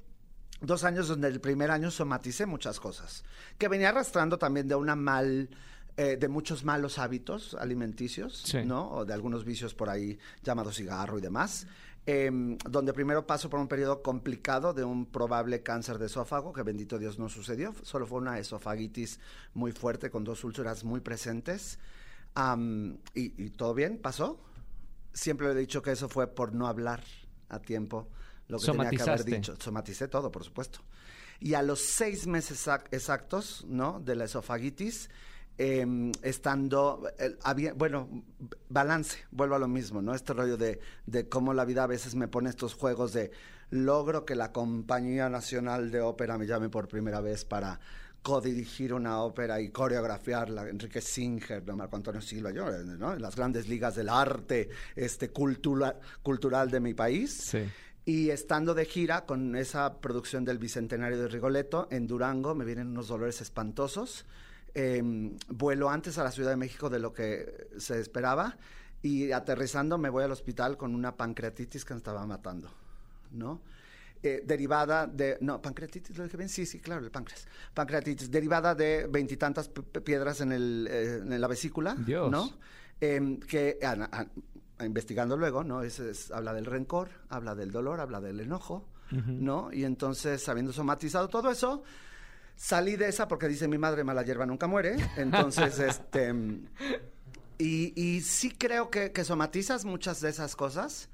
dos 0.61 0.83
años 0.83 1.07
donde 1.07 1.27
el 1.27 1.41
primer 1.41 1.71
año 1.71 1.89
somaticé 1.89 2.45
muchas 2.45 2.79
cosas, 2.79 3.23
que 3.57 3.67
venía 3.67 3.89
arrastrando 3.89 4.37
también 4.37 4.67
de 4.67 4.75
una 4.75 4.95
mal... 4.95 5.49
Eh, 5.95 6.17
de 6.17 6.27
muchos 6.27 6.63
malos 6.63 6.97
hábitos 6.97 7.53
alimenticios, 7.53 8.51
¿no? 8.65 8.89
O 8.89 9.05
de 9.05 9.13
algunos 9.13 9.45
vicios 9.45 9.75
por 9.75 9.91
ahí, 9.91 10.17
llamado 10.41 10.71
cigarro 10.71 11.19
y 11.19 11.21
demás. 11.21 11.67
Em, 12.05 12.57
donde 12.69 12.91
primero 12.91 13.25
paso 13.25 13.49
por 13.49 13.61
un 13.61 13.69
periodo 13.69 14.01
complicado 14.01 14.73
de 14.73 14.83
un 14.83 15.05
probable 15.05 15.63
cáncer 15.63 15.97
de 15.99 16.07
esófago, 16.07 16.51
que 16.51 16.61
bendito 16.61 16.99
Dios 16.99 17.17
no 17.17 17.29
sucedió, 17.29 17.73
solo 17.81 18.05
fue 18.05 18.17
una 18.17 18.39
esofagitis 18.39 19.21
muy 19.53 19.71
fuerte 19.71 20.09
con 20.09 20.25
dos 20.25 20.43
úlceras 20.43 20.83
muy 20.83 20.99
presentes. 20.99 21.79
y, 23.13 23.49
todo 23.51 23.73
bien, 23.73 23.99
pasó. 23.99 24.37
Siempre 25.13 25.47
le 25.47 25.53
he 25.53 25.57
dicho 25.59 25.81
que 25.81 25.91
eso 25.91 26.09
fue 26.09 26.27
por 26.27 26.53
no 26.53 26.67
hablar 26.67 27.01
a 27.47 27.59
tiempo 27.59 28.09
lo 28.49 28.59
que 28.59 28.65
tenía 28.65 28.89
que 28.89 29.01
haber 29.01 29.23
dicho. 29.23 29.55
Somaticé 29.57 30.09
todo, 30.09 30.29
por 30.29 30.43
supuesto. 30.43 30.79
Y 31.39 31.53
a 31.53 31.61
los 31.61 31.79
seis 31.79 32.27
meses 32.27 32.67
exactos, 32.91 33.63
¿no? 33.67 34.01
De 34.01 34.15
la 34.15 34.25
esofagitis, 34.25 35.09
Em, 35.55 36.11
estando, 36.23 37.07
bueno, 37.75 38.23
balance, 38.69 39.19
vuelvo 39.29 39.53
a 39.53 39.59
lo 39.59 39.67
mismo, 39.67 40.01
¿no? 40.01 40.15
Este 40.15 40.33
rollo 40.33 40.57
de, 40.57 40.79
de 41.05 41.29
cómo 41.29 41.53
la 41.53 41.63
vida 41.63 41.83
a 41.83 41.87
veces 41.87 42.15
me 42.15 42.27
pone 42.27 42.49
estos 42.49 42.73
juegos 42.73 43.13
de 43.13 43.29
logro 43.69 44.25
que 44.25 44.33
la 44.35 44.51
Compañía 44.51 45.29
Nacional 45.29 45.91
de 45.91 46.01
Ópera 46.01 46.39
me 46.39 46.47
llame 46.47 46.69
por 46.69 46.87
primera 46.87 47.21
vez 47.21 47.45
para 47.45 47.79
codirigir 48.23 48.93
una 48.93 49.21
ópera 49.21 49.61
y 49.61 49.69
coreografiarla, 49.69 50.69
Enrique 50.69 51.01
Singer, 51.01 51.61
Marco 51.73 51.97
Antonio 51.97 52.21
Silva, 52.21 52.51
yo, 52.51 52.71
¿no? 52.71 53.13
En 53.13 53.21
las 53.21 53.35
grandes 53.35 53.67
ligas 53.67 53.95
del 53.95 54.09
arte 54.09 54.69
este, 54.95 55.29
cultura, 55.29 55.99
cultural 56.23 56.71
de 56.71 56.79
mi 56.79 56.95
país. 56.95 57.37
Sí. 57.51 57.59
Y 58.05 58.29
estando 58.31 58.73
de 58.73 58.85
gira 58.85 59.25
con 59.25 59.55
esa 59.55 59.99
producción 59.99 60.45
del 60.45 60.57
Bicentenario 60.57 61.19
de 61.19 61.27
Rigoletto 61.27 61.87
en 61.91 62.07
Durango, 62.07 62.55
me 62.55 62.65
vienen 62.65 62.87
unos 62.87 63.07
dolores 63.07 63.39
espantosos 63.41 64.25
Em, 64.75 65.37
vuelo 65.49 65.89
antes 65.89 66.17
a 66.17 66.23
la 66.23 66.31
Ciudad 66.31 66.49
de 66.49 66.55
México 66.55 66.89
de 66.89 66.97
lo 66.97 67.13
que 67.13 67.67
se 67.77 67.99
esperaba 67.99 68.57
y 69.03 69.31
aterrizando 69.31 69.99
me 69.99 70.09
voy 70.09 70.23
al 70.23 70.31
hospital 70.31 70.77
con 70.77 70.95
una 70.95 71.15
pancreatitis 71.15 71.85
que 71.85 71.93
me 71.93 71.99
estaba 71.99 72.25
matando, 72.25 72.71
¿no? 73.31 73.61
Eh, 74.23 74.41
derivada 74.45 75.05
de, 75.05 75.37
no, 75.41 75.61
pancreatitis, 75.61 76.17
lo 76.17 76.23
dije 76.23 76.37
bien, 76.37 76.49
sí, 76.49 76.65
sí, 76.65 76.79
claro, 76.79 77.03
el 77.03 77.11
páncreas, 77.11 77.45
pancreatitis, 77.73 78.31
derivada 78.31 78.73
de 78.73 79.07
veintitantas 79.11 79.69
piedras 79.69 80.41
en, 80.41 80.53
el, 80.53 80.87
eh, 80.89 81.17
en 81.17 81.41
la 81.41 81.47
vesícula, 81.47 81.93
¿no? 81.93 82.53
Em, 82.99 83.39
que, 83.41 83.77
investigando 84.79 85.37
luego, 85.37 85.63
¿no? 85.63 85.83
Es, 85.83 86.31
habla 86.31 86.53
del 86.53 86.65
rencor, 86.65 87.09
habla 87.29 87.53
del 87.53 87.71
dolor, 87.71 87.99
habla 87.99 88.21
del 88.21 88.39
enojo, 88.39 88.87
¿no? 89.11 89.71
Y 89.71 89.83
entonces, 89.83 90.47
habiendo 90.49 90.73
somatizado 90.73 91.27
todo 91.27 91.51
eso, 91.51 91.83
salí 92.55 92.95
de 92.95 93.07
esa 93.07 93.27
porque 93.27 93.47
dice 93.47 93.67
mi 93.67 93.77
madre, 93.77 94.03
mala 94.03 94.23
hierba 94.23 94.45
nunca 94.45 94.67
muere. 94.67 94.95
Entonces, 95.17 95.79
este... 95.79 96.33
Y, 97.59 97.93
y 97.95 98.21
sí 98.21 98.51
creo 98.51 98.89
que, 98.89 99.11
que 99.11 99.23
somatizas 99.23 99.85
muchas 99.85 100.21
de 100.21 100.29
esas 100.29 100.55
cosas. 100.55 101.09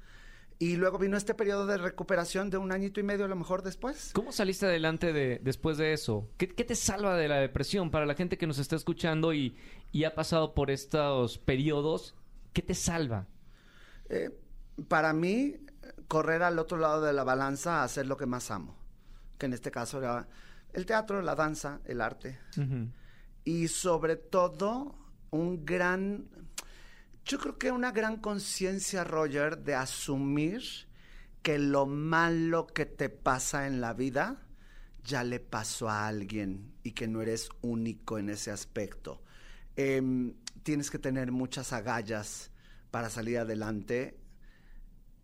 Y 0.58 0.76
luego 0.76 0.98
vino 0.98 1.16
este 1.16 1.34
periodo 1.34 1.66
de 1.66 1.78
recuperación 1.78 2.50
de 2.50 2.58
un 2.58 2.70
añito 2.70 3.00
y 3.00 3.02
medio 3.02 3.24
a 3.24 3.28
lo 3.28 3.36
mejor 3.36 3.62
después. 3.62 4.10
¿Cómo 4.12 4.30
saliste 4.30 4.66
adelante 4.66 5.12
de, 5.12 5.40
después 5.42 5.78
de 5.78 5.94
eso? 5.94 6.28
¿Qué, 6.36 6.48
qué 6.48 6.64
te 6.64 6.74
salva 6.74 7.16
de 7.16 7.28
la 7.28 7.36
depresión 7.36 7.90
para 7.90 8.04
la 8.04 8.14
gente 8.14 8.36
que 8.36 8.46
nos 8.46 8.58
está 8.58 8.76
escuchando 8.76 9.32
y, 9.32 9.56
y 9.90 10.04
ha 10.04 10.14
pasado 10.14 10.54
por 10.54 10.70
estos 10.70 11.38
periodos? 11.38 12.14
¿Qué 12.52 12.60
te 12.60 12.74
salva? 12.74 13.26
Eh, 14.10 14.38
para 14.88 15.14
mí, 15.14 15.56
correr 16.08 16.42
al 16.42 16.58
otro 16.58 16.76
lado 16.76 17.00
de 17.00 17.12
la 17.14 17.24
balanza 17.24 17.80
a 17.80 17.84
hacer 17.84 18.06
lo 18.06 18.18
que 18.18 18.26
más 18.26 18.50
amo, 18.50 18.76
que 19.38 19.46
en 19.46 19.54
este 19.54 19.70
caso 19.70 19.98
era 19.98 20.28
el 20.72 20.86
teatro, 20.86 21.22
la 21.22 21.34
danza, 21.34 21.80
el 21.84 22.00
arte. 22.00 22.38
Y 23.44 23.68
sobre 23.68 24.16
todo, 24.16 24.96
un 25.30 25.64
gran, 25.64 26.28
yo 27.24 27.38
creo 27.38 27.58
que 27.58 27.70
una 27.70 27.92
gran 27.92 28.18
conciencia, 28.18 29.04
Roger, 29.04 29.58
de 29.58 29.74
asumir 29.74 30.62
que 31.42 31.58
lo 31.58 31.86
malo 31.86 32.66
que 32.66 32.86
te 32.86 33.08
pasa 33.08 33.66
en 33.66 33.80
la 33.80 33.94
vida 33.94 34.46
ya 35.04 35.24
le 35.24 35.40
pasó 35.40 35.88
a 35.88 36.06
alguien 36.06 36.74
y 36.82 36.92
que 36.92 37.08
no 37.08 37.22
eres 37.22 37.48
único 37.62 38.18
en 38.18 38.30
ese 38.30 38.50
aspecto. 38.50 39.22
Em, 39.76 40.34
tienes 40.62 40.90
que 40.90 40.98
tener 40.98 41.32
muchas 41.32 41.72
agallas 41.72 42.50
para 42.90 43.08
salir 43.08 43.38
adelante 43.38 44.18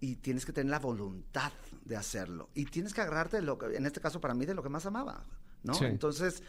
y 0.00 0.16
tienes 0.16 0.46
que 0.46 0.52
tener 0.52 0.70
la 0.70 0.78
voluntad 0.78 1.52
de 1.84 1.96
hacerlo. 1.96 2.50
Y 2.54 2.66
tienes 2.66 2.94
que 2.94 3.00
agarrarte, 3.00 3.36
de 3.36 3.42
lo 3.42 3.58
que, 3.58 3.76
en 3.76 3.86
este 3.86 4.00
caso 4.00 4.20
para 4.20 4.34
mí, 4.34 4.46
de 4.46 4.54
lo 4.54 4.62
que 4.62 4.68
más 4.68 4.86
amaba, 4.86 5.24
¿no? 5.66 5.74
Sí. 5.74 5.84
Entonces, 5.84 6.42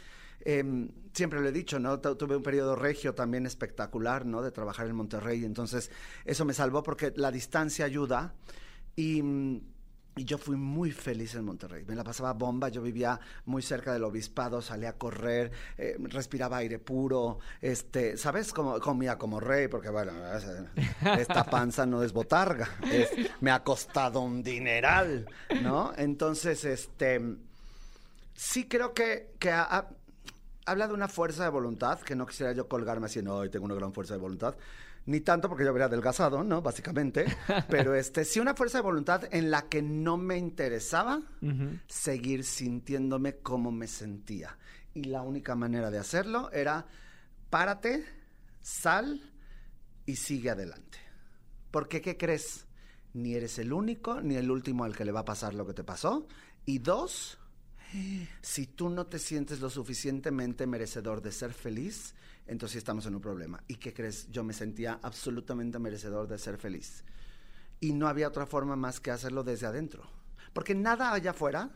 em, 0.46 0.90
siempre 1.14 1.42
lo 1.42 1.48
he 1.50 1.52
dicho, 1.52 1.80
¿no? 1.80 2.00
Tu- 2.00 2.16
Tuve 2.16 2.36
un 2.38 2.44
periodo 2.44 2.76
regio 2.76 3.14
también 3.14 3.46
espectacular, 3.46 4.26
¿no? 4.26 4.42
De 4.42 4.52
trabajar 4.52 4.88
en 4.88 4.96
Monterrey. 4.96 5.44
Entonces, 5.44 5.92
eso 6.26 6.46
me 6.46 6.54
salvó 6.54 6.84
porque 6.84 7.12
la 7.16 7.32
distancia 7.32 7.86
ayuda. 7.86 8.34
Y, 8.96 9.22
y 10.16 10.26
yo 10.26 10.40
fui 10.40 10.56
muy 10.56 10.92
feliz 10.92 11.36
en 11.36 11.46
Monterrey. 11.46 11.84
Me 11.88 11.94
la 11.96 12.04
pasaba 12.04 12.34
bomba. 12.34 12.70
Yo 12.70 12.82
vivía 12.82 13.20
muy 13.46 13.62
cerca 13.62 13.94
del 13.94 14.04
obispado, 14.04 14.62
salía 14.64 14.90
a 14.90 14.94
correr, 14.94 15.52
eh, 15.78 15.96
respiraba 16.00 16.58
aire 16.58 16.80
puro. 16.80 17.38
Este, 17.62 18.18
¿sabes? 18.18 18.52
Como, 18.54 18.80
comía 18.80 19.18
como 19.20 19.40
rey, 19.40 19.68
porque 19.68 19.90
bueno, 19.90 20.14
esta 21.18 21.44
panza 21.50 21.86
no 21.86 22.02
es 22.04 22.14
botarga. 22.14 22.68
es- 22.92 23.12
me 23.42 23.52
ha 23.52 23.64
costado 23.64 24.22
un 24.22 24.42
dineral, 24.42 25.28
¿no? 25.62 25.94
Entonces, 25.96 26.66
este 26.66 27.22
sí 28.38 28.68
creo 28.68 28.94
que, 28.94 29.34
que 29.40 29.50
ha- 29.52 29.64
ha- 29.64 29.90
habla 30.68 30.88
de 30.88 30.94
una 30.94 31.08
fuerza 31.08 31.44
de 31.44 31.50
voluntad, 31.50 32.00
que 32.02 32.16
no 32.16 32.26
quisiera 32.28 32.52
yo 32.54 32.68
colgarme 32.68 33.08
así, 33.08 33.22
no, 33.24 33.36
hoy 33.38 33.50
tengo 33.50 33.66
una 33.66 33.74
gran 33.76 33.92
fuerza 33.94 34.14
de 34.14 34.20
voluntad. 34.20 34.56
Ni 35.08 35.22
tanto 35.22 35.48
porque 35.48 35.64
yo 35.64 35.70
habría 35.70 35.86
adelgazado, 35.86 36.44
¿no? 36.44 36.62
Básicamente. 36.62 37.26
Pero 37.70 37.96
este, 37.96 38.26
sí 38.26 38.40
una 38.42 38.54
fuerza 38.54 38.78
de 38.80 38.84
voluntad 38.84 39.24
en 39.34 39.50
la 39.50 39.70
que 39.70 39.82
no 39.82 40.18
me 40.18 40.38
interesaba 40.38 41.22
Ujú. 41.42 41.80
seguir 41.88 42.44
sintiéndome 42.44 43.38
como 43.38 43.72
me 43.72 43.88
sentía. 43.88 44.58
Y 44.94 45.06
la 45.06 45.22
única 45.22 45.56
manera 45.56 45.90
de 45.92 45.98
hacerlo 45.98 46.52
era 46.52 46.86
párate, 47.50 48.04
sal 48.62 49.32
y 50.06 50.18
sigue 50.18 50.50
adelante. 50.50 50.98
Porque, 51.72 52.02
¿qué 52.02 52.18
crees? 52.18 52.66
Ni 53.14 53.34
eres 53.36 53.58
el 53.60 53.72
único 53.74 54.20
ni 54.22 54.36
el 54.36 54.52
último 54.52 54.84
al 54.84 54.96
que 54.96 55.06
le 55.06 55.12
va 55.14 55.22
a 55.22 55.26
pasar 55.26 55.54
lo 55.54 55.66
que 55.66 55.74
te 55.74 55.84
pasó. 55.86 56.28
Y 56.66 56.80
dos, 56.80 57.38
si 58.42 58.68
tú 58.68 58.90
no 58.90 59.06
te 59.08 59.20
sientes 59.20 59.60
lo 59.60 59.70
suficientemente 59.70 60.68
merecedor 60.68 61.22
de 61.22 61.32
ser 61.32 61.54
feliz, 61.54 62.14
entonces 62.48 62.78
estamos 62.78 63.06
en 63.06 63.16
un 63.16 63.22
problema. 63.22 63.62
¿Y 63.68 63.76
qué 63.76 63.94
crees? 63.94 64.30
Yo 64.32 64.44
me 64.44 64.54
sentía 64.54 65.00
absolutamente 65.02 65.80
merecedor 65.80 66.28
de 66.28 66.38
ser 66.38 66.58
feliz. 66.58 67.04
Y 67.80 67.94
no 67.94 68.08
había 68.08 68.28
otra 68.28 68.46
forma 68.46 68.76
más 68.76 69.00
que 69.00 69.12
hacerlo 69.12 69.44
desde 69.44 69.68
adentro. 69.68 70.04
Porque 70.54 70.74
nada 70.74 71.14
allá 71.14 71.32
afuera, 71.32 71.70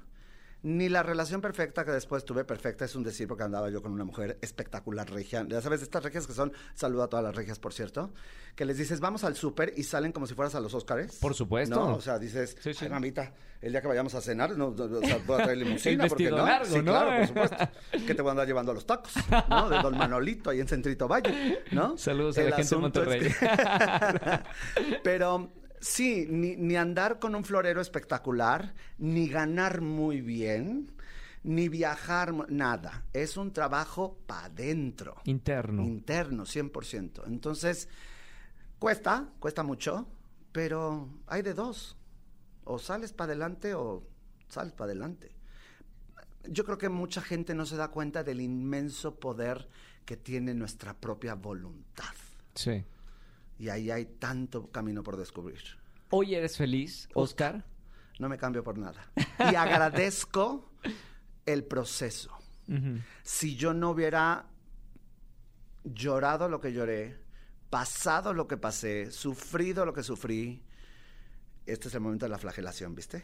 ni 0.63 0.89
la 0.89 1.01
relación 1.03 1.41
perfecta 1.41 1.83
que 1.85 1.91
después 1.91 2.23
tuve, 2.23 2.43
perfecta 2.43 2.85
es 2.85 2.95
un 2.95 3.03
decir 3.03 3.27
porque 3.27 3.43
andaba 3.43 3.69
yo 3.69 3.81
con 3.81 3.91
una 3.91 4.03
mujer 4.03 4.37
espectacular 4.41 5.09
regia. 5.09 5.45
Ya 5.49 5.59
sabes, 5.61 5.81
estas 5.81 6.03
regias 6.03 6.27
que 6.27 6.33
son, 6.33 6.53
saludo 6.75 7.03
a 7.03 7.07
todas 7.09 7.25
las 7.25 7.35
regias, 7.35 7.57
por 7.59 7.73
cierto, 7.73 8.13
que 8.55 8.65
les 8.65 8.77
dices, 8.77 8.99
vamos 8.99 9.23
al 9.23 9.35
súper 9.35 9.73
y 9.75 9.83
salen 9.83 10.11
como 10.11 10.27
si 10.27 10.33
fueras 10.35 10.53
a 10.55 10.59
los 10.59 10.73
Óscares. 10.75 11.15
Por 11.17 11.33
supuesto. 11.33 11.75
No, 11.75 11.95
o 11.95 12.01
sea, 12.01 12.19
dices, 12.19 12.55
Sí, 12.59 12.73
sí. 12.73 12.85
"Ay, 12.85 12.89
mamita, 12.91 13.33
el 13.61 13.71
día 13.71 13.81
que 13.81 13.87
vayamos 13.87 14.13
a 14.15 14.21
cenar, 14.21 14.55
no, 14.57 14.71
no, 14.71 14.83
o 14.97 15.01
sea, 15.01 15.17
voy 15.25 15.39
a 15.41 15.43
traer 15.45 15.57
limusina. 15.63 16.03
El 16.03 16.09
porque 16.09 16.29
no. 16.29 16.37
largo, 16.45 16.65
sí, 16.65 16.77
¿no? 16.77 16.91
claro, 16.91 17.17
por 17.17 17.27
supuesto. 17.27 17.69
Que 18.05 18.13
te 18.15 18.21
voy 18.21 18.29
a 18.29 18.31
andar 18.31 18.47
llevando 18.47 18.71
a 18.71 18.75
los 18.75 18.85
tacos, 18.85 19.13
¿no? 19.49 19.69
De 19.69 19.81
Don 19.81 19.97
Manolito, 19.97 20.49
ahí 20.51 20.59
en 20.59 20.67
Centrito 20.67 21.07
Valle, 21.07 21.63
¿no? 21.71 21.97
Saludos 21.97 22.37
a 22.37 22.43
la 22.43 22.55
gente 22.55 22.69
de 22.69 22.75
es 22.75 22.81
Monterrey. 22.81 23.19
que- 23.21 24.97
Pero 25.03 25.51
sí, 25.81 26.25
ni, 26.29 26.55
ni 26.55 26.77
andar 26.77 27.19
con 27.19 27.35
un 27.35 27.43
florero 27.43 27.81
espectacular, 27.81 28.73
ni 28.97 29.27
ganar 29.27 29.81
muy 29.81 30.21
bien, 30.21 30.93
ni 31.43 31.69
viajar, 31.69 32.33
nada. 32.49 33.05
Es 33.13 33.35
un 33.35 33.51
trabajo 33.51 34.17
para 34.27 34.45
adentro. 34.45 35.15
Interno. 35.25 35.83
Interno, 35.83 36.45
100%. 36.45 37.23
Entonces, 37.27 37.89
cuesta, 38.79 39.29
cuesta 39.39 39.63
mucho, 39.63 40.07
pero 40.51 41.09
hay 41.27 41.41
de 41.41 41.53
dos. 41.53 41.97
O 42.63 42.77
sales 42.77 43.11
para 43.11 43.31
adelante 43.31 43.73
o 43.73 44.03
sales 44.47 44.73
para 44.73 44.91
adelante. 44.91 45.31
Yo 46.47 46.63
creo 46.63 46.77
que 46.77 46.89
mucha 46.89 47.21
gente 47.21 47.53
no 47.53 47.65
se 47.65 47.75
da 47.75 47.89
cuenta 47.89 48.23
del 48.23 48.41
inmenso 48.41 49.19
poder 49.19 49.67
que 50.05 50.17
tiene 50.17 50.53
nuestra 50.53 50.93
propia 50.93 51.35
voluntad. 51.35 52.13
Sí. 52.55 52.83
Y 53.61 53.69
ahí 53.69 53.91
hay 53.91 54.05
tanto 54.05 54.71
camino 54.71 55.03
por 55.03 55.17
descubrir. 55.17 55.61
¿Hoy 56.09 56.33
eres 56.33 56.57
feliz, 56.57 57.07
Oscar? 57.13 57.63
No 58.17 58.27
me 58.27 58.35
cambio 58.35 58.63
por 58.63 58.75
nada. 58.75 59.11
Y 59.51 59.53
agradezco 59.53 60.71
el 61.45 61.63
proceso. 61.63 62.35
Si 63.21 63.55
yo 63.55 63.75
no 63.75 63.91
hubiera 63.91 64.47
llorado 65.83 66.49
lo 66.49 66.59
que 66.59 66.73
lloré, 66.73 67.19
pasado 67.69 68.33
lo 68.33 68.47
que 68.47 68.57
pasé, 68.57 69.11
sufrido 69.11 69.85
lo 69.85 69.93
que 69.93 70.01
sufrí, 70.01 70.63
este 71.67 71.89
es 71.89 71.93
el 71.93 72.01
momento 72.01 72.25
de 72.25 72.29
la 72.29 72.39
flagelación, 72.39 72.95
¿viste? 72.95 73.23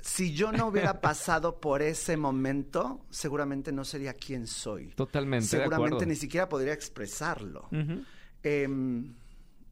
Si 0.00 0.34
yo 0.34 0.50
no 0.50 0.66
hubiera 0.66 1.00
pasado 1.00 1.60
por 1.60 1.82
ese 1.82 2.16
momento, 2.16 3.06
seguramente 3.10 3.70
no 3.70 3.84
sería 3.84 4.14
quien 4.14 4.48
soy. 4.48 4.88
Totalmente. 4.96 5.44
de 5.44 5.50
seguramente 5.50 5.94
acuerdo. 5.94 6.06
ni 6.06 6.16
siquiera 6.16 6.48
podría 6.48 6.72
expresarlo. 6.72 7.68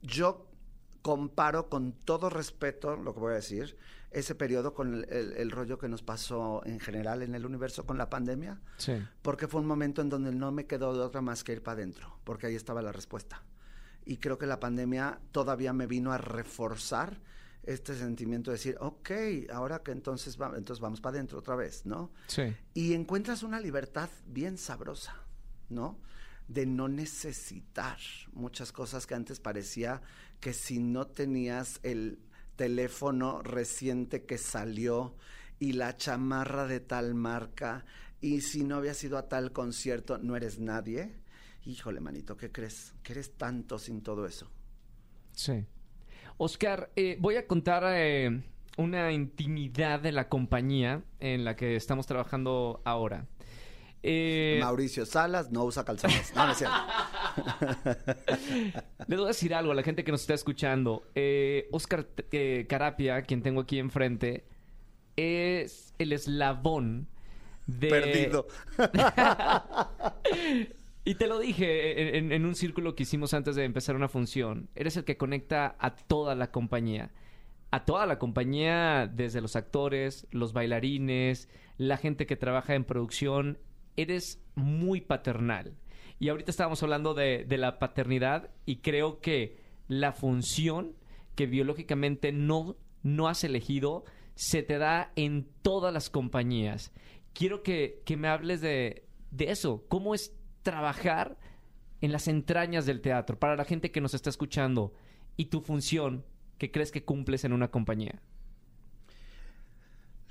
Yo 0.05 0.47
comparo 1.03 1.69
con 1.69 1.93
todo 1.93 2.31
respeto, 2.31 2.97
lo 2.97 3.13
que 3.15 3.21
voy 3.21 3.33
a 3.33 3.37
decir, 3.37 3.77
ese 4.11 4.35
periodo 4.35 4.73
con 4.75 4.95
el, 4.95 5.05
el- 5.13 5.33
el 5.33 5.51
rollo 5.51 5.77
que 5.77 5.89
nos 5.89 6.03
pasó 6.03 6.63
en 6.65 6.79
general 6.81 7.23
en 7.23 7.35
el 7.35 7.45
universo 7.45 7.85
con 7.85 7.99
la 7.99 8.09
pandemia, 8.09 8.61
Sí. 8.79 8.93
porque 9.23 9.49
fue 9.49 9.61
un 9.61 9.67
momento 9.67 10.01
en 10.03 10.09
donde 10.09 10.33
no 10.33 10.53
me 10.53 10.67
quedó 10.67 10.95
de 10.95 11.01
otra 11.01 11.21
más 11.21 11.43
que 11.45 11.53
ir 11.53 11.63
para 11.63 11.79
adentro, 11.79 12.19
porque 12.25 12.47
ahí 12.47 12.55
estaba 12.55 12.81
la 12.81 12.93
respuesta. 12.93 13.43
Y 14.07 14.19
creo 14.19 14.39
que 14.39 14.47
la 14.47 14.61
pandemia 14.61 15.19
todavía 15.33 15.73
me 15.73 15.87
vino 15.87 16.13
a 16.13 16.19
reforzar 16.19 17.21
este 17.65 17.95
sentimiento 17.97 18.51
de 18.51 18.57
decir, 18.59 18.77
ok, 18.81 19.11
ahora 19.53 19.83
que 19.83 19.91
entonces, 19.91 20.41
va- 20.41 20.53
entonces 20.57 20.81
vamos 20.81 21.01
para 21.01 21.17
adentro 21.17 21.39
otra 21.39 21.57
vez, 21.57 21.85
¿no? 21.87 22.11
Sí. 22.29 22.55
y 22.75 22.93
encuentras 22.95 23.43
una 23.43 23.59
libertad 23.61 24.09
bien 24.27 24.59
sabrosa, 24.59 25.17
¿no? 25.71 25.99
De 26.49 26.67
no 26.67 26.89
necesitar 26.89 27.99
muchas 28.33 28.73
cosas 28.73 29.07
que 29.07 29.15
antes 29.15 29.41
parecía 29.41 30.03
que 30.41 30.53
si 30.53 30.79
no 30.79 31.07
tenías 31.07 31.81
el 31.83 32.19
teléfono 32.57 33.43
reciente 33.43 34.25
que 34.25 34.39
salió 34.39 35.15
y 35.59 35.73
la 35.73 35.97
chamarra 35.97 36.67
de 36.67 36.81
tal 36.81 37.15
marca 37.15 37.85
y 38.21 38.41
si 38.41 38.65
no 38.65 38.77
habías 38.77 39.03
ido 39.05 39.19
a 39.19 39.29
tal 39.29 39.53
concierto 39.53 40.19
no 40.19 40.37
eres 40.37 40.59
nadie. 40.59 41.15
Híjole, 41.65 42.01
manito, 42.01 42.37
¿qué 42.37 42.53
crees? 42.53 42.95
Que 43.03 43.13
eres 43.13 43.33
tanto 43.37 43.79
sin 43.79 44.03
todo 44.03 44.27
eso. 44.27 44.51
Sí. 45.33 45.65
Oscar, 46.37 46.91
eh, 46.97 47.17
voy 47.21 47.37
a 47.37 47.47
contar 47.47 47.85
eh, 47.87 48.43
una 48.77 49.13
intimidad 49.13 50.01
de 50.01 50.13
la 50.13 50.29
compañía 50.29 51.03
en 51.21 51.45
la 51.45 51.57
que 51.57 51.77
estamos 51.77 52.07
trabajando 52.07 52.83
ahora. 52.85 53.27
Eh, 54.07 54.59
Mauricio 54.61 55.07
Salas 55.07 55.51
no 55.51 55.65
usa 55.65 55.83
calzones. 55.83 56.35
No, 56.37 56.45
no 56.45 56.53
es 56.53 56.59
cierto. 56.59 56.77
Les 59.09 59.19
voy 59.19 59.25
a 59.25 59.29
decir 59.29 59.55
algo 59.55 59.73
a 59.73 59.75
la 59.75 59.83
gente 59.83 60.05
que 60.05 60.13
nos 60.13 60.21
está 60.21 60.35
escuchando. 60.35 61.05
Eh, 61.15 61.69
Oscar 61.73 62.07
eh, 62.31 62.67
Carapia, 62.69 63.23
quien 63.23 63.41
tengo 63.41 63.63
aquí 63.63 63.79
enfrente, 63.79 64.45
es 65.17 65.95
el 65.99 66.13
eslabón 66.13 67.09
de... 67.67 67.89
Perdido. 67.89 68.47
Y 71.07 71.17
te 71.17 71.27
lo 71.27 71.39
dije 71.39 72.17
en, 72.17 72.33
en 72.33 72.47
un 72.47 72.55
círculo 72.55 72.95
que 72.95 73.03
hicimos 73.03 73.35
antes 73.35 73.57
de 73.57 73.65
empezar 73.65 73.95
una 73.95 74.09
función. 74.09 74.71
Eres 74.75 74.97
el 74.97 75.05
que 75.05 75.19
conecta 75.19 75.77
a 75.79 75.95
toda 75.95 76.35
la 76.35 76.51
compañía. 76.51 77.11
A 77.71 77.85
toda 77.85 78.07
la 78.07 78.19
compañía, 78.19 79.07
desde 79.07 79.43
los 79.43 79.55
actores, 79.55 80.27
los 80.31 80.55
bailarines, 80.55 81.51
la 81.77 81.99
gente 81.99 82.25
que 82.25 82.37
trabaja 82.37 82.75
en 82.75 82.85
producción. 82.85 83.59
Eres 83.97 84.43
muy 84.55 85.01
paternal. 85.01 85.75
Y 86.19 86.29
ahorita 86.29 86.51
estábamos 86.51 86.83
hablando 86.83 87.15
de, 87.15 87.45
de 87.45 87.59
la 87.59 87.79
paternidad 87.79 88.51
y 88.67 88.77
creo 88.77 89.21
que 89.21 89.59
la 89.89 90.13
función 90.13 90.95
que 91.35 91.47
biológicamente 91.47 92.33
no, 92.33 92.77
no 93.03 93.29
has 93.29 93.45
elegido 93.45 94.05
se 94.35 94.63
te 94.63 94.79
da 94.79 95.13
en 95.17 95.49
todas 95.63 95.93
las 95.93 96.11
compañías. 96.11 96.93
Quiero 97.33 97.63
que, 97.63 98.03
que 98.05 98.17
me 98.17 98.29
hables 98.29 98.61
de, 98.61 99.05
de 99.31 99.51
eso. 99.51 99.85
¿Cómo 99.89 100.15
es 100.15 100.33
trabajar 100.63 101.37
en 102.01 102.13
las 102.13 102.29
entrañas 102.29 102.87
del 102.87 103.01
teatro 103.01 103.39
para 103.39 103.57
la 103.57 103.65
gente 103.65 103.91
que 103.91 104.01
nos 104.01 104.15
está 104.15 104.31
escuchando 104.31 104.93
y 105.37 105.47
tu 105.47 105.61
función 105.61 106.25
que 106.59 106.71
crees 106.71 106.93
que 106.93 107.05
cumples 107.05 107.45
en 107.45 107.53
una 107.53 107.71
compañía? 107.71 108.23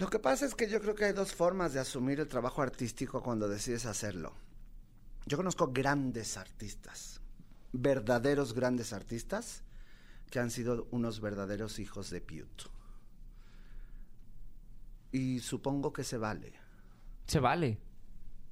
Lo 0.04 0.10
que 0.10 0.20
pasa 0.20 0.46
es 0.46 0.54
que 0.54 0.68
yo 0.68 0.82
creo 0.82 0.96
que 0.96 1.06
hay 1.06 1.14
dos 1.14 1.34
formas 1.34 1.72
de 1.72 1.80
asumir 1.80 2.20
el 2.20 2.28
trabajo 2.28 2.62
artístico 2.62 3.24
cuando 3.24 3.48
decides 3.48 3.86
hacerlo. 3.86 4.34
Yo 5.26 5.38
conozco 5.38 5.72
grandes 5.72 6.36
artistas, 6.36 7.22
verdaderos 7.72 8.52
grandes 8.54 8.92
artistas, 8.92 9.64
que 10.30 10.40
han 10.40 10.52
sido 10.52 10.90
unos 10.92 11.22
verdaderos 11.22 11.80
hijos 11.80 12.10
de 12.10 12.20
Piut. 12.20 12.64
Y 15.14 15.40
supongo 15.40 15.94
que 15.94 16.04
se 16.04 16.18
vale. 16.18 16.52
Se 17.26 17.40
vale. 17.40 17.80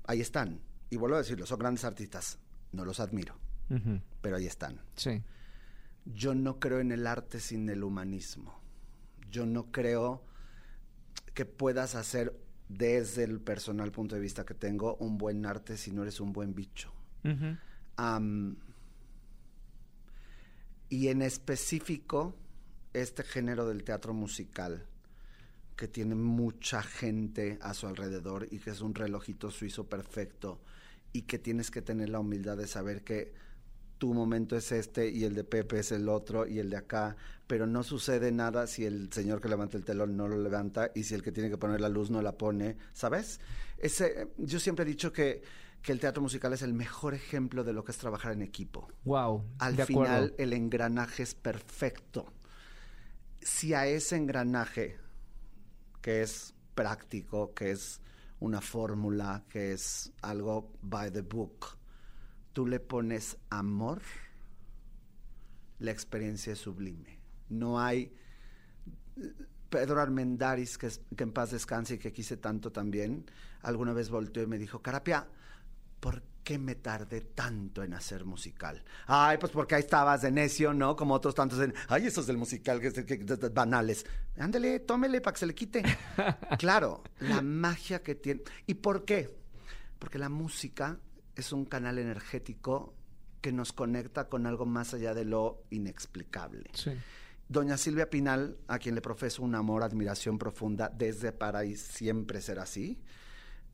Ahí 0.06 0.22
están. 0.22 0.62
Y 0.90 0.96
vuelvo 0.96 1.18
a 1.18 1.20
decirlo, 1.20 1.46
son 1.46 1.60
grandes 1.60 1.84
artistas. 1.84 2.40
No 2.72 2.86
los 2.86 3.02
admiro, 3.02 3.36
pero 4.22 4.38
ahí 4.38 4.48
están. 4.48 4.80
Sí. 4.96 5.22
Yo 6.06 6.34
no 6.34 6.62
creo 6.62 6.80
en 6.80 6.94
el 6.94 7.06
arte 7.06 7.42
sin 7.42 7.68
el 7.68 7.84
humanismo. 7.84 8.58
Yo 9.30 9.46
no 9.46 9.70
creo 9.74 10.31
que 11.34 11.46
puedas 11.46 11.96
hacer 11.96 12.34
desde 12.68 13.24
el 13.24 13.40
personal 13.40 13.92
punto 13.92 14.16
de 14.16 14.22
vista 14.22 14.46
que 14.46 14.54
tengo 14.54 14.96
un 14.96 15.18
buen 15.18 15.46
arte 15.46 15.78
si 15.78 15.92
no 15.92 16.04
eres 16.04 16.20
un 16.20 16.34
buen 16.34 16.54
bicho. 16.56 16.92
y 20.90 21.08
en 21.08 21.22
específico, 21.22 22.36
este 22.94 23.24
género 23.24 23.68
del 23.68 23.84
teatro 23.84 24.14
musical, 24.14 24.86
que 25.76 25.88
tiene 25.88 26.16
mucha 26.16 26.84
gente 26.84 27.58
a 27.62 27.74
su 27.74 27.88
alrededor 27.88 28.48
y 28.52 28.60
que 28.60 28.72
es 28.72 28.82
un 28.82 28.94
relojito 28.94 29.52
suizo 29.52 29.88
perfecto 29.88 30.60
y 31.14 31.24
que 31.24 31.40
tienes 31.40 31.72
que 31.72 31.82
tener 31.82 32.10
la 32.10 32.20
humildad 32.20 32.58
de 32.58 32.68
saber 32.68 33.04
que 33.04 33.34
tu 34.02 34.16
momento 34.16 34.58
es 34.58 34.72
este 34.72 35.10
y 35.10 35.26
el 35.26 35.36
de 35.36 35.44
Pepe 35.44 35.78
es 35.78 35.92
el 35.92 36.10
otro 36.10 36.48
y 36.48 36.58
el 36.58 36.72
de 36.72 36.78
acá, 36.78 37.16
pero 37.46 37.68
no 37.68 37.84
sucede 37.84 38.32
nada 38.32 38.66
si 38.66 38.84
el 38.84 39.14
señor 39.14 39.40
que 39.40 39.48
levanta 39.48 39.78
el 39.78 39.86
telón 39.86 40.18
no 40.18 40.28
lo 40.28 40.42
levanta 40.42 40.90
y 40.96 41.04
si 41.04 41.14
el 41.14 41.22
que 41.22 41.32
tiene 41.32 41.52
que 41.52 41.60
poner 41.60 41.80
la 41.80 41.88
luz 41.88 42.10
no 42.10 42.20
la 42.24 42.36
pone, 42.36 42.78
¿sabes? 42.94 43.40
Ese, 43.78 44.30
yo 44.38 44.60
siempre 44.60 44.86
he 44.86 44.88
dicho 44.88 45.14
que, 45.14 45.44
que 45.84 45.92
el 45.92 46.00
teatro 46.00 46.24
musical 46.24 46.52
es 46.52 46.64
el 46.64 46.74
mejor 46.74 47.14
ejemplo 47.14 47.64
de 47.64 47.74
lo 47.74 47.84
que 47.84 47.92
es 47.92 48.00
trabajar 48.00 48.32
en 48.32 48.42
equipo. 48.42 48.88
Wow. 49.04 49.46
Al 49.60 49.78
final 49.86 50.34
el 50.40 50.54
engranaje 50.54 51.22
es 51.22 51.36
perfecto. 51.36 52.26
Si 53.40 53.76
a 53.76 53.86
ese 53.86 54.16
engranaje, 54.16 54.98
que 56.02 56.24
es 56.24 56.56
práctico, 56.74 57.54
que 57.54 57.70
es 57.70 58.02
una 58.40 58.62
fórmula, 58.62 59.46
que 59.48 59.74
es 59.74 60.12
algo 60.24 60.74
by 60.82 61.12
the 61.12 61.22
book, 61.22 61.78
tú 62.54 62.68
le 62.68 62.80
pones 62.80 63.38
amor, 63.50 64.02
la 65.80 65.92
experiencia 65.92 66.54
es 66.54 66.60
sublime. 66.60 67.20
No 67.50 67.80
hay... 67.80 68.14
Pedro 69.70 70.02
Armendaris, 70.02 70.78
que, 70.78 70.90
que, 71.16 71.24
en 71.24 71.32
paz 71.32 71.52
descanse 71.52 71.96
y 71.96 71.98
que 71.98 72.12
quise 72.12 72.36
tanto 72.36 72.72
también, 72.72 73.26
alguna 73.62 73.94
vez 73.94 74.10
volteó 74.10 74.44
y 74.44 74.48
me 74.48 74.58
dijo, 74.58 74.82
Carapia, 74.82 75.26
¿por 76.02 76.24
qué 76.44 76.58
me 76.58 76.76
tardé 76.76 77.22
tanto 77.22 77.82
en 77.82 77.94
hacer 77.94 78.26
musical? 78.26 78.84
Ay, 79.08 79.38
pues 79.38 79.52
porque 79.54 79.76
ahí 79.76 79.82
estabas 79.82 80.24
de 80.24 80.32
necio, 80.32 80.74
¿no? 80.74 80.98
Como 80.98 81.14
otros 81.14 81.36
tantos 81.36 81.60
en, 81.62 81.74
ay, 81.88 82.08
esos 82.08 82.28
del 82.28 82.38
musical, 82.38 82.82
que, 82.82 82.92
que, 82.92 83.06
que 83.06 83.36
banales. 83.50 84.06
Ándele, 84.38 84.80
tómele 84.82 85.22
para 85.22 85.34
que 85.34 85.40
se 85.40 85.46
le 85.46 85.56
quite. 85.56 85.84
claro, 86.60 87.04
la 87.20 87.42
magia 87.42 88.04
que 88.04 88.16
tiene. 88.16 88.42
¿Y 88.68 88.74
por 88.74 89.06
qué? 89.06 89.34
Porque 90.00 90.18
la 90.18 90.30
música 90.30 91.00
es 91.36 91.52
un 91.52 91.66
canal 91.66 91.98
energético 91.98 92.94
que 93.42 93.52
nos 93.52 93.74
conecta 93.74 94.30
con 94.30 94.46
algo 94.46 94.66
más 94.66 94.94
allá 94.94 95.14
de 95.14 95.26
lo 95.26 95.64
inexplicable. 95.72 96.70
Doña 97.50 97.78
Silvia 97.78 98.10
Pinal, 98.10 98.58
a 98.68 98.80
quien 98.80 98.96
le 98.96 99.02
profeso 99.02 99.44
un 99.44 99.56
amor, 99.56 99.84
admiración 99.84 100.38
profunda 100.38 100.90
desde 100.90 101.32
para 101.32 101.66
y 101.66 101.76
siempre 101.76 102.40
será 102.40 102.64
así, 102.64 103.02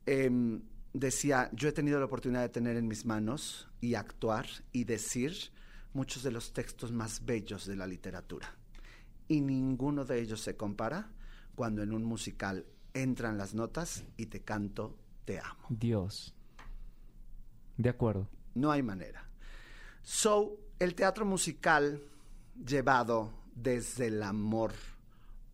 em, 0.06 0.62
decía, 0.92 1.50
yo 1.52 1.68
he 1.68 1.72
tenido 1.72 1.98
la 1.98 2.06
oportunidad 2.06 2.42
de 2.42 2.48
tener 2.48 2.76
en 2.76 2.88
mis 2.88 3.04
manos 3.04 3.68
y 3.80 3.94
actuar 3.94 4.46
y 4.72 4.84
decir 4.84 5.52
muchos 5.92 6.22
de 6.22 6.32
los 6.32 6.52
textos 6.52 6.90
más 6.92 7.24
bellos 7.24 7.66
de 7.66 7.76
la 7.76 7.86
literatura. 7.86 8.56
Y 9.28 9.42
ninguno 9.42 10.04
de 10.04 10.20
ellos 10.20 10.40
se 10.40 10.56
compara 10.56 11.12
cuando 11.54 11.82
en 11.82 11.92
un 11.92 12.04
musical 12.04 12.66
entran 12.94 13.36
las 13.36 13.54
notas 13.54 14.04
y 14.16 14.26
te 14.26 14.42
canto, 14.42 14.96
te 15.24 15.38
amo. 15.38 15.66
Dios. 15.68 16.34
De 17.78 17.88
acuerdo. 17.88 18.28
No 18.54 18.70
hay 18.70 18.82
manera. 18.82 19.26
So, 20.02 20.58
el 20.78 20.94
teatro 20.94 21.24
musical 21.24 22.02
llevado 22.66 23.32
desde 23.54 24.08
el 24.08 24.22
amor 24.22 24.72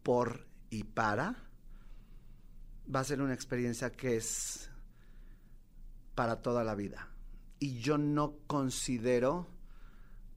por 0.02 0.46
y 0.70 0.84
para 0.84 1.36
va 2.92 3.00
a 3.00 3.04
ser 3.04 3.22
una 3.22 3.34
experiencia 3.34 3.92
que 3.92 4.16
es 4.16 4.70
para 6.14 6.42
toda 6.42 6.64
la 6.64 6.74
vida. 6.74 7.08
Y 7.58 7.78
yo 7.78 7.98
no 7.98 8.38
considero 8.46 9.46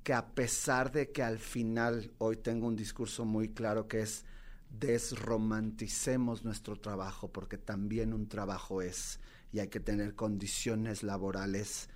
que 0.04 0.14
a 0.14 0.28
pesar 0.34 0.92
de 0.92 1.12
que 1.12 1.24
al 1.24 1.40
final 1.40 2.12
hoy 2.18 2.38
tengo 2.38 2.68
un 2.68 2.76
discurso 2.76 3.26
muy 3.26 3.50
claro 3.50 3.88
que 3.88 4.02
es 4.02 4.26
desromanticemos 4.70 6.44
nuestro 6.44 6.80
trabajo 6.80 7.32
porque 7.32 7.58
también 7.58 8.14
un 8.14 8.28
trabajo 8.28 8.82
es 8.82 9.20
y 9.52 9.60
hay 9.60 9.68
que 9.68 9.80
tener 9.80 10.16
condiciones 10.16 11.04
laborales 11.04 11.90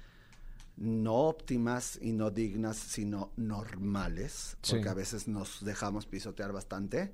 no 0.78 1.14
óptimas 1.14 2.00
y 2.02 2.12
no 2.12 2.32
dignas, 2.32 2.78
sino 2.78 3.34
normales, 3.36 4.58
porque 4.68 4.90
a 4.90 4.94
veces 4.94 5.28
nos 5.28 5.64
dejamos 5.64 6.08
pisotear 6.08 6.52
bastante. 6.52 7.14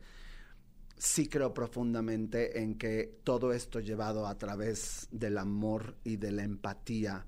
Sí 0.98 1.28
creo 1.28 1.54
profundamente 1.54 2.62
en 2.62 2.78
que 2.78 3.20
todo 3.24 3.52
esto 3.52 3.80
llevado 3.80 4.26
a 4.26 4.38
través 4.38 5.08
del 5.12 5.38
amor 5.38 5.98
y 6.04 6.16
de 6.16 6.32
la 6.32 6.44
empatía 6.44 7.26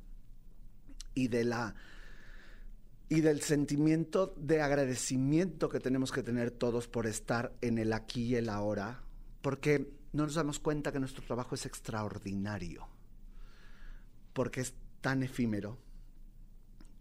y 1.14 1.28
de 1.28 1.43
la 1.43 1.76
y 3.12 3.22
del 3.22 3.41
sentimiento 3.41 4.36
de 4.38 4.62
agradecimiento 4.62 5.68
que 5.68 5.80
tenemos 5.80 6.12
que 6.12 6.22
tener 6.22 6.51
todos 6.51 6.88
por 6.88 7.07
estar 7.07 7.53
en 7.60 7.80
el 7.80 7.91
aquí 7.91 8.28
y 8.28 8.36
el 8.36 8.49
ahora, 8.49 9.01
porque 9.41 9.91
no 10.14 10.24
nos 10.24 10.36
damos 10.36 10.60
cuenta 10.60 10.91
que 10.91 10.99
nuestro 10.99 11.24
trabajo 11.24 11.55
es 11.55 11.66
extraordinario 11.66 12.88
porque 14.39 14.61
es 14.61 14.73
tan 15.01 15.21
efímero 15.21 15.77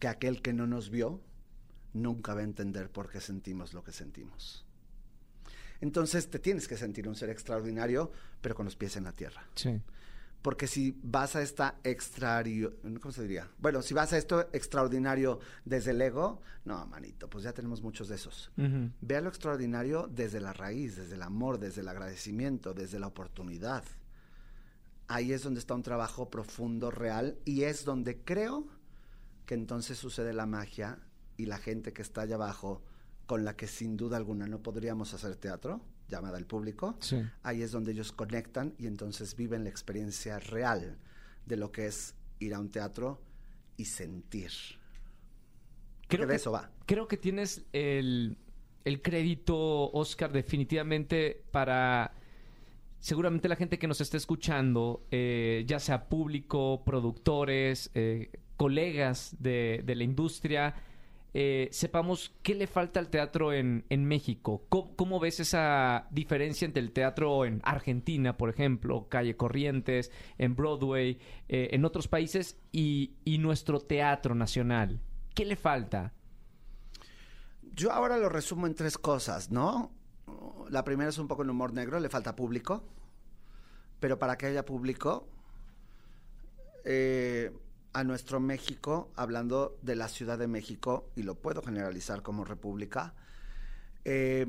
que 0.01 0.09
aquel 0.09 0.43
que 0.43 0.53
no 0.53 0.67
nos 0.67 0.91
vio 0.91 1.21
nunca 1.93 2.35
va 2.35 2.41
a 2.41 2.43
entender 2.43 2.91
por 2.91 3.09
qué 3.09 3.21
sentimos 3.21 3.75
lo 3.75 3.85
que 3.85 3.93
sentimos. 3.93 4.67
Entonces 5.81 6.31
te 6.31 6.41
tienes 6.41 6.67
que 6.67 6.77
sentir 6.77 7.07
un 7.07 7.15
ser 7.15 7.31
extraordinario, 7.31 8.11
pero 8.41 8.57
con 8.57 8.65
los 8.65 8.75
pies 8.75 8.97
en 8.97 9.05
la 9.05 9.13
tierra. 9.13 9.47
Sí. 9.55 9.81
Porque 10.43 10.67
si 10.67 10.99
vas 11.01 11.37
a 11.37 11.43
esta 11.43 11.79
extrario, 11.85 12.75
¿cómo 13.01 13.13
se 13.13 13.23
diría? 13.23 13.49
Bueno, 13.61 13.83
si 13.83 13.95
vas 13.95 14.13
a 14.13 14.19
esto 14.19 14.49
extraordinario 14.53 15.39
desde 15.65 15.93
el 15.93 16.03
ego, 16.03 16.43
no, 16.65 16.87
manito, 16.87 17.31
pues 17.31 17.45
ya 17.45 17.53
tenemos 17.53 17.83
muchos 17.83 18.09
de 18.09 18.17
esos. 18.17 18.51
Vea 19.01 19.21
lo 19.21 19.29
extraordinario 19.29 20.09
desde 20.09 20.41
la 20.41 20.53
raíz, 20.53 20.97
desde 20.97 21.15
el 21.15 21.23
amor, 21.23 21.61
desde 21.61 21.83
el 21.83 21.89
agradecimiento, 21.89 22.75
desde 22.75 22.99
la 22.99 23.07
oportunidad 23.07 23.85
ahí 25.09 25.33
es 25.33 25.43
donde 25.43 25.61
está 25.61 25.75
un 25.75 25.83
trabajo 25.83 26.31
profundo, 26.31 26.91
real, 26.91 27.39
y 27.45 27.65
es 27.65 27.85
donde 27.85 28.23
creo 28.23 28.69
que 29.47 29.55
entonces 29.55 29.99
sucede 29.99 30.33
la 30.33 30.47
magia 30.47 30.99
y 31.37 31.47
la 31.47 31.59
gente 31.59 31.93
que 31.93 32.03
está 32.03 32.23
allá 32.23 32.37
abajo, 32.37 32.83
con 33.27 33.45
la 33.45 33.57
que 33.57 33.67
sin 33.67 33.97
duda 33.97 34.17
alguna 34.17 34.47
no 34.47 34.63
podríamos 34.63 35.15
hacer 35.15 35.37
teatro, 35.37 35.81
llamada 36.09 36.39
al 36.39 36.47
público, 36.47 36.97
ahí 37.43 37.63
es 37.63 37.71
donde 37.71 37.93
ellos 37.93 38.13
conectan 38.13 38.75
y 38.79 38.87
entonces 38.87 39.37
viven 39.37 39.65
la 39.65 39.71
experiencia 39.71 40.39
real 40.39 40.99
de 41.45 41.57
lo 41.57 41.71
que 41.71 41.87
es 41.87 42.15
ir 42.39 42.55
a 42.55 42.61
un 42.61 42.71
teatro 42.71 43.21
y 43.77 43.85
sentir. 43.85 44.51
Creo 46.09 46.27
que, 46.27 46.33
de 46.33 46.37
eso 46.37 46.53
va. 46.53 46.71
Creo 46.87 47.07
que 47.07 47.19
tienes 47.19 47.67
el, 47.73 48.39
el 48.85 49.03
crédito, 49.03 49.91
Oscar, 49.93 50.33
definitivamente 50.33 51.45
para 51.51 52.18
seguramente 53.01 53.49
la 53.49 53.57
gente 53.57 53.79
que 53.79 53.87
nos 53.87 54.01
está 54.01 54.17
escuchando, 54.17 55.07
eh, 55.11 55.65
ya 55.67 55.79
sea 55.79 56.09
público, 56.09 56.83
productores, 56.85 57.91
eh, 57.95 58.31
colegas 58.57 59.37
de, 59.39 59.83
la 59.87 60.05
industria, 60.05 60.75
eh, 61.35 61.69
sepamos 61.71 62.35
qué 62.43 62.55
le 62.55 62.67
falta 62.67 62.99
al 62.99 63.09
teatro 63.09 63.53
en, 63.53 63.85
en 63.89 64.05
México. 64.05 64.65
¿Cómo, 64.69 65.21
ves 65.21 65.41
esa 65.41 66.09
diferencia 66.11 66.67
entre 66.67 66.83
el 66.83 66.93
teatro 66.93 67.45
en 67.45 67.61
Argentina, 67.65 68.37
por 68.37 68.51
ejemplo, 68.51 69.09
Calle 69.09 69.37
Corrientes, 69.37 70.11
en 70.39 70.57
Broadway, 70.57 71.19
en 71.49 71.85
otros 71.85 72.09
países, 72.09 72.59
y, 72.73 73.13
y 73.25 73.39
nuestro 73.39 73.81
teatro 73.81 74.35
nacional? 74.35 75.01
¿Qué 75.35 75.45
le 75.45 75.57
falta? 75.57 76.15
Yo 77.75 77.93
ahora 77.93 78.17
lo 78.17 78.29
resumo 78.29 78.67
en 78.67 78.75
tres 78.75 78.99
cosas, 78.99 79.53
¿no? 79.53 79.93
La 80.71 80.85
primera 80.85 81.11
es 81.11 81.19
un 81.19 81.29
poco 81.29 81.43
el 81.43 81.51
humor 81.51 81.73
negro, 81.73 82.01
le 82.01 82.09
falta 82.09 82.37
público, 82.37 82.85
pero 84.01 84.19
para 84.19 84.37
que 84.37 84.47
haya 84.47 84.65
público, 84.65 85.29
eh, 86.85 87.53
a 87.93 88.05
nuestro 88.05 88.39
México, 88.39 89.11
hablando 89.17 89.79
de 89.83 89.97
la 89.97 90.09
Ciudad 90.09 90.39
de 90.39 90.47
México, 90.47 91.11
y 91.17 91.23
lo 91.23 91.35
puedo 91.35 91.63
generalizar 91.63 92.23
como 92.23 92.45
república, 92.45 93.15
eh, 94.05 94.47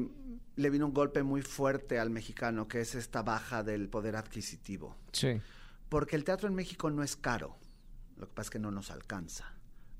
le 0.56 0.70
vino 0.70 0.86
un 0.86 0.94
golpe 0.94 1.24
muy 1.24 1.42
fuerte 1.42 2.00
al 2.00 2.10
mexicano, 2.10 2.68
que 2.68 2.82
es 2.82 2.96
esta 2.96 3.24
baja 3.24 3.64
del 3.64 3.90
poder 3.90 4.16
adquisitivo. 4.16 4.96
Sí. 5.12 5.42
Porque 5.90 6.16
el 6.16 6.24
teatro 6.24 6.48
en 6.48 6.56
México 6.56 6.92
no 6.92 7.04
es 7.04 7.16
caro, 7.16 7.58
lo 8.18 8.28
que 8.28 8.34
pasa 8.34 8.48
es 8.48 8.50
que 8.52 8.60
no 8.60 8.72
nos 8.72 8.92
alcanza, 8.92 9.54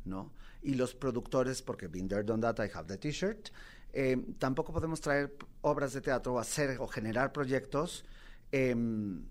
¿no? 0.06 0.32
Y 0.62 0.76
los 0.76 0.94
productores, 0.94 1.62
porque 1.62 1.88
been 1.88 2.08
there, 2.08 2.24
done 2.24 2.42
that, 2.42 2.60
I 2.60 2.70
have 2.74 2.88
the 2.88 2.98
t-shirt, 2.98 3.50
eh, 3.94 4.18
tampoco 4.38 4.72
podemos 4.72 5.02
traer 5.02 5.36
obras 5.62 5.94
de 5.94 6.02
teatro 6.02 6.34
o 6.34 6.40
hacer 6.40 6.78
o 6.80 6.88
generar 6.88 7.32
proyectos 7.32 8.06
em, 8.52 9.26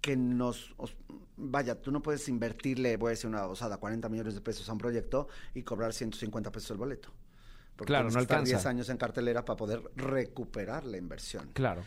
que 0.00 0.16
nos... 0.16 0.74
vaya, 1.36 1.80
tú 1.80 1.90
no 1.90 2.02
puedes 2.02 2.28
invertirle, 2.28 2.96
voy 2.96 3.08
a 3.08 3.10
decir 3.10 3.28
una 3.28 3.46
osada, 3.46 3.78
40 3.78 4.08
millones 4.08 4.34
de 4.34 4.40
pesos 4.40 4.68
a 4.68 4.72
un 4.72 4.78
proyecto 4.78 5.28
y 5.54 5.62
cobrar 5.62 5.92
150 5.92 6.50
pesos 6.50 6.70
el 6.72 6.76
boleto. 6.76 7.10
Porque 7.76 7.92
claro, 7.92 8.10
no 8.10 8.18
alcanza. 8.18 8.44
10 8.44 8.66
años 8.66 8.88
en 8.90 8.96
cartelera 8.98 9.44
para 9.44 9.56
poder 9.56 9.82
recuperar 9.96 10.84
la 10.84 10.98
inversión. 10.98 11.50
Claro. 11.54 11.82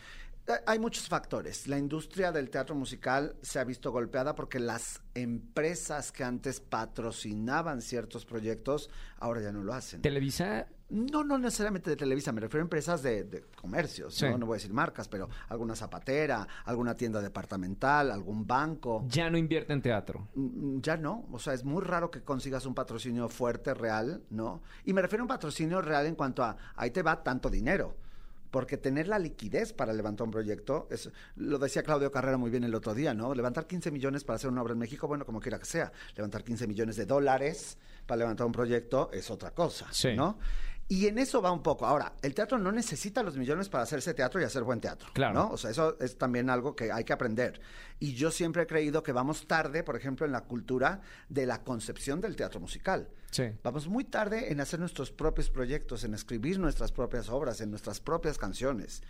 Hay 0.66 0.78
muchos 0.78 1.08
factores. 1.08 1.66
La 1.66 1.76
industria 1.76 2.30
del 2.30 2.50
teatro 2.50 2.76
musical 2.76 3.36
se 3.42 3.58
ha 3.58 3.64
visto 3.64 3.90
golpeada 3.90 4.34
porque 4.36 4.60
las 4.60 5.00
empresas 5.14 6.12
que 6.12 6.22
antes 6.22 6.60
patrocinaban 6.60 7.82
ciertos 7.82 8.24
proyectos 8.24 8.88
ahora 9.18 9.40
ya 9.40 9.50
no 9.50 9.64
lo 9.64 9.74
hacen. 9.74 10.02
Televisa 10.02 10.68
no, 10.88 11.24
no 11.24 11.36
necesariamente 11.38 11.90
de 11.90 11.96
Televisa, 11.96 12.30
me 12.32 12.40
refiero 12.40 12.62
a 12.62 12.66
empresas 12.66 13.02
de, 13.02 13.44
comercios, 13.60 14.22
¿no? 14.22 14.46
voy 14.46 14.54
a 14.54 14.58
decir 14.58 14.72
marcas, 14.72 15.08
pero 15.08 15.28
alguna 15.48 15.74
zapatera, 15.74 16.46
alguna 16.64 16.94
tienda 16.94 17.20
departamental, 17.20 18.10
algún 18.12 18.46
banco. 18.46 19.04
Ya 19.08 19.28
no 19.28 19.36
invierte 19.36 19.72
en 19.72 19.82
teatro. 19.82 20.28
Mm, 20.34 20.76
mm, 20.76 20.82
ya 20.82 20.96
no, 20.96 21.26
o 21.32 21.38
sea, 21.38 21.54
es 21.54 21.64
muy 21.64 21.82
raro 21.82 22.10
que 22.10 22.22
consigas 22.22 22.66
un 22.66 22.74
patrocinio 22.74 23.28
fuerte, 23.28 23.74
real, 23.74 24.22
¿no? 24.30 24.62
Y 24.84 24.92
me 24.92 25.02
refiero 25.02 25.22
a 25.22 25.24
un 25.24 25.28
patrocinio 25.28 25.82
real 25.82 26.06
en 26.06 26.14
cuanto 26.14 26.44
a, 26.44 26.56
ahí 26.76 26.90
te 26.90 27.02
va 27.02 27.22
tanto 27.22 27.50
dinero. 27.50 27.96
Porque 28.50 28.76
tener 28.76 29.08
la 29.08 29.18
liquidez 29.18 29.72
para 29.72 29.92
levantar 29.92 30.24
un 30.24 30.30
proyecto, 30.30 30.86
es, 30.88 31.10
lo 31.34 31.58
decía 31.58 31.82
Claudio 31.82 32.12
Carrera 32.12 32.38
muy 32.38 32.48
bien 32.48 32.62
el 32.64 32.74
otro 32.74 32.94
día, 32.94 33.12
¿no? 33.12 33.34
Levantar 33.34 33.66
15 33.66 33.90
millones 33.90 34.24
para 34.24 34.36
hacer 34.36 34.48
una 34.48 34.62
obra 34.62 34.72
en 34.72 34.78
México, 34.78 35.08
bueno, 35.08 35.26
como 35.26 35.40
quiera 35.40 35.58
que 35.58 35.66
sea. 35.66 35.92
Levantar 36.14 36.44
15 36.44 36.66
millones 36.66 36.96
de 36.96 37.06
dólares 37.06 37.76
para 38.06 38.20
levantar 38.20 38.46
un 38.46 38.52
proyecto 38.52 39.10
es 39.12 39.30
otra 39.30 39.50
cosa, 39.50 39.86
¿no? 40.14 40.38
Y 40.88 41.08
en 41.08 41.18
eso 41.18 41.42
va 41.42 41.50
un 41.50 41.62
poco. 41.62 41.84
Ahora, 41.84 42.12
el 42.22 42.32
teatro 42.32 42.58
no 42.58 42.70
necesita 42.70 43.22
los 43.24 43.36
millones 43.36 43.68
para 43.68 43.82
hacerse 43.82 44.14
teatro 44.14 44.40
y 44.40 44.44
hacer 44.44 44.62
buen 44.62 44.80
teatro. 44.80 45.08
Claro. 45.12 45.34
¿no? 45.34 45.50
O 45.50 45.56
sea, 45.56 45.70
eso 45.70 45.96
es 46.00 46.16
también 46.16 46.48
algo 46.48 46.76
que 46.76 46.92
hay 46.92 47.02
que 47.02 47.12
aprender. 47.12 47.60
Y 47.98 48.14
yo 48.14 48.30
siempre 48.30 48.62
he 48.62 48.66
creído 48.66 49.02
que 49.02 49.10
vamos 49.10 49.48
tarde, 49.48 49.82
por 49.82 49.96
ejemplo, 49.96 50.26
en 50.26 50.32
la 50.32 50.42
cultura 50.42 51.00
de 51.28 51.44
la 51.44 51.64
concepción 51.64 52.20
del 52.20 52.36
teatro 52.36 52.60
musical. 52.60 53.08
Sí. 53.32 53.44
Vamos 53.64 53.88
muy 53.88 54.04
tarde 54.04 54.52
en 54.52 54.60
hacer 54.60 54.78
nuestros 54.78 55.10
propios 55.10 55.50
proyectos, 55.50 56.04
en 56.04 56.14
escribir 56.14 56.60
nuestras 56.60 56.92
propias 56.92 57.28
obras, 57.30 57.60
en 57.60 57.70
nuestras 57.70 58.00
propias 58.00 58.38
canciones. 58.38 59.02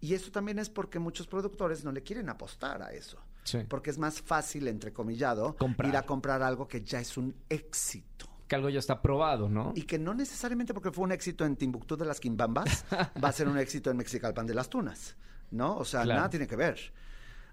Y 0.00 0.12
eso 0.12 0.30
también 0.30 0.58
es 0.58 0.68
porque 0.68 0.98
muchos 0.98 1.26
productores 1.26 1.84
no 1.84 1.92
le 1.92 2.02
quieren 2.02 2.28
apostar 2.28 2.82
a 2.82 2.92
eso. 2.92 3.18
Sí. 3.44 3.60
Porque 3.66 3.88
es 3.88 3.96
más 3.96 4.20
fácil, 4.20 4.68
entrecomillado, 4.68 5.56
ir 5.84 5.96
a 5.96 6.02
comprar 6.02 6.42
algo 6.42 6.68
que 6.68 6.82
ya 6.82 7.00
es 7.00 7.16
un 7.16 7.34
éxito 7.48 8.33
que 8.46 8.54
algo 8.56 8.68
ya 8.68 8.78
está 8.78 9.00
probado, 9.00 9.48
¿no? 9.48 9.72
Y 9.74 9.82
que 9.82 9.98
no 9.98 10.14
necesariamente 10.14 10.74
porque 10.74 10.90
fue 10.90 11.04
un 11.04 11.12
éxito 11.12 11.44
en 11.44 11.56
Timbuktu 11.56 11.96
de 11.96 12.04
las 12.04 12.20
Quimbambas, 12.20 12.84
va 13.22 13.28
a 13.28 13.32
ser 13.32 13.48
un 13.48 13.58
éxito 13.58 13.90
en 13.90 13.96
Mexicalpan 13.96 14.46
de 14.46 14.54
las 14.54 14.68
Tunas, 14.68 15.16
¿no? 15.50 15.76
O 15.76 15.84
sea, 15.84 16.04
nada 16.04 16.28
tiene 16.28 16.46
que 16.46 16.56
ver. 16.56 16.92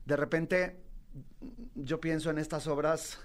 De 0.05 0.17
repente, 0.17 0.81
yo 1.75 2.01
pienso 2.01 2.29
en 2.29 2.37
estas 2.39 2.67
obras, 2.67 3.19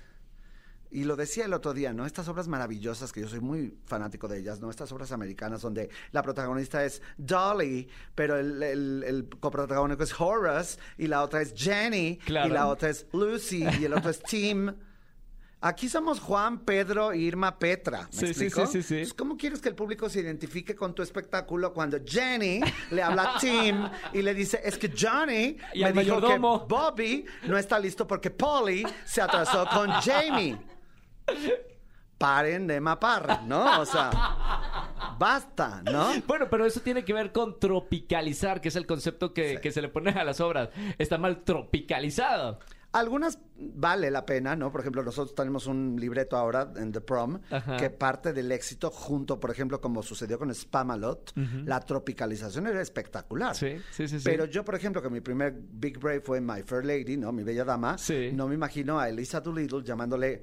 y 0.90 1.04
lo 1.04 1.16
decía 1.16 1.46
el 1.46 1.52
otro 1.54 1.74
día, 1.74 1.92
¿no? 1.92 2.06
Estas 2.06 2.28
obras 2.28 2.46
maravillosas, 2.46 3.12
que 3.12 3.20
yo 3.20 3.28
soy 3.28 3.40
muy 3.40 3.76
fanático 3.84 4.28
de 4.28 4.38
ellas, 4.38 4.60
¿no? 4.60 4.70
Estas 4.70 4.92
obras 4.92 5.10
americanas 5.10 5.62
donde 5.62 5.90
la 6.12 6.22
protagonista 6.22 6.84
es 6.84 7.02
Dolly, 7.18 7.88
pero 8.14 8.36
el, 8.36 8.62
el, 8.62 9.28
coprotagónico 9.40 10.04
es 10.04 10.20
Horace, 10.20 10.78
y 10.98 11.08
la 11.08 11.22
otra 11.22 11.42
es 11.42 11.52
Jenny, 11.56 12.20
y 12.28 12.30
la 12.30 12.68
otra 12.68 12.90
es 12.90 13.06
Lucy, 13.12 13.64
y 13.80 13.84
el 13.84 13.94
otro 13.94 14.10
es 14.10 14.22
Tim. 14.22 14.72
Aquí 15.60 15.88
somos 15.88 16.20
Juan, 16.20 16.60
Pedro, 16.60 17.14
Irma, 17.14 17.58
Petra. 17.58 18.08
¿Me 18.20 18.28
explico? 18.28 18.66
sí, 18.66 18.82
sí, 18.82 19.06
sí, 19.06 19.12
¿Cómo 19.16 19.38
quieres 19.38 19.60
que 19.60 19.70
el 19.70 19.74
público 19.74 20.08
se 20.10 20.20
identifique 20.20 20.76
con 20.76 20.94
tu 20.94 21.02
espectáculo 21.02 21.72
cuando 21.72 21.98
Jenny 22.04 22.60
le 22.90 23.02
habla 23.02 23.34
a 23.34 23.38
Tim 23.38 23.88
y 24.12 24.20
le 24.20 24.34
dice, 24.34 24.60
es 24.62 24.76
que 24.76 24.92
Johnny 24.96 25.56
me 25.74 25.92
dijo 25.92 26.20
que 26.20 26.38
Bobby 26.38 27.24
no 27.44 27.56
está 27.56 27.78
listo 27.78 28.06
porque 28.06 28.30
Polly 28.30 28.86
se 29.04 29.22
atrasó 29.22 29.66
con 29.72 29.90
Jamie? 29.92 30.58
Paren 32.18 32.66
de 32.66 32.80
mapar, 32.80 33.42
¿no? 33.44 33.80
O 33.80 33.86
sea, 33.86 34.10
basta, 35.18 35.82
¿no? 35.84 36.12
Bueno, 36.26 36.48
pero 36.50 36.66
eso 36.66 36.80
tiene 36.80 37.02
que 37.04 37.14
ver 37.14 37.32
con 37.32 37.58
tropicalizar, 37.58 38.60
que 38.60 38.68
es 38.68 38.76
el 38.76 38.86
concepto 38.86 39.32
que, 39.32 39.58
que 39.60 39.72
se 39.72 39.80
le 39.80 39.88
pone 39.88 40.10
a 40.10 40.22
las 40.22 40.40
obras. 40.40 40.68
Está 40.98 41.16
mal 41.16 41.44
tropicalizado. 41.44 42.58
Algunas 42.96 43.38
vale 43.58 44.10
la 44.10 44.24
pena, 44.24 44.56
¿no? 44.56 44.72
Por 44.72 44.80
ejemplo, 44.80 45.02
nosotros 45.02 45.34
tenemos 45.34 45.66
un 45.66 45.96
libreto 46.00 46.34
ahora 46.34 46.72
en 46.76 46.92
The 46.92 47.02
Prom 47.02 47.40
que 47.78 47.90
parte 47.90 48.32
del 48.32 48.50
éxito 48.52 48.90
junto, 48.90 49.38
por 49.38 49.50
ejemplo, 49.50 49.82
como 49.82 50.02
sucedió 50.02 50.38
con 50.38 50.54
Spamalot, 50.54 51.32
la 51.66 51.80
tropicalización 51.80 52.66
era 52.66 52.80
espectacular. 52.80 53.54
Sí, 53.54 53.76
sí, 53.92 54.08
sí, 54.08 54.16
Pero 54.24 54.46
yo, 54.46 54.64
por 54.64 54.76
ejemplo, 54.76 55.02
que 55.02 55.10
mi 55.10 55.20
primer 55.20 55.52
Big 55.52 55.98
Brave 55.98 56.20
fue 56.20 56.40
My 56.40 56.62
Fair 56.62 56.86
Lady, 56.86 57.18
¿no? 57.18 57.32
Mi 57.32 57.42
bella 57.42 57.66
dama, 57.66 57.96
no 58.32 58.48
me 58.48 58.54
imagino 58.54 58.98
a 58.98 59.10
Elisa 59.10 59.42
Doolittle 59.42 59.82
llamándole 59.82 60.42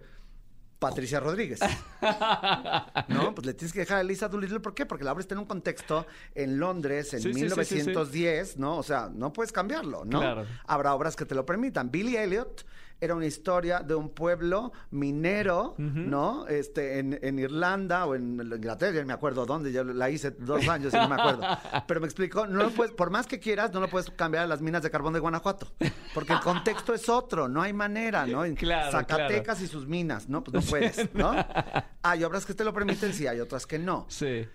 Patricia 0.84 1.19
Rodríguez. 1.21 1.61
no, 3.07 3.34
pues 3.34 3.45
le 3.45 3.53
tienes 3.53 3.71
que 3.71 3.79
dejar 3.79 3.99
a 3.99 4.03
Lisa 4.03 4.27
Doolittle. 4.27 4.59
¿Por 4.59 4.73
qué? 4.73 4.86
Porque 4.86 5.05
la 5.05 5.13
obra 5.13 5.21
está 5.21 5.34
en 5.34 5.39
un 5.39 5.45
contexto 5.45 6.05
en 6.36 6.59
Londres 6.59 7.13
en 7.13 7.34
1910, 7.34 8.57
¿no? 8.57 8.77
O 8.77 8.84
sea, 8.84 9.09
no 9.13 9.31
puedes 9.31 9.53
cambiarlo, 9.53 10.03
¿no? 10.03 10.19
Claro. 10.19 10.45
Habrá 10.65 10.93
obras 10.93 11.15
que 11.15 11.25
te 11.25 11.36
lo 11.36 11.45
permitan. 11.45 11.89
Billy 11.89 12.17
Elliot 12.17 12.65
era 13.04 13.16
una 13.16 13.26
historia 13.26 13.80
de 13.82 13.95
un 13.95 14.10
pueblo 14.10 14.72
minero, 14.91 15.76
¿no? 15.78 16.47
Este, 16.47 16.99
en, 16.99 17.39
Irlanda 17.39 18.06
o 18.06 18.16
en 18.16 18.39
Inglaterra, 18.39 19.04
me 19.04 19.14
acuerdo 19.14 19.45
dónde, 19.45 19.72
yo 19.72 19.84
la 19.84 20.10
hice 20.10 20.32
dos 20.32 20.68
años 20.70 20.93
y 20.93 20.97
no 20.97 21.10
me 21.10 21.16
acuerdo. 21.16 21.41
Pero 21.88 21.99
me 21.99 22.06
explico, 22.06 22.47
no 22.47 22.64
lo 22.64 22.70
puedes, 22.70 22.93
por 22.93 23.10
más 23.10 23.28
que 23.28 23.39
quieras, 23.39 23.74
no 23.74 23.82
lo 23.82 23.89
puedes 23.89 24.10
cambiar 24.12 24.45
a 24.45 24.47
las 24.47 24.62
minas 24.62 24.84
de 24.84 24.89
carbón 24.89 25.14
de 25.14 25.20
Guanajuato. 25.20 25.74
Porque 26.14 26.34
el 26.34 26.39
contexto 26.39 26.93
es 26.93 27.10
otro, 27.10 27.47
no 27.47 27.62
hay 27.62 27.74
manera, 27.74 28.26
¿no? 28.26 28.43
Claro, 28.56 28.91
Zacatecas 28.91 29.62
y 29.62 29.68
sus 29.68 29.88
minas, 29.88 30.30
¿no? 30.30 30.43
Pues 30.43 30.54
no 30.54 30.70
puedes, 30.70 31.14
¿no? 31.14 31.34
Hay 32.04 32.24
obras 32.24 32.45
que 32.45 32.54
te 32.54 32.64
lo 32.64 32.74
permiten, 32.74 33.14
sí, 33.14 33.28
hay 33.28 33.39
otras 33.39 33.66
que 33.66 33.80
no. 33.80 34.06
Sí. 34.10 34.45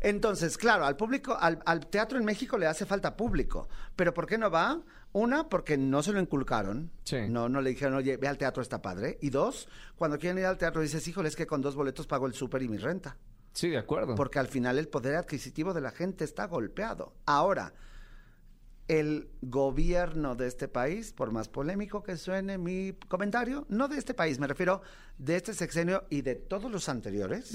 Entonces, 0.00 0.56
claro, 0.58 0.84
al 0.84 0.96
público, 0.96 1.36
al, 1.38 1.86
teatro 1.86 2.18
en 2.18 2.24
México 2.24 2.58
le 2.58 2.66
hace 2.66 2.86
falta 2.86 3.16
público. 3.16 3.68
Pero 3.94 4.12
¿por 4.14 4.26
qué 4.26 4.38
no 4.38 4.50
va? 4.50 4.82
Una, 5.12 5.48
porque 5.48 5.76
no 5.76 6.02
se 6.02 6.12
lo 6.12 6.20
inculcaron. 6.20 6.90
No, 7.28 7.48
no 7.48 7.60
le 7.60 7.70
dijeron, 7.70 7.94
oye, 7.94 8.16
ve 8.16 8.28
al 8.28 8.38
teatro, 8.38 8.62
está 8.62 8.82
padre. 8.82 9.18
Y 9.20 9.30
dos, 9.30 9.68
cuando 9.96 10.18
quieren 10.18 10.38
ir 10.38 10.46
al 10.46 10.58
teatro 10.58 10.82
dices, 10.82 11.06
híjole, 11.08 11.28
es 11.28 11.36
que 11.36 11.46
con 11.46 11.62
dos 11.62 11.74
boletos 11.74 12.06
pago 12.06 12.26
el 12.26 12.34
súper 12.34 12.62
y 12.62 12.68
mi 12.68 12.78
renta. 12.78 13.16
Sí, 13.52 13.70
de 13.70 13.78
acuerdo. 13.78 14.14
Porque 14.14 14.38
al 14.38 14.48
final 14.48 14.78
el 14.78 14.88
poder 14.88 15.16
adquisitivo 15.16 15.72
de 15.72 15.80
la 15.80 15.90
gente 15.90 16.24
está 16.24 16.46
golpeado. 16.46 17.14
Ahora, 17.24 17.72
el 18.88 19.28
gobierno 19.42 20.34
de 20.36 20.46
este 20.46 20.68
país, 20.68 21.12
por 21.12 21.32
más 21.32 21.48
polémico 21.48 22.02
que 22.02 22.16
suene 22.16 22.58
mi 22.58 22.92
comentario, 23.08 23.66
no 23.68 23.88
de 23.88 23.98
este 23.98 24.14
país, 24.14 24.38
me 24.38 24.46
refiero 24.46 24.82
de 25.18 25.36
este 25.36 25.54
sexenio 25.54 26.04
y 26.10 26.22
de 26.22 26.36
todos 26.36 26.70
los 26.70 26.88
anteriores, 26.88 27.54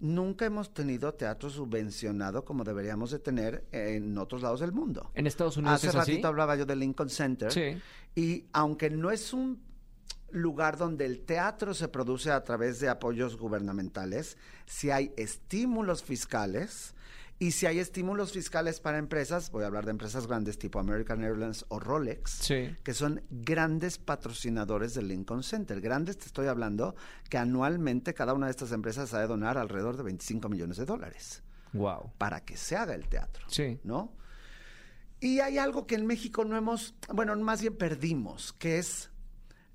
nunca 0.00 0.46
hemos 0.46 0.72
tenido 0.72 1.14
teatro 1.14 1.50
subvencionado 1.50 2.44
como 2.44 2.64
deberíamos 2.64 3.10
de 3.10 3.18
tener 3.18 3.66
en 3.72 4.16
otros 4.18 4.42
lados 4.42 4.60
del 4.60 4.72
mundo. 4.72 5.10
En 5.14 5.26
Estados 5.26 5.56
Unidos 5.56 5.84
Hace 5.84 5.96
ratito 5.96 6.28
hablaba 6.28 6.56
yo 6.56 6.66
del 6.66 6.80
Lincoln 6.80 7.10
Center. 7.10 7.52
Sí. 7.52 7.76
Y 8.14 8.46
aunque 8.52 8.90
no 8.90 9.10
es 9.10 9.32
un 9.32 9.60
lugar 10.30 10.76
donde 10.76 11.06
el 11.06 11.20
teatro 11.20 11.74
se 11.74 11.88
produce 11.88 12.30
a 12.30 12.42
través 12.44 12.80
de 12.80 12.88
apoyos 12.88 13.36
gubernamentales, 13.36 14.36
si 14.66 14.90
hay 14.90 15.12
estímulos 15.16 16.02
fiscales 16.02 16.94
Y 17.40 17.52
si 17.52 17.66
hay 17.66 17.78
estímulos 17.78 18.32
fiscales 18.32 18.80
para 18.80 18.98
empresas, 18.98 19.52
voy 19.52 19.62
a 19.62 19.68
hablar 19.68 19.84
de 19.84 19.92
empresas 19.92 20.26
grandes 20.26 20.58
tipo 20.58 20.80
American 20.80 21.22
Airlines 21.22 21.64
o 21.68 21.78
Rolex, 21.78 22.48
que 22.82 22.94
son 22.94 23.22
grandes 23.30 23.98
patrocinadores 23.98 24.94
del 24.94 25.06
Lincoln 25.06 25.44
Center. 25.44 25.80
Grandes, 25.80 26.18
te 26.18 26.26
estoy 26.26 26.48
hablando, 26.48 26.96
que 27.30 27.38
anualmente 27.38 28.12
cada 28.12 28.34
una 28.34 28.46
de 28.46 28.50
estas 28.50 28.72
empresas 28.72 29.14
ha 29.14 29.20
de 29.20 29.28
donar 29.28 29.56
alrededor 29.56 29.96
de 29.96 30.02
25 30.02 30.48
millones 30.48 30.78
de 30.78 30.84
dólares. 30.84 31.44
Wow. 31.74 32.12
Para 32.18 32.40
que 32.44 32.56
se 32.56 32.76
haga 32.76 32.94
el 32.94 33.06
teatro. 33.08 33.46
Sí. 33.48 33.78
¿No? 33.84 34.16
Y 35.20 35.38
hay 35.38 35.58
algo 35.58 35.86
que 35.86 35.94
en 35.94 36.06
México 36.06 36.44
no 36.44 36.56
hemos, 36.56 36.94
bueno, 37.12 37.36
más 37.36 37.60
bien 37.60 37.76
perdimos, 37.76 38.52
que 38.52 38.78
es 38.78 39.10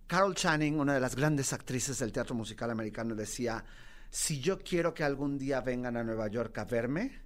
Carol 0.07 0.36
Channing, 0.36 0.80
una 0.80 0.93
de 0.93 0.99
las 0.99 1.16
grandes 1.16 1.53
actrices 1.53 1.99
del 1.99 2.11
teatro 2.11 2.36
musical 2.36 2.72
americano, 2.72 3.16
decía, 3.16 3.64
si 4.09 4.39
yo 4.39 4.59
quiero 4.59 4.93
que 4.93 5.03
algún 5.03 5.38
día 5.38 5.61
vengan 5.61 5.97
a 5.97 6.03
Nueva 6.03 6.28
York 6.28 6.57
a 6.57 6.66
verme, 6.66 7.22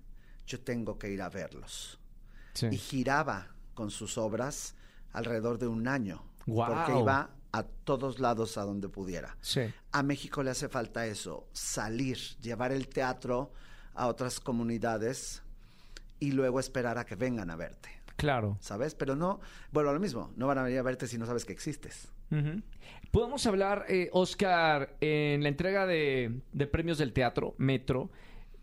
yo 0.47 0.59
tengo 0.61 0.97
que 0.97 1.11
ir 1.11 1.21
a 1.21 1.29
verlos. 1.29 1.99
Y 2.71 2.77
giraba 2.77 3.49
con 3.75 3.91
sus 3.91 4.17
obras 4.17 4.73
alrededor 5.11 5.59
de 5.59 5.67
un 5.67 5.87
año. 5.87 6.23
Porque 6.45 6.97
iba 6.97 7.29
a 7.51 7.63
todos 7.63 8.19
lados 8.19 8.57
a 8.57 8.63
donde 8.63 8.89
pudiera. 8.89 9.37
A 9.91 10.01
México 10.01 10.41
le 10.41 10.51
hace 10.51 10.69
falta 10.69 11.05
eso, 11.05 11.47
salir, 11.53 12.17
llevar 12.41 12.71
el 12.71 12.87
teatro 12.87 13.51
a 13.93 14.07
otras 14.07 14.39
comunidades 14.39 15.43
y 16.19 16.31
luego 16.31 16.59
esperar 16.59 16.97
a 16.97 17.05
que 17.05 17.15
vengan 17.15 17.51
a 17.51 17.55
verte. 17.55 17.89
Claro. 18.15 18.57
¿Sabes? 18.59 18.95
Pero 18.95 19.15
no, 19.15 19.39
bueno, 19.71 19.93
lo 19.93 19.99
mismo, 19.99 20.31
no 20.35 20.47
van 20.47 20.57
a 20.57 20.63
venir 20.63 20.79
a 20.79 20.83
verte 20.83 21.07
si 21.07 21.17
no 21.17 21.25
sabes 21.25 21.45
que 21.45 21.53
existes. 21.53 22.11
Podemos 23.11 23.45
hablar, 23.45 23.85
eh, 23.87 24.09
Oscar, 24.11 24.97
en 24.99 25.41
la 25.41 25.49
entrega 25.49 25.85
de, 25.85 26.41
premios 26.71 26.97
del 26.97 27.13
teatro, 27.13 27.55
Metro, 27.57 28.11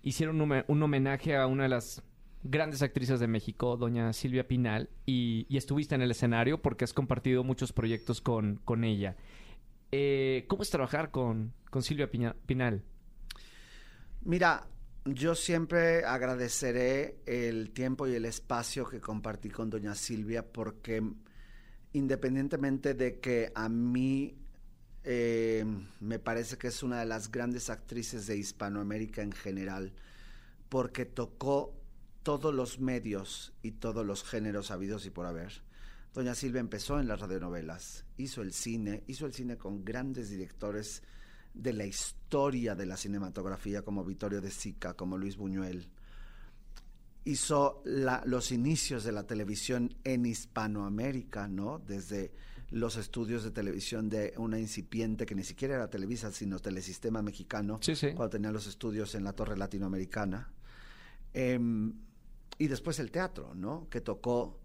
hicieron 0.04 0.40
un, 0.40 0.82
homenaje 0.82 1.36
a 1.36 1.46
una 1.46 1.64
de 1.64 1.70
las 1.70 2.02
grandes 2.42 2.82
actrices 2.82 3.18
de 3.18 3.26
México, 3.26 3.76
doña 3.76 4.12
Silvia 4.12 4.46
Pinal, 4.46 4.90
y, 5.06 5.46
estuviste 5.56 5.94
en 5.94 6.02
el 6.02 6.10
escenario 6.10 6.60
porque 6.60 6.84
has 6.84 6.92
compartido 6.92 7.42
muchos 7.42 7.72
proyectos 7.72 8.20
con, 8.20 8.60
con 8.64 8.84
ella. 8.84 9.16
Eh, 9.90 10.44
¿Cómo 10.46 10.62
es 10.62 10.70
trabajar 10.70 11.10
con, 11.10 11.54
con 11.70 11.82
Silvia 11.82 12.10
Pinal? 12.10 12.82
Mira, 14.22 14.66
yo 15.06 15.34
siempre 15.34 16.04
agradeceré 16.04 17.16
el 17.26 17.70
tiempo 17.70 18.06
y 18.06 18.14
el 18.14 18.26
espacio 18.26 18.86
que 18.86 19.00
compartí 19.00 19.48
con 19.48 19.70
doña 19.70 19.94
Silvia 19.94 20.44
porque 20.46 21.02
independientemente 21.92 22.94
de 22.94 23.20
que 23.20 23.52
a 23.54 23.68
mí 23.68 24.34
eh, 25.04 25.64
me 26.00 26.18
parece 26.18 26.56
que 26.56 26.68
es 26.68 26.82
una 26.82 27.00
de 27.00 27.06
las 27.06 27.30
grandes 27.30 27.68
actrices 27.68 28.26
de 28.26 28.38
Hispanoamérica 28.38 29.22
en 29.22 29.32
general, 29.32 29.92
porque 30.68 31.04
tocó 31.04 31.74
todos 32.22 32.54
los 32.54 32.80
medios 32.80 33.52
y 33.62 33.72
todos 33.72 34.04
los 34.06 34.24
géneros 34.24 34.70
habidos 34.70 35.04
y 35.04 35.10
por 35.10 35.26
haber. 35.26 35.62
Doña 36.14 36.34
Silvia 36.34 36.60
empezó 36.60 36.98
en 36.98 37.08
las 37.08 37.20
radionovelas, 37.20 38.06
hizo 38.16 38.40
el 38.40 38.52
cine, 38.52 39.04
hizo 39.06 39.26
el 39.26 39.34
cine 39.34 39.58
con 39.58 39.84
grandes 39.84 40.30
directores 40.30 41.02
de 41.52 41.72
la 41.72 41.84
historia 41.84 42.74
de 42.74 42.86
la 42.86 42.96
cinematografía 42.96 43.82
como 43.82 44.04
Vittorio 44.04 44.40
de 44.40 44.50
Sica, 44.50 44.94
como 44.94 45.18
Luis 45.18 45.36
Buñuel. 45.36 45.90
Hizo 47.24 47.82
los 47.84 48.52
inicios 48.52 49.04
de 49.04 49.12
la 49.12 49.26
televisión 49.26 49.94
en 50.04 50.26
Hispanoamérica, 50.26 51.48
¿no? 51.48 51.78
Desde 51.78 52.32
los 52.74 52.96
estudios 52.96 53.44
de 53.44 53.52
televisión 53.52 54.08
de 54.08 54.34
una 54.36 54.58
incipiente 54.58 55.26
que 55.26 55.36
ni 55.36 55.44
siquiera 55.44 55.76
era 55.76 55.90
Televisa, 55.90 56.32
sino 56.32 56.58
Telesistema 56.58 57.22
Mexicano, 57.22 57.78
cuando 58.16 58.30
tenía 58.30 58.50
los 58.50 58.66
estudios 58.66 59.14
en 59.14 59.22
la 59.22 59.32
Torre 59.32 59.56
Latinoamericana. 59.56 60.50
Em, 61.32 61.94
y 62.58 62.66
después 62.66 62.98
el 62.98 63.12
teatro, 63.12 63.54
¿no? 63.54 63.88
Que 63.88 64.00
tocó 64.00 64.58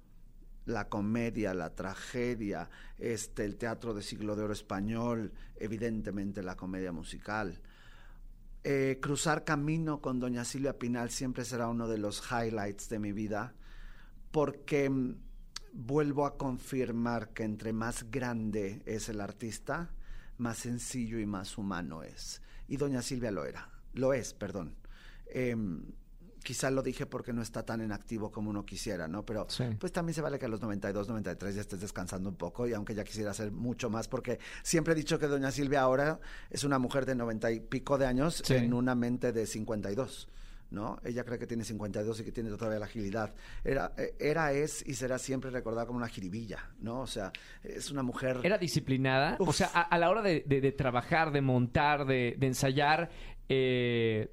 la 0.66 0.90
comedia, 0.90 1.54
la 1.54 1.76
tragedia, 1.76 2.68
este, 2.98 3.46
el 3.46 3.58
teatro 3.58 3.94
de 3.94 4.02
siglo 4.02 4.36
de 4.36 4.42
oro 4.42 4.54
español, 4.54 5.32
evidentemente 5.58 6.42
la 6.42 6.56
comedia 6.56 6.92
musical. 6.92 7.62
Eh, 8.64 8.98
cruzar 9.00 9.44
camino 9.44 10.02
con 10.02 10.20
doña 10.20 10.46
Silvia 10.46 10.80
Pinal 10.80 11.12
siempre 11.12 11.46
será 11.46 11.68
uno 11.68 11.88
de 11.88 12.00
los 12.00 12.24
highlights 12.32 12.90
de 12.90 12.98
mi 12.98 13.12
vida, 13.12 13.54
porque 14.32 14.90
mm, 14.90 15.29
vuelvo 15.74 16.26
a 16.26 16.38
confirmar 16.38 17.30
que 17.30 17.44
entre 17.44 17.74
más 17.74 18.10
grande 18.10 18.82
es 18.86 19.10
el 19.10 19.22
artista, 19.22 19.90
más 20.38 20.58
sencillo 20.58 21.20
y 21.20 21.26
más 21.26 21.58
humano 21.58 22.04
es. 22.04 22.42
Y 22.68 22.78
doña 22.78 23.02
Silvia 23.02 23.32
lo 23.32 23.46
era, 23.46 23.70
lo 23.94 24.14
es, 24.14 24.34
perdón. 24.34 24.76
Em, 25.28 25.84
quizá 26.44 26.72
lo 26.72 26.82
dije 26.82 27.06
porque 27.06 27.34
no 27.34 27.42
está 27.42 27.64
tan 27.64 27.82
en 27.82 27.92
activo 27.92 28.32
como 28.32 28.50
uno 28.50 28.66
quisiera, 28.66 29.08
¿no? 29.08 29.26
Pero 29.26 29.48
pues 29.80 29.92
también 29.92 30.14
se 30.14 30.22
vale 30.22 30.40
que 30.40 30.46
a 30.46 30.50
los 30.50 30.62
92, 30.62 31.08
93 31.08 31.56
ya 31.56 31.62
estés 31.62 31.82
descansando 31.82 32.30
un 32.30 32.36
poco 32.36 32.68
y 32.68 32.74
aunque 32.74 32.96
ya 32.96 33.04
quisiera 33.04 33.32
hacer 33.32 33.52
mucho 33.52 33.90
más 33.90 34.08
porque 34.08 34.40
siempre 34.64 34.94
he 34.94 34.96
dicho 34.96 35.20
que 35.20 35.28
doña 35.28 35.52
Silvia 35.52 35.82
ahora 35.82 36.20
es 36.50 36.64
una 36.64 36.80
mujer 36.80 37.06
de 37.06 37.16
90 37.16 37.52
y 37.52 37.60
pico 37.60 37.98
de 37.98 38.06
años 38.06 38.50
en 38.50 38.74
una 38.74 38.96
mente 38.96 39.32
de 39.32 39.46
52. 39.46 40.30
¿No? 40.72 41.00
Ella 41.04 41.24
cree 41.24 41.40
que 41.40 41.48
tiene 41.48 41.64
52 41.64 42.20
y 42.20 42.24
que 42.24 42.32
tiene 42.32 42.50
todavía 42.52 42.80
la 42.80 42.86
agilidad. 42.86 43.34
Era, 43.64 43.94
eh, 43.98 44.16
era, 44.20 44.52
es 44.52 44.86
y 44.88 44.94
será 44.94 45.18
siempre 45.18 45.50
recordada 45.50 45.86
como 45.86 45.98
una 45.98 46.08
jiribilla, 46.08 46.70
¿no? 46.80 47.02
O 47.02 47.08
sea, 47.08 47.32
es 47.64 47.92
una 47.92 48.04
mujer... 48.04 48.40
¿Era 48.44 48.58
disciplinada? 48.58 49.38
O 49.40 49.54
sea, 49.54 49.68
a, 49.68 49.98
la 49.98 50.10
hora 50.10 50.22
de, 50.22 50.44
de, 50.46 50.72
trabajar, 50.72 51.32
de 51.32 51.42
montar, 51.42 52.06
de, 52.06 52.36
de 52.38 52.48
ensayar, 52.48 53.10
eh, 53.48 54.32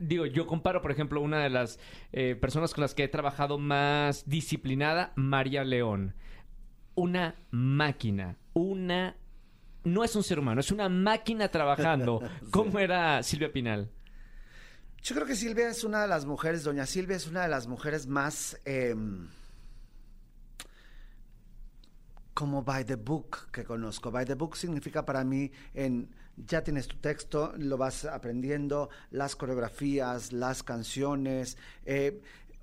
digo, 0.00 0.26
yo 0.26 0.46
comparo, 0.46 0.82
por 0.82 0.90
ejemplo, 0.90 1.20
una 1.20 1.42
de 1.42 1.50
las 1.50 1.78
eh, 2.12 2.34
personas 2.34 2.74
con 2.74 2.82
las 2.82 2.94
que 2.94 3.04
he 3.04 3.08
trabajado 3.08 3.58
más 3.58 4.28
disciplinada, 4.28 5.12
María 5.16 5.64
León. 5.64 6.14
Una 6.94 7.36
máquina, 7.50 8.36
una... 8.52 9.16
No 9.82 10.04
es 10.04 10.14
un 10.14 10.22
ser 10.22 10.38
humano, 10.38 10.60
es 10.60 10.70
una 10.70 10.90
máquina 10.90 11.48
trabajando. 11.48 12.20
¿Cómo 12.50 12.78
era 12.78 13.22
Silvia 13.22 13.50
Pinal? 13.50 13.90
Yo 15.02 15.14
creo 15.14 15.26
que 15.26 15.36
Silvia 15.36 15.68
es 15.68 15.82
una 15.84 16.02
de 16.02 16.08
las 16.08 16.26
mujeres, 16.26 16.62
doña 16.62 16.86
Silvia 16.86 17.16
es 17.16 17.26
una 17.26 17.42
de 17.42 17.48
las 17.48 17.66
mujeres 17.66 18.06
más... 18.06 18.58
Em, 18.64 19.28
como 22.34 22.62
by 22.62 22.84
the 22.84 22.96
book 22.96 23.50
que 23.52 23.64
conozco. 23.64 24.10
By 24.10 24.24
the 24.24 24.34
book 24.34 24.56
significa 24.56 25.04
para 25.04 25.24
mí 25.24 25.50
en 25.74 26.08
ya 26.46 26.62
tienes 26.62 26.88
tu 26.88 26.96
texto, 26.96 27.52
lo 27.58 27.76
vas 27.76 28.04
aprendiendo, 28.04 28.88
las 29.10 29.36
coreografías, 29.36 30.32
las 30.32 30.62
canciones. 30.62 31.58
Eh, 31.84 32.22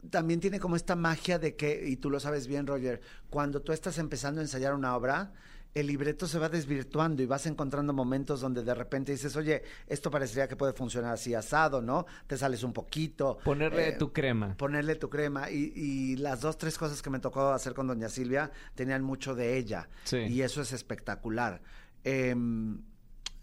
también 0.10 0.40
tiene 0.40 0.60
como 0.60 0.76
esta 0.76 0.96
magia 0.96 1.38
de 1.40 1.56
que, 1.56 1.88
y 1.88 1.98
tú 1.98 2.10
lo 2.10 2.20
sabes 2.20 2.48
bien, 2.48 2.66
Roger, 2.66 3.02
cuando 3.30 3.62
tú 3.62 3.72
estás 3.72 3.98
empezando 3.98 4.42
a 4.42 4.44
ensayar 4.44 4.74
una 4.74 4.96
obra, 4.96 5.34
el 5.74 5.88
libreto 5.88 6.28
se 6.28 6.40
va 6.40 6.50
desvirtuando 6.50 7.22
y 7.22 7.26
vas 7.26 7.46
encontrando 7.46 7.94
momentos 7.94 8.42
donde 8.42 8.64
de 8.64 8.74
repente 8.74 9.12
dices, 9.12 9.36
oye, 9.36 9.64
esto 9.88 10.10
parecería 10.10 10.48
que 10.48 10.56
puede 10.56 10.74
funcionar 10.74 11.14
así 11.14 11.34
asado, 11.34 11.82
¿no? 11.82 12.06
Te 12.26 12.38
sales 12.38 12.64
un 12.64 12.74
poquito. 12.74 13.38
Ponerle 13.44 13.90
eh, 13.90 13.92
tu 13.94 14.12
crema. 14.12 14.56
Ponerle 14.58 14.96
tu 14.96 15.10
crema. 15.10 15.50
Y, 15.50 16.16
las 16.18 16.42
dos, 16.42 16.58
tres 16.58 16.78
cosas 16.78 17.02
que 17.02 17.10
me 17.10 17.20
tocó 17.20 17.50
hacer 17.50 17.74
con 17.74 17.88
doña 17.88 18.10
Silvia 18.10 18.52
tenían 18.76 19.04
mucho 19.04 19.36
de 19.36 19.58
ella. 19.58 19.88
Sí. 20.04 20.18
Y 20.18 20.42
eso 20.42 20.62
es 20.62 20.74
espectacular. 20.74 21.62
Em, 22.04 22.82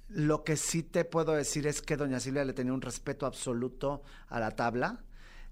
lo 0.08 0.44
que 0.44 0.56
sí 0.56 0.82
te 0.82 1.04
puedo 1.04 1.32
decir 1.32 1.66
es 1.66 1.82
que 1.82 1.96
doña 1.96 2.20
Silvia 2.20 2.44
le 2.44 2.52
tenía 2.52 2.72
un 2.72 2.82
respeto 2.82 3.26
absoluto 3.26 4.02
a 4.28 4.40
la 4.40 4.50
tabla 4.52 5.04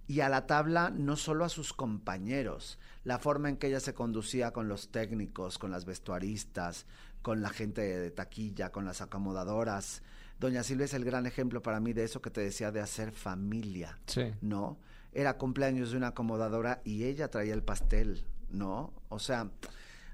y 0.06 0.20
a 0.20 0.28
la 0.28 0.46
tabla 0.46 0.90
no 0.90 1.16
solo 1.16 1.44
a 1.44 1.48
sus 1.48 1.72
compañeros, 1.72 2.78
la 3.04 3.18
forma 3.18 3.48
en 3.48 3.56
que 3.56 3.68
ella 3.68 3.80
se 3.80 3.94
conducía 3.94 4.52
con 4.52 4.68
los 4.68 4.90
técnicos, 4.90 5.58
con 5.58 5.70
las 5.70 5.84
vestuaristas, 5.84 6.86
con 7.20 7.42
la 7.42 7.50
gente 7.50 7.80
de 7.80 8.10
taquilla, 8.10 8.70
con 8.70 8.84
las 8.84 9.00
acomodadoras. 9.00 10.02
Doña 10.38 10.62
Silvia 10.62 10.86
es 10.86 10.94
el 10.94 11.04
gran 11.04 11.26
ejemplo 11.26 11.62
para 11.62 11.80
mí 11.80 11.92
de 11.92 12.04
eso 12.04 12.20
que 12.20 12.30
te 12.30 12.40
decía 12.40 12.72
de 12.72 12.80
hacer 12.80 13.12
familia, 13.12 13.98
¿no? 14.40 14.78
Era 15.12 15.36
cumpleaños 15.36 15.90
de 15.90 15.98
una 15.98 16.08
acomodadora 16.08 16.80
y 16.84 17.04
ella 17.04 17.28
traía 17.28 17.54
el 17.54 17.62
pastel, 17.62 18.24
¿no? 18.50 18.92
O 19.08 19.18
sea, 19.18 19.50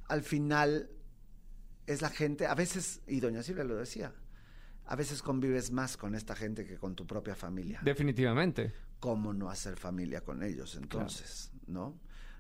al 0.09 0.22
final 0.22 0.91
es 1.86 2.03
la 2.03 2.11
gente, 2.11 2.47
a 2.47 2.55
veces, 2.55 3.01
y 3.07 3.20
doña 3.20 3.43
Silvia 3.43 3.64
lo 3.64 3.76
decía, 3.76 4.12
a 4.86 4.97
veces 4.97 5.22
convives 5.22 5.70
más 5.70 5.97
con 5.97 6.14
esta 6.14 6.34
gente 6.34 6.64
que 6.64 6.76
con 6.76 6.95
tu 6.95 7.07
propia 7.07 7.34
familia. 7.34 7.80
Definitivamente. 7.82 8.72
¿Cómo 9.01 9.32
no 9.32 9.49
hacer 9.49 9.76
familia 9.76 10.22
con 10.22 10.43
ellos 10.43 10.74
entonces, 10.76 11.53
no? 11.66 11.99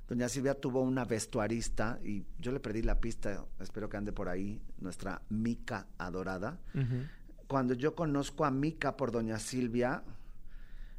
Doña 0.08 0.28
Silvia 0.28 0.54
tuvo 0.54 0.80
una 0.80 1.04
vestuarista 1.04 2.00
y 2.02 2.24
yo 2.38 2.50
le 2.50 2.60
perdí 2.60 2.80
la 2.80 2.98
pista, 2.98 3.44
espero 3.60 3.90
que 3.90 3.98
ande 3.98 4.12
por 4.12 4.28
ahí, 4.30 4.60
nuestra 4.78 5.20
Mica 5.28 5.86
adorada. 5.98 6.58
Cuando 7.46 7.74
yo 7.74 7.94
conozco 7.94 8.46
a 8.46 8.50
Mica 8.50 8.96
por 8.96 9.12
Doña 9.12 9.38
Silvia, 9.38 10.02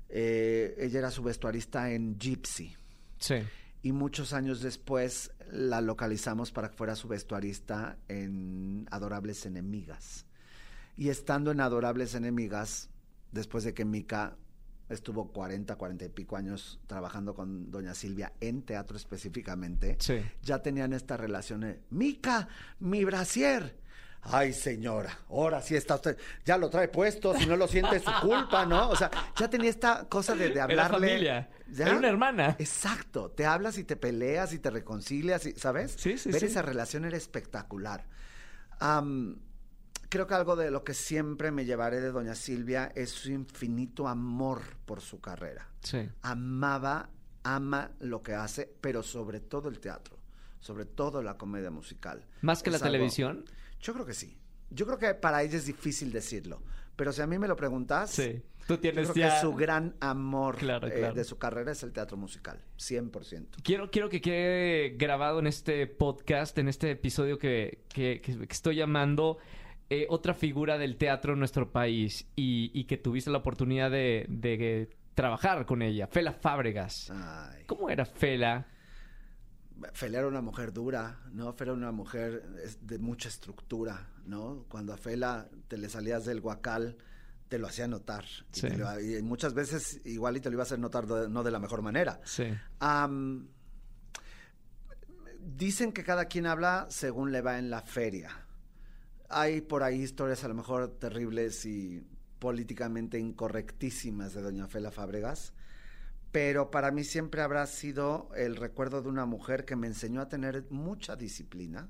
eh, 0.10 0.76
ella 0.78 0.99
era 0.99 1.12
su 1.12 1.24
vestuarista 1.24 1.91
en 1.91 2.20
Gypsy. 2.20 2.76
Sí. 3.18 3.36
Y 3.82 3.93
muchos 3.93 4.34
años 4.34 4.62
después 4.62 5.32
la 5.51 5.82
localizamos 5.82 6.51
para 6.51 6.70
que 6.70 6.78
fuera 6.78 6.95
su 6.95 7.07
vestuarista 7.07 7.97
en 8.07 8.88
Adorables 8.91 9.43
Enemigas. 9.45 10.28
Y 10.97 11.10
estando 11.10 11.49
en 11.49 11.62
Adorables 11.62 12.14
Enemigas, 12.14 12.89
después 13.32 13.64
de 13.64 13.74
que 13.74 13.86
Mica 13.86 14.38
estuvo 14.90 15.32
40, 15.32 15.76
40 15.76 16.06
y 16.06 16.10
pico 16.10 16.36
años 16.36 16.80
trabajando 16.88 17.34
con 17.36 17.72
doña 17.72 17.94
Silvia 17.94 18.34
en 18.42 18.64
teatro 18.64 18.98
específicamente, 18.98 19.98
Sí. 20.00 20.22
ya 20.42 20.62
tenían 20.62 20.94
esta 20.94 21.16
relación, 21.18 21.62
de, 21.62 21.80
Mica, 21.90 22.48
mi 22.80 23.06
brasier. 23.06 23.78
Ay, 24.22 24.52
señora, 24.52 25.18
ahora 25.30 25.62
sí 25.62 25.76
está 25.78 25.96
usted, 25.96 26.18
ya 26.44 26.58
lo 26.58 26.70
trae 26.70 26.90
puesto, 26.90 27.34
si 27.36 27.46
no 27.46 27.56
lo 27.56 27.70
siente 27.70 27.96
es 27.96 28.04
su 28.04 28.12
culpa, 28.22 28.66
¿no? 28.66 28.90
O 28.90 28.96
sea, 28.98 29.10
ya 29.40 29.50
tenía 29.50 29.70
esta 29.70 30.10
cosa 30.10 30.36
de, 30.36 30.46
de 30.50 30.52
Era 30.56 30.64
hablarle. 30.66 31.08
familia. 31.08 31.50
¿Ya? 31.72 31.86
Era 31.88 31.96
una 31.98 32.10
hermana. 32.10 32.56
Exacto, 32.60 33.32
te 33.32 33.46
hablas 33.46 33.78
y 33.78 33.86
te 33.86 33.96
peleas 33.96 34.52
y 34.52 34.60
te 34.60 34.72
reconcilias, 34.72 35.46
y, 35.46 35.54
¿sabes? 35.54 35.96
Sí, 35.98 36.18
sí, 36.18 36.32
Ver 36.32 36.42
sí. 36.42 36.48
esa 36.48 36.62
relación 36.62 37.06
era 37.06 37.16
espectacular. 37.16 38.08
Am, 38.80 39.40
creo 40.10 40.28
que 40.28 40.34
algo 40.34 40.55
de 40.55 40.72
lo 40.72 40.84
que 40.84 40.93
siempre 40.93 41.51
me 41.51 41.66
llevaré 41.66 42.01
de 42.01 42.12
Doña 42.12 42.36
Silvia 42.36 42.91
es 42.95 43.10
su 43.12 43.32
infinito 43.32 44.07
amor 44.07 44.62
por 44.86 45.01
su 45.01 45.22
carrera. 45.22 45.68
Sí. 45.82 46.10
Amaba, 46.22 47.10
ama 47.43 47.91
lo 47.99 48.22
que 48.22 48.34
hace, 48.34 48.70
pero 48.82 49.03
sobre 49.03 49.39
todo 49.39 49.70
el 49.70 49.80
teatro, 49.80 50.18
sobre 50.60 50.86
todo 50.86 51.22
la 51.22 51.38
comedia 51.38 51.72
musical. 51.72 52.26
¿Más 52.41 52.64
que 52.64 52.72
la 52.72 52.78
algo- 52.78 52.88
televisión? 52.88 53.45
Yo 53.82 53.93
creo 53.93 54.05
que 54.05 54.14
sí. 54.14 54.38
Yo 54.72 54.86
creo 54.86 54.97
que 54.99 55.14
para 55.16 55.41
ella 55.43 55.57
es 55.57 55.66
difícil 55.66 56.12
decirlo, 56.12 56.62
pero 56.95 57.12
si 57.14 57.22
a 57.22 57.28
mí 57.28 57.39
me 57.39 57.47
lo 57.47 57.55
preguntas, 57.55 58.12
Sí. 58.12 58.41
Tú 58.68 58.76
yo 58.76 58.80
tienes 58.82 59.10
creo 59.10 59.28
ya... 59.28 59.34
que 59.36 59.41
su 59.41 59.55
gran 59.55 59.95
amor 59.99 60.57
Claro, 60.57 60.88
eh, 60.89 60.93
claro. 60.99 61.16
de 61.16 61.24
su 61.24 61.39
carrera 61.39 61.72
es 61.72 61.82
el 61.82 61.91
teatro 61.91 62.18
musical, 62.18 62.62
100%. 62.78 63.47
Quiero, 63.64 63.89
quiero 63.89 64.10
que 64.10 64.22
quede 64.22 64.89
grabado 64.95 65.39
en 65.39 65.47
este 65.47 65.88
podcast, 65.88 66.55
en 66.60 66.68
este 66.68 66.91
episodio 66.91 67.39
que- 67.39 67.84
que- 67.89 68.22
que 68.22 68.45
estoy 68.47 68.76
llamando 68.76 69.39
eh, 69.90 70.06
otra 70.10 70.34
figura 70.34 70.78
del 70.78 70.98
teatro 70.98 71.34
en 71.34 71.40
nuestro 71.40 71.72
país 71.72 72.28
y, 72.36 72.72
y 72.74 72.84
que 72.86 72.98
tuviste 72.98 73.30
la 73.32 73.40
oportunidad 73.40 73.90
de, 73.92 74.26
de 74.30 74.90
trabajar 75.16 75.66
con 75.66 75.82
ella, 75.82 76.08
Fela 76.08 76.34
Fábregas. 76.34 77.10
Ay. 77.12 77.64
¿Cómo 77.66 77.90
era 77.90 78.06
Fela? 78.06 78.66
Fela 79.94 80.20
era 80.20 80.28
una 80.28 80.42
mujer 80.42 80.74
dura, 80.74 81.20
¿no? 81.32 81.54
Fela 81.54 81.72
era 81.72 81.78
una 81.78 81.92
mujer 81.92 82.44
de 82.82 83.00
mucha 83.00 83.30
estructura, 83.30 84.10
¿no? 84.26 84.66
Cuando 84.70 84.94
a 84.94 84.98
Fela 84.98 85.48
te 85.68 85.78
le 85.78 85.88
salías 85.90 86.26
del 86.26 86.42
guacal, 86.42 86.98
te 87.48 87.58
lo 87.58 87.68
hacía 87.68 87.88
notar. 87.88 88.26
Y, 88.54 88.60
Sí. 88.60 88.70
lo- 88.70 89.00
y 89.00 89.22
muchas 89.24 89.54
veces 89.54 90.02
igual 90.06 90.38
y 90.38 90.42
te 90.42 90.50
lo 90.50 90.56
iba 90.56 90.64
a 90.64 90.66
hacer 90.66 90.80
notar 90.80 91.08
de- 91.08 91.30
no 91.30 91.44
de 91.44 91.52
la 91.52 91.60
mejor 91.60 91.82
manera. 91.82 92.20
Sí. 92.26 92.44
Dicen 95.42 95.92
que 95.94 96.04
cada 96.04 96.26
quien 96.26 96.46
habla 96.46 96.88
según 96.90 97.32
le 97.32 97.42
va 97.42 97.58
en 97.58 97.70
la 97.70 97.82
feria. 97.82 98.46
Hay 99.30 99.62
por 99.62 99.84
ahí 99.84 100.02
historias 100.02 100.44
a 100.44 100.48
lo 100.48 100.56
mejor 100.56 100.88
terribles 101.00 101.66
y 101.66 102.04
políticamente 102.40 103.20
incorrectísimas 103.20 104.34
de 104.34 104.42
doña 104.42 104.68
Fela 104.68 104.92
Fábregas, 104.92 105.54
pero 106.32 106.72
para 106.72 106.90
mí 106.92 107.04
siempre 107.04 107.42
habrá 107.42 107.66
sido 107.68 108.30
el 108.36 108.56
recuerdo 108.56 109.02
de 109.02 109.10
una 109.10 109.26
mujer 109.26 109.66
que 109.66 109.76
me 109.76 109.88
enseñó 109.88 110.22
a 110.22 110.30
tener 110.30 110.66
mucha 110.72 111.16
disciplina, 111.16 111.90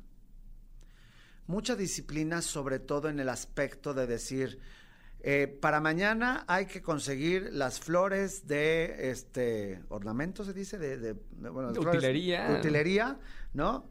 mucha 1.48 1.76
disciplina 1.76 2.42
sobre 2.42 2.80
todo 2.80 3.10
en 3.10 3.20
el 3.20 3.30
aspecto 3.30 3.94
de 3.94 4.08
decir, 4.08 4.60
eh, 5.22 5.48
para 5.48 5.80
mañana 5.82 6.46
hay 6.48 6.66
que 6.66 6.82
conseguir 6.82 7.50
las 7.54 7.80
flores 7.80 8.48
de 8.48 9.12
este 9.12 9.82
ornamento, 9.90 10.44
se 10.44 10.54
dice, 10.54 10.78
de, 10.78 10.98
de- 10.98 11.14
de- 11.14 11.50
bueno, 11.50 11.72
De 11.72 11.80
utilería. 11.80 12.56
utilería, 12.58 13.20
¿no? 13.54 13.90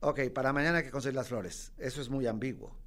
Ok, 0.00 0.20
para 0.34 0.52
mañana 0.52 0.78
hay 0.78 0.84
que 0.84 0.90
conseguir 0.90 1.14
las 1.16 1.28
flores. 1.28 1.72
Eso 1.78 2.00
es 2.00 2.08
muy 2.08 2.26
ambiguo. 2.26 2.79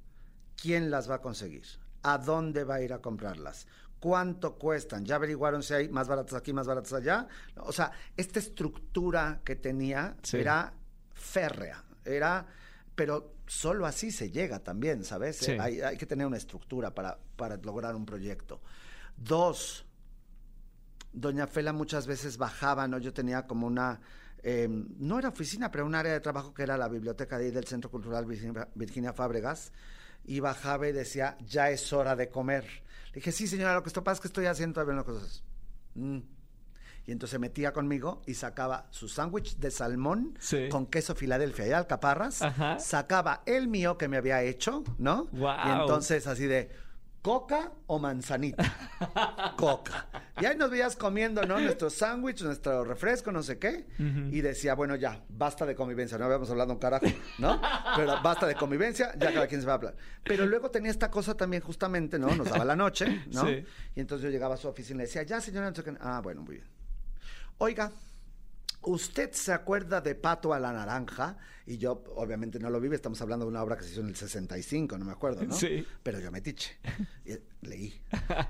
¿Quién 0.60 0.90
las 0.90 1.08
va 1.10 1.16
a 1.16 1.20
conseguir? 1.20 1.64
¿A 2.02 2.18
dónde 2.18 2.64
va 2.64 2.76
a 2.76 2.82
ir 2.82 2.92
a 2.92 2.98
comprarlas? 3.00 3.66
¿Cuánto 3.98 4.56
cuestan? 4.58 5.04
¿Ya 5.04 5.16
averiguaron 5.16 5.62
si 5.62 5.72
hay 5.74 5.88
más 5.88 6.08
baratas 6.08 6.34
aquí, 6.34 6.52
más 6.52 6.66
baratas 6.66 6.92
allá? 6.92 7.26
O 7.56 7.72
sea, 7.72 7.90
esta 8.16 8.38
estructura 8.38 9.40
que 9.44 9.56
tenía 9.56 10.16
Sí. 10.22 10.36
era 10.38 10.74
férrea, 11.14 11.82
era, 12.04 12.46
pero 12.94 13.34
solo 13.46 13.86
así 13.86 14.10
se 14.10 14.30
llega 14.30 14.58
también, 14.60 15.04
¿sabes? 15.04 15.36
Sí. 15.38 15.52
Hay, 15.58 15.80
hay 15.80 15.96
que 15.96 16.06
tener 16.06 16.26
una 16.26 16.36
estructura 16.36 16.94
para, 16.94 17.18
para 17.36 17.56
lograr 17.56 17.94
un 17.94 18.04
proyecto. 18.04 18.60
Dos, 19.16 19.86
Doña 21.12 21.46
Fela 21.46 21.72
muchas 21.72 22.06
veces 22.06 22.36
bajaba, 22.36 22.86
¿no? 22.88 22.98
Yo 22.98 23.12
tenía 23.14 23.46
como 23.46 23.66
una, 23.66 24.00
eh, 24.42 24.68
no 24.68 25.18
era 25.18 25.28
oficina, 25.30 25.70
pero 25.70 25.86
un 25.86 25.94
área 25.94 26.12
de 26.12 26.20
trabajo 26.20 26.52
que 26.52 26.62
era 26.64 26.76
la 26.76 26.88
biblioteca 26.88 27.38
de 27.38 27.46
ahí 27.46 27.50
del 27.52 27.66
Centro 27.66 27.90
Cultural 27.90 28.26
Virginia, 28.26 28.68
Virginia 28.74 29.12
Fábregas, 29.12 29.72
y 30.24 30.40
bajaba 30.40 30.88
y 30.88 30.92
decía, 30.92 31.36
ya 31.46 31.70
es 31.70 31.92
hora 31.92 32.16
de 32.16 32.28
comer. 32.30 32.64
Le 33.08 33.14
dije, 33.16 33.32
sí, 33.32 33.46
señora, 33.46 33.74
lo 33.74 33.82
que 33.82 33.88
esto 33.88 34.02
pasa 34.02 34.14
es 34.14 34.20
que 34.20 34.28
estoy 34.28 34.46
haciendo 34.46 34.74
todavía 34.74 34.94
unas 34.94 35.04
cosas. 35.04 35.42
"Mm". 35.94 36.18
Y 37.06 37.12
entonces 37.12 37.32
se 37.32 37.38
metía 37.38 37.72
conmigo 37.74 38.22
y 38.26 38.32
sacaba 38.34 38.86
su 38.90 39.08
sándwich 39.08 39.58
de 39.58 39.70
salmón 39.70 40.38
Sí. 40.40 40.68
con 40.70 40.86
queso 40.86 41.14
Filadelfia 41.14 41.66
y 41.66 41.72
alcaparras. 41.72 42.40
Ajá. 42.40 42.78
Sacaba 42.78 43.42
el 43.44 43.68
mío 43.68 43.98
que 43.98 44.08
me 44.08 44.16
había 44.16 44.42
hecho, 44.42 44.82
¿no? 44.98 45.26
Guau. 45.32 45.68
Y 45.68 45.80
entonces 45.82 46.26
así 46.26 46.46
de, 46.46 46.70
¿coca 47.24 47.72
o 47.86 47.98
manzanita? 47.98 48.62
Coca. 49.56 50.06
Y 50.38 50.44
ahí 50.44 50.58
nos 50.58 50.70
veías 50.70 50.94
comiendo, 50.94 51.42
¿no? 51.46 51.58
Nuestro 51.58 51.88
sándwich, 51.88 52.42
nuestro 52.42 52.84
refresco, 52.84 53.32
no 53.32 53.42
sé 53.42 53.58
qué. 53.58 53.86
Y 54.30 54.42
decía, 54.42 54.74
bueno, 54.74 54.94
ya, 54.94 55.24
basta 55.30 55.64
de 55.64 55.74
convivencia. 55.74 56.18
No 56.18 56.26
habíamos 56.26 56.50
hablado 56.50 56.74
un 56.74 56.78
carajo, 56.78 57.06
¿no? 57.38 57.58
Pero 57.96 58.20
basta 58.22 58.46
de 58.46 58.54
convivencia, 58.54 59.14
ya 59.18 59.32
cada 59.32 59.46
quien 59.46 59.62
se 59.62 59.66
va 59.66 59.72
a 59.72 59.76
hablar. 59.76 59.96
Pero 60.22 60.44
luego 60.44 60.70
tenía 60.70 60.90
esta 60.90 61.10
cosa 61.10 61.34
también 61.34 61.62
justamente, 61.62 62.18
¿no? 62.18 62.28
Nos 62.34 62.50
daba 62.50 62.64
la 62.66 62.76
noche, 62.76 63.24
¿no? 63.32 63.46
Sí. 63.46 63.64
Y 63.96 64.00
entonces 64.00 64.24
yo 64.26 64.30
llegaba 64.30 64.56
a 64.56 64.58
su 64.58 64.68
oficina 64.68 64.96
y 64.96 64.98
le 64.98 65.04
decía, 65.04 65.22
ya, 65.22 65.40
señora, 65.40 65.70
no 65.70 65.74
sé 65.74 65.82
qué". 65.82 65.94
ah, 66.00 66.20
bueno, 66.22 66.42
muy 66.42 66.56
bien. 66.56 66.68
Oiga, 67.56 67.90
¿usted 68.86 69.32
se 69.32 69.52
acuerda 69.52 70.00
de 70.00 70.14
Pato 70.14 70.52
a 70.54 70.58
la 70.60 70.72
Naranja? 70.72 71.36
Y 71.66 71.78
yo, 71.78 72.04
obviamente, 72.16 72.58
no 72.58 72.68
lo 72.68 72.78
vive. 72.78 72.94
Estamos 72.96 73.20
hablando 73.22 73.46
de 73.46 73.50
una 73.50 73.62
obra 73.62 73.76
que 73.78 73.84
se 73.84 73.92
hizo 73.92 74.00
en 74.02 74.08
el 74.08 74.16
65, 74.16 74.98
no 74.98 75.04
me 75.06 75.12
acuerdo, 75.12 75.44
¿no? 75.44 75.54
Sí. 75.54 75.86
Pero 76.02 76.20
yo 76.20 76.30
metiche. 76.30 76.76
Y 77.24 77.38
leí. 77.66 77.98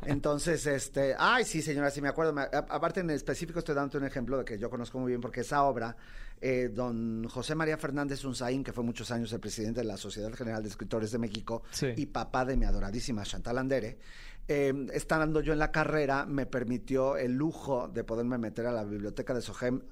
Entonces, 0.06 0.66
este... 0.66 1.14
Ay, 1.16 1.44
sí, 1.44 1.62
señora, 1.62 1.90
sí 1.90 2.00
me 2.00 2.08
acuerdo. 2.08 2.32
Me- 2.32 2.42
aparte, 2.52 3.00
en 3.00 3.10
específico, 3.10 3.60
estoy 3.60 3.74
dando 3.76 3.98
un 3.98 4.04
ejemplo 4.04 4.36
de 4.38 4.44
que 4.44 4.58
yo 4.58 4.68
conozco 4.68 4.98
muy 4.98 5.10
bien, 5.12 5.20
porque 5.20 5.42
esa 5.42 5.62
obra, 5.62 5.96
eh, 6.40 6.70
don 6.74 7.28
José 7.28 7.54
María 7.54 7.78
Fernández 7.78 8.24
Unzaín, 8.24 8.64
que 8.64 8.72
fue 8.72 8.82
muchos 8.82 9.10
años 9.12 9.32
el 9.32 9.38
presidente 9.38 9.80
de 9.80 9.86
la 9.86 9.96
Sociedad 9.96 10.32
General 10.34 10.62
de 10.62 10.68
Escritores 10.68 11.12
de 11.12 11.18
México 11.18 11.62
Sí. 11.70 11.88
y 11.96 12.06
papá 12.06 12.44
de 12.44 12.56
mi 12.56 12.64
adoradísima 12.64 13.22
Chantal 13.22 13.58
Andere, 13.58 13.98
eh, 14.48 14.74
estando 14.92 15.40
yo 15.40 15.52
en 15.52 15.60
la 15.60 15.70
carrera, 15.70 16.26
me 16.26 16.46
permitió 16.46 17.16
el 17.16 17.32
lujo 17.34 17.86
de 17.86 18.02
poderme 18.02 18.38
meter 18.38 18.66
a 18.66 18.72
la 18.72 18.82
biblioteca 18.82 19.32
de 19.34 19.40
Sogem 19.40 19.82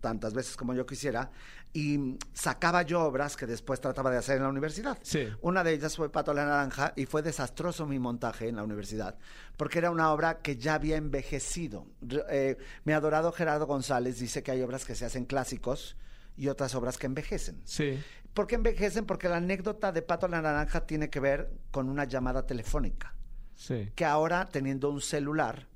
tantas 0.00 0.34
veces 0.34 0.56
como 0.56 0.72
yo 0.74 0.86
quisiera 0.86 1.30
y 1.72 2.16
sacaba 2.32 2.82
yo 2.82 3.02
obras 3.02 3.36
que 3.36 3.46
después 3.46 3.80
trataba 3.80 4.10
de 4.10 4.18
hacer 4.18 4.36
en 4.36 4.44
la 4.44 4.48
universidad. 4.48 4.98
Sí. 5.02 5.28
Una 5.42 5.64
de 5.64 5.72
ellas 5.72 5.96
fue 5.96 6.10
Pato 6.10 6.32
la 6.32 6.44
Naranja 6.46 6.92
y 6.96 7.06
fue 7.06 7.22
desastroso 7.22 7.84
mi 7.86 7.98
montaje 7.98 8.48
en 8.48 8.56
la 8.56 8.62
universidad 8.62 9.18
porque 9.56 9.78
era 9.78 9.90
una 9.90 10.12
obra 10.12 10.38
que 10.38 10.56
ya 10.56 10.74
había 10.74 10.96
envejecido. 10.96 11.86
Eh, 12.30 12.56
mi 12.84 12.92
adorado 12.92 13.32
Gerardo 13.32 13.66
González 13.66 14.18
dice 14.18 14.42
que 14.42 14.52
hay 14.52 14.62
obras 14.62 14.84
que 14.84 14.94
se 14.94 15.04
hacen 15.04 15.24
clásicos 15.24 15.96
y 16.36 16.48
otras 16.48 16.74
obras 16.74 16.96
que 16.98 17.06
envejecen. 17.06 17.60
Sí. 17.64 18.00
¿Por 18.32 18.46
qué 18.46 18.54
envejecen? 18.56 19.06
Porque 19.06 19.28
la 19.28 19.36
anécdota 19.36 19.92
de 19.92 20.02
Pato 20.02 20.26
la 20.28 20.42
Naranja 20.42 20.86
tiene 20.86 21.10
que 21.10 21.20
ver 21.20 21.50
con 21.70 21.88
una 21.88 22.04
llamada 22.04 22.46
telefónica 22.46 23.14
Sí. 23.56 23.92
que 23.94 24.04
ahora 24.04 24.48
teniendo 24.50 24.90
un 24.90 25.00
celular 25.00 25.68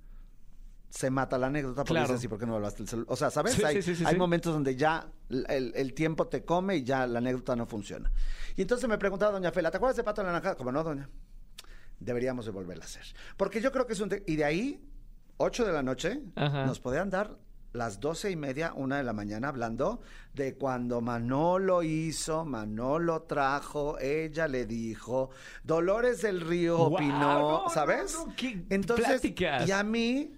se 0.90 1.10
mata 1.10 1.36
la 1.38 1.48
anécdota 1.48 1.82
porque 1.84 1.92
Claro. 1.92 2.08
dices, 2.14 2.24
¿y 2.24 2.28
por 2.28 2.38
qué 2.38 2.46
no 2.46 2.54
hablaste 2.56 2.82
el 2.82 2.88
celular? 2.88 3.12
O 3.12 3.16
sea, 3.16 3.30
¿sabes? 3.30 3.54
Sí, 3.54 3.64
hay 3.64 3.76
sí, 3.76 3.82
sí, 3.82 3.96
sí, 3.96 4.04
hay 4.06 4.14
sí. 4.14 4.18
momentos 4.18 4.52
donde 4.54 4.74
ya 4.76 5.06
el, 5.28 5.72
el 5.74 5.94
tiempo 5.94 6.26
te 6.28 6.44
come 6.44 6.76
y 6.76 6.84
ya 6.84 7.06
la 7.06 7.18
anécdota 7.18 7.54
no 7.56 7.66
funciona. 7.66 8.10
Y 8.56 8.62
entonces 8.62 8.88
me 8.88 8.96
preguntaba 8.98 9.32
doña 9.32 9.52
Fela, 9.52 9.70
¿te 9.70 9.76
acuerdas 9.76 9.96
de 9.96 10.04
Pato 10.04 10.22
la 10.22 10.28
Naranja? 10.32 10.54
Como 10.56 10.72
no, 10.72 10.82
doña. 10.82 11.08
Deberíamos 12.00 12.44
de 12.46 12.52
volverla 12.52 12.84
a 12.84 12.86
hacer. 12.86 13.04
Porque 13.36 13.60
yo 13.60 13.72
creo 13.72 13.86
que 13.86 13.92
es 13.92 14.00
un... 14.00 14.10
Y 14.26 14.36
de 14.36 14.44
ahí, 14.44 14.80
8 15.38 15.66
de 15.66 15.72
la 15.72 15.82
noche, 15.82 16.20
Ajá. 16.36 16.64
nos 16.66 16.80
podían 16.80 17.10
dar 17.10 17.36
las 17.72 18.00
doce 18.00 18.30
y 18.30 18.36
media, 18.36 18.72
una 18.74 18.96
de 18.96 19.02
la 19.04 19.12
mañana, 19.12 19.48
hablando 19.48 20.00
de 20.32 20.54
cuando 20.56 21.00
Manolo 21.02 21.82
hizo, 21.82 22.44
Manolo 22.44 23.22
trajo, 23.22 23.98
ella 23.98 24.48
le 24.48 24.64
dijo, 24.64 25.30
Dolores 25.64 26.22
del 26.22 26.40
Río 26.40 26.80
opinó, 26.80 27.18
no, 27.20 27.62
no, 27.64 27.68
¿sabes? 27.68 28.14
no, 28.14 28.34
qué 28.36 28.64
Entonces, 28.70 29.06
pláticas. 29.06 29.68
y 29.68 29.72
a 29.72 29.82
mí, 29.82 30.32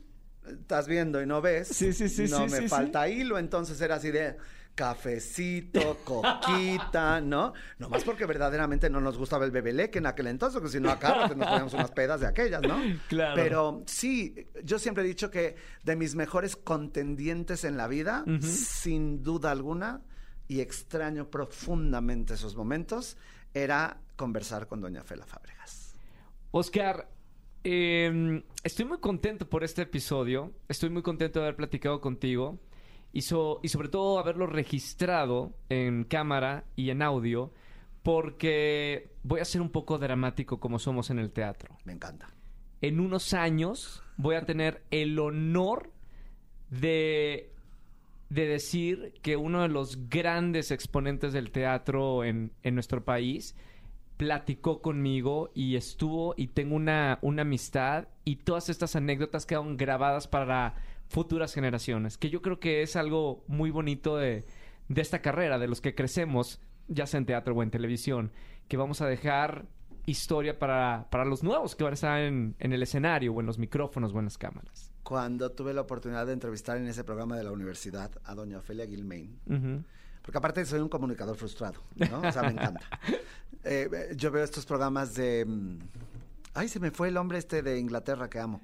estás 0.53 0.87
viendo 0.87 1.23
y 1.23 1.27
no 1.27 1.41
ves, 1.41 1.69
Sí, 1.69 1.93
sí, 1.93 2.09
sí, 2.09 2.27
no 2.29 2.49
sí, 2.49 2.53
me 2.53 2.59
sí, 2.63 2.69
falta 2.69 3.09
hilo, 3.09 3.39
entonces 3.39 3.81
era 3.81 3.97
así 3.97 4.11
de 4.11 4.37
cafecito, 4.75 5.99
coquita, 6.05 7.21
¿no? 7.21 7.53
Nomás 7.79 8.05
porque 8.05 8.25
verdaderamente 8.27 8.89
no 8.89 9.01
nos 9.01 9.19
gustaba 9.19 9.45
el 9.45 9.51
bebeleque 9.51 9.99
en 9.99 10.07
aquel 10.07 10.29
entonces, 10.29 10.59
porque 10.59 10.73
si 10.73 10.81
no 10.81 10.91
acá 10.91 11.17
nos 11.17 11.31
poníamos 11.33 11.75
unas 11.75 11.91
pedas 11.91 12.21
de 12.21 12.27
aquellas, 12.27 12.63
¿no? 12.63 12.81
Claro. 13.09 13.35
Pero 13.35 13.83
sí, 13.87 14.49
yo 14.65 14.79
siempre 14.79 15.05
he 15.05 15.07
dicho 15.07 15.31
que 15.31 15.57
de 15.83 15.97
mis 15.97 16.15
mejores 16.15 16.57
contendientes 16.57 17.65
en 17.65 17.77
la 17.77 17.89
vida, 17.89 18.25
sin 18.41 19.23
duda 19.23 19.51
alguna, 19.51 20.03
y 20.49 20.61
extraño 20.61 21.31
profundamente 21.31 22.35
esos 22.35 22.57
momentos, 22.57 23.17
era 23.55 23.99
conversar 24.17 24.67
con 24.67 24.81
doña 24.81 25.03
Fela 25.03 25.27
Fábregas. 25.27 25.95
Oscar, 26.53 27.09
eh, 27.65 28.43
estoy 28.65 28.85
muy 28.85 28.99
contento 28.99 29.49
por 29.49 29.65
este 29.65 29.83
episodio. 29.83 30.53
Estoy 30.69 30.91
muy 30.91 31.03
contento 31.03 31.39
de 31.41 31.47
haber 31.47 31.57
platicado 31.57 32.01
contigo. 32.01 32.59
Y, 33.13 33.23
so- 33.23 33.61
y 33.63 33.69
sobre 33.69 33.89
todo 33.89 34.19
haberlo 34.19 34.47
registrado 34.47 35.53
en 35.69 36.05
cámara 36.05 36.65
y 36.77 36.91
en 36.91 37.03
audio. 37.03 37.53
Porque 38.03 39.11
voy 39.23 39.41
a 39.41 39.45
ser 39.45 39.61
un 39.61 39.71
poco 39.71 39.99
dramático 39.99 40.59
como 40.59 40.79
somos 40.79 41.11
en 41.11 41.19
el 41.19 41.33
teatro. 41.33 41.77
Me 41.85 41.93
encanta. 41.93 42.33
En 42.81 42.99
unos 43.01 43.35
años 43.35 44.03
voy 44.17 44.37
a 44.37 44.47
tener 44.47 44.83
el 44.91 45.19
honor 45.19 45.91
de, 46.71 47.53
de 48.31 48.47
decir 48.47 49.13
que 49.23 49.37
uno 49.37 49.61
de 49.63 49.69
los 49.69 50.09
grandes 50.09 50.71
exponentes 50.71 51.33
del 51.35 51.51
teatro 51.51 52.25
en, 52.25 52.53
en 52.63 52.75
nuestro 52.75 53.05
país 53.05 53.55
platicó 54.21 54.83
conmigo 54.83 55.51
y 55.55 55.77
estuvo 55.77 56.35
y 56.37 56.49
tengo 56.49 56.77
una, 56.77 57.19
una 57.23 57.41
amistad 57.41 58.09
y 58.23 58.37
todas 58.37 58.69
estas 58.69 58.95
anécdotas 58.95 59.47
quedan 59.47 59.79
grabadas 59.79 60.29
para 60.29 60.75
futuras 61.09 61.55
generaciones, 61.55 62.19
que 62.19 62.29
yo 62.29 62.43
creo 62.43 62.61
que 62.61 62.83
es 62.83 62.97
algo 62.97 63.43
muy 63.47 63.71
bonito 63.71 64.19
de, 64.19 64.45
de 64.89 65.01
esta 65.01 65.23
carrera, 65.23 65.59
de 65.59 65.69
los 65.69 65.81
que 65.81 65.95
crecemos, 65.95 66.61
ya 66.87 67.07
sea 67.07 67.17
en 67.17 67.25
teatro 67.25 67.55
o 67.55 67.63
en 67.63 67.71
televisión, 67.71 68.31
que 68.69 68.77
vamos 68.77 69.01
a 69.01 69.07
dejar 69.07 69.65
historia 70.05 70.59
para, 70.59 71.09
para 71.11 71.25
los 71.25 71.43
nuevos 71.43 71.75
que 71.75 71.85
van 71.85 71.93
a 71.93 71.95
estar 71.95 72.21
en, 72.21 72.57
en 72.59 72.75
el 72.75 72.83
escenario 72.83 73.33
o 73.33 73.41
en 73.41 73.47
los 73.47 73.59
micrófonos 73.59 74.13
o 74.13 74.19
en 74.19 74.27
las 74.27 74.37
cámaras. 74.37 74.93
Cuando 75.03 75.51
tuve 75.53 75.73
la 75.73 75.81
oportunidad 75.81 76.27
de 76.27 76.35
entrevistar 76.35 76.77
en 76.77 76.89
ese 76.89 77.05
programa 77.05 77.39
de 77.39 77.45
la 77.45 77.53
universidad 77.53 78.11
a 78.25 78.35
doña 78.35 78.59
Ofelia 78.59 78.87
Gilmain. 78.87 79.39
Porque 80.23 80.39
aparte 80.39 80.65
soy 80.65 80.81
un 80.81 80.89
comunicador 80.89 81.37
frustrado, 81.37 81.83
¿no? 81.97 82.21
O 82.21 82.33
sea, 82.33 82.43
me 82.43 82.51
encanta. 82.53 82.81
Eh, 83.63 84.15
yo 84.17 84.31
veo 84.31 84.43
estos 84.43 84.65
programas 84.65 85.15
de... 85.15 85.45
mm, 85.47 85.79
Ay, 86.55 86.67
se 86.69 86.81
me 86.81 86.91
fue 86.91 87.09
el 87.09 87.19
hombre 87.19 87.37
este 87.37 87.61
de 87.63 87.79
Inglaterra 87.79 88.31
que 88.31 88.39
amo, 88.39 88.63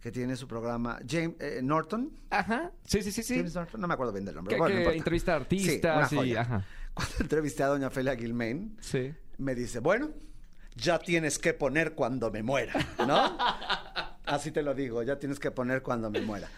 que 0.00 0.10
tiene 0.10 0.34
su 0.34 0.48
programa, 0.48 0.98
James 1.08 1.36
eh, 1.38 1.60
Norton. 1.62 2.10
Ajá, 2.30 2.72
sí, 2.84 3.00
sí, 3.02 3.12
sí, 3.12 3.22
sí. 3.22 3.36
James 3.36 3.54
Norton, 3.54 3.80
no 3.80 3.86
me 3.86 3.94
acuerdo 3.94 4.12
bien 4.12 4.24
del 4.24 4.34
nombre. 4.34 4.56
Que, 4.56 4.58
Bueno, 4.60 4.90
que 4.90 4.96
entrevista 4.96 5.34
a 5.34 5.36
artistas 5.36 6.08
Sí, 6.10 6.18
y... 6.18 6.34
Ajá, 6.34 6.64
Cuando 6.94 7.14
entrevisté 7.20 7.62
a 7.62 7.68
doña 7.68 7.86
Ofelia 7.86 8.16
Gilmain, 8.16 8.76
sí. 8.80 9.14
me 9.38 9.54
dice, 9.54 9.78
bueno, 9.78 10.10
ya 10.74 10.98
tienes 10.98 11.38
que 11.38 11.54
poner 11.54 11.94
cuando 11.94 12.32
me 12.32 12.42
muera, 12.42 12.72
¿no? 13.06 13.38
Así 14.26 14.50
te 14.50 14.62
lo 14.64 14.74
digo, 14.74 15.04
ya 15.04 15.16
tienes 15.20 15.38
que 15.38 15.52
poner 15.52 15.82
cuando 15.82 16.10
me 16.10 16.22
muera. 16.22 16.48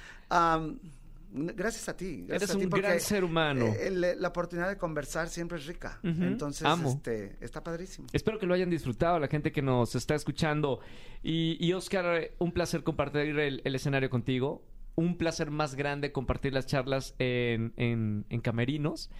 Gracias 1.30 1.88
a 1.88 1.96
ti. 1.96 2.24
gracias 2.26 2.50
Eres 2.50 2.50
a 2.50 2.58
ti 2.58 2.64
un 2.64 2.70
gran 2.70 3.00
ser 3.00 3.24
humano. 3.24 3.66
eh, 3.66 3.88
el- 3.88 4.20
la 4.20 4.28
oportunidad 4.28 4.68
de 4.68 4.76
conversar 4.76 5.28
siempre 5.28 5.58
es 5.58 5.66
rica. 5.66 6.00
Entonces, 6.02 6.64
amo. 6.66 6.88
este, 6.90 7.36
está 7.40 7.62
padrísimo. 7.62 8.08
Espero 8.12 8.38
que 8.38 8.46
lo 8.46 8.54
hayan 8.54 8.70
disfrutado, 8.70 9.18
la 9.18 9.28
gente 9.28 9.52
que 9.52 9.62
nos 9.62 9.94
está 9.94 10.14
escuchando. 10.14 10.80
Y, 11.22 11.56
y 11.64 11.72
Oscar, 11.72 12.30
un 12.38 12.52
placer 12.52 12.82
compartir 12.82 13.38
el, 13.38 13.62
el 13.64 13.74
escenario 13.74 14.10
contigo. 14.10 14.64
Un 14.94 15.16
placer 15.16 15.50
más 15.50 15.74
grande 15.76 16.10
compartir 16.10 16.52
las 16.52 16.66
charlas 16.66 17.14
en, 17.18 17.72
en- 17.76 18.26
en 18.30 18.40
camerinos. 18.40 19.10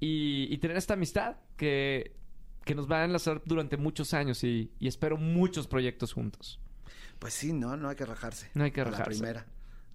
Y, 0.00 0.46
y 0.50 0.58
tener 0.58 0.76
esta 0.76 0.94
amistad 0.94 1.36
que, 1.56 2.14
que 2.64 2.74
nos 2.74 2.90
va 2.90 3.02
a 3.02 3.04
enlazar 3.04 3.42
durante 3.44 3.76
muchos 3.76 4.12
años. 4.14 4.44
Y, 4.44 4.70
y 4.78 4.86
espero 4.88 5.16
muchos 5.16 5.66
proyectos 5.66 6.12
juntos. 6.12 6.60
Pues 7.18 7.32
sí, 7.34 7.52
no, 7.52 7.76
no 7.76 7.88
hay 7.88 7.96
que 7.96 8.04
rajarse. 8.04 8.50
No 8.54 8.64
hay 8.64 8.70
que 8.70 8.80
A 8.82 8.84
La 8.84 8.90
rajarse. 8.90 9.10
primera. 9.20 9.46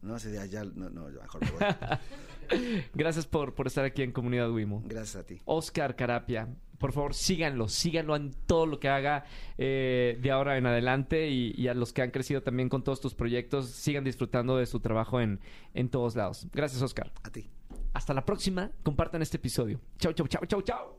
No, 0.02 0.16
así 0.16 0.30
de 0.30 0.40
allá, 0.40 0.64
no, 0.64 0.90
no, 0.90 1.08
mejor 1.10 1.42
me 1.42 1.52
voy. 1.52 2.88
Gracias 2.94 3.28
por, 3.28 3.54
por 3.54 3.68
estar 3.68 3.86
aquí 3.86 4.02
en 4.02 4.12
Comunidad 4.12 4.52
Wimo. 4.52 4.82
Gracias 4.86 5.18
a 5.18 5.26
ti. 5.26 5.42
Oscar 5.46 5.96
Carapia. 5.96 6.48
Por 6.78 6.94
favor, 6.94 7.14
síganlo, 7.14 7.68
síganlo 7.68 8.16
en 8.16 8.32
todo 8.48 8.66
lo 8.66 8.80
que 8.80 8.88
haga 8.88 9.26
eh, 9.58 10.18
de 10.22 10.32
ahora 10.32 10.58
en 10.58 10.66
adelante 10.66 11.30
y, 11.30 11.54
y 11.58 11.68
a 11.68 11.74
los 11.74 11.92
que 11.92 12.02
han 12.02 12.12
crecido 12.12 12.42
también 12.42 12.70
con 12.70 12.86
todos 12.86 13.02
tus 13.02 13.14
proyectos, 13.14 13.68
sigan 13.70 14.06
disfrutando 14.06 14.56
de 14.56 14.66
su 14.66 14.80
trabajo 14.80 15.20
en, 15.20 15.42
en 15.74 15.90
todos 15.90 16.16
lados. 16.16 16.48
Gracias, 16.54 16.82
Oscar. 16.82 17.12
A 17.24 17.30
ti. 17.32 17.50
Hasta 17.94 18.14
la 18.14 18.24
próxima, 18.24 18.72
compartan 18.84 19.22
este 19.22 19.36
episodio. 19.36 19.82
Chau, 19.98 20.14
chau, 20.14 20.28
chau, 20.28 20.46
chau, 20.46 20.62
chau. 20.62 20.99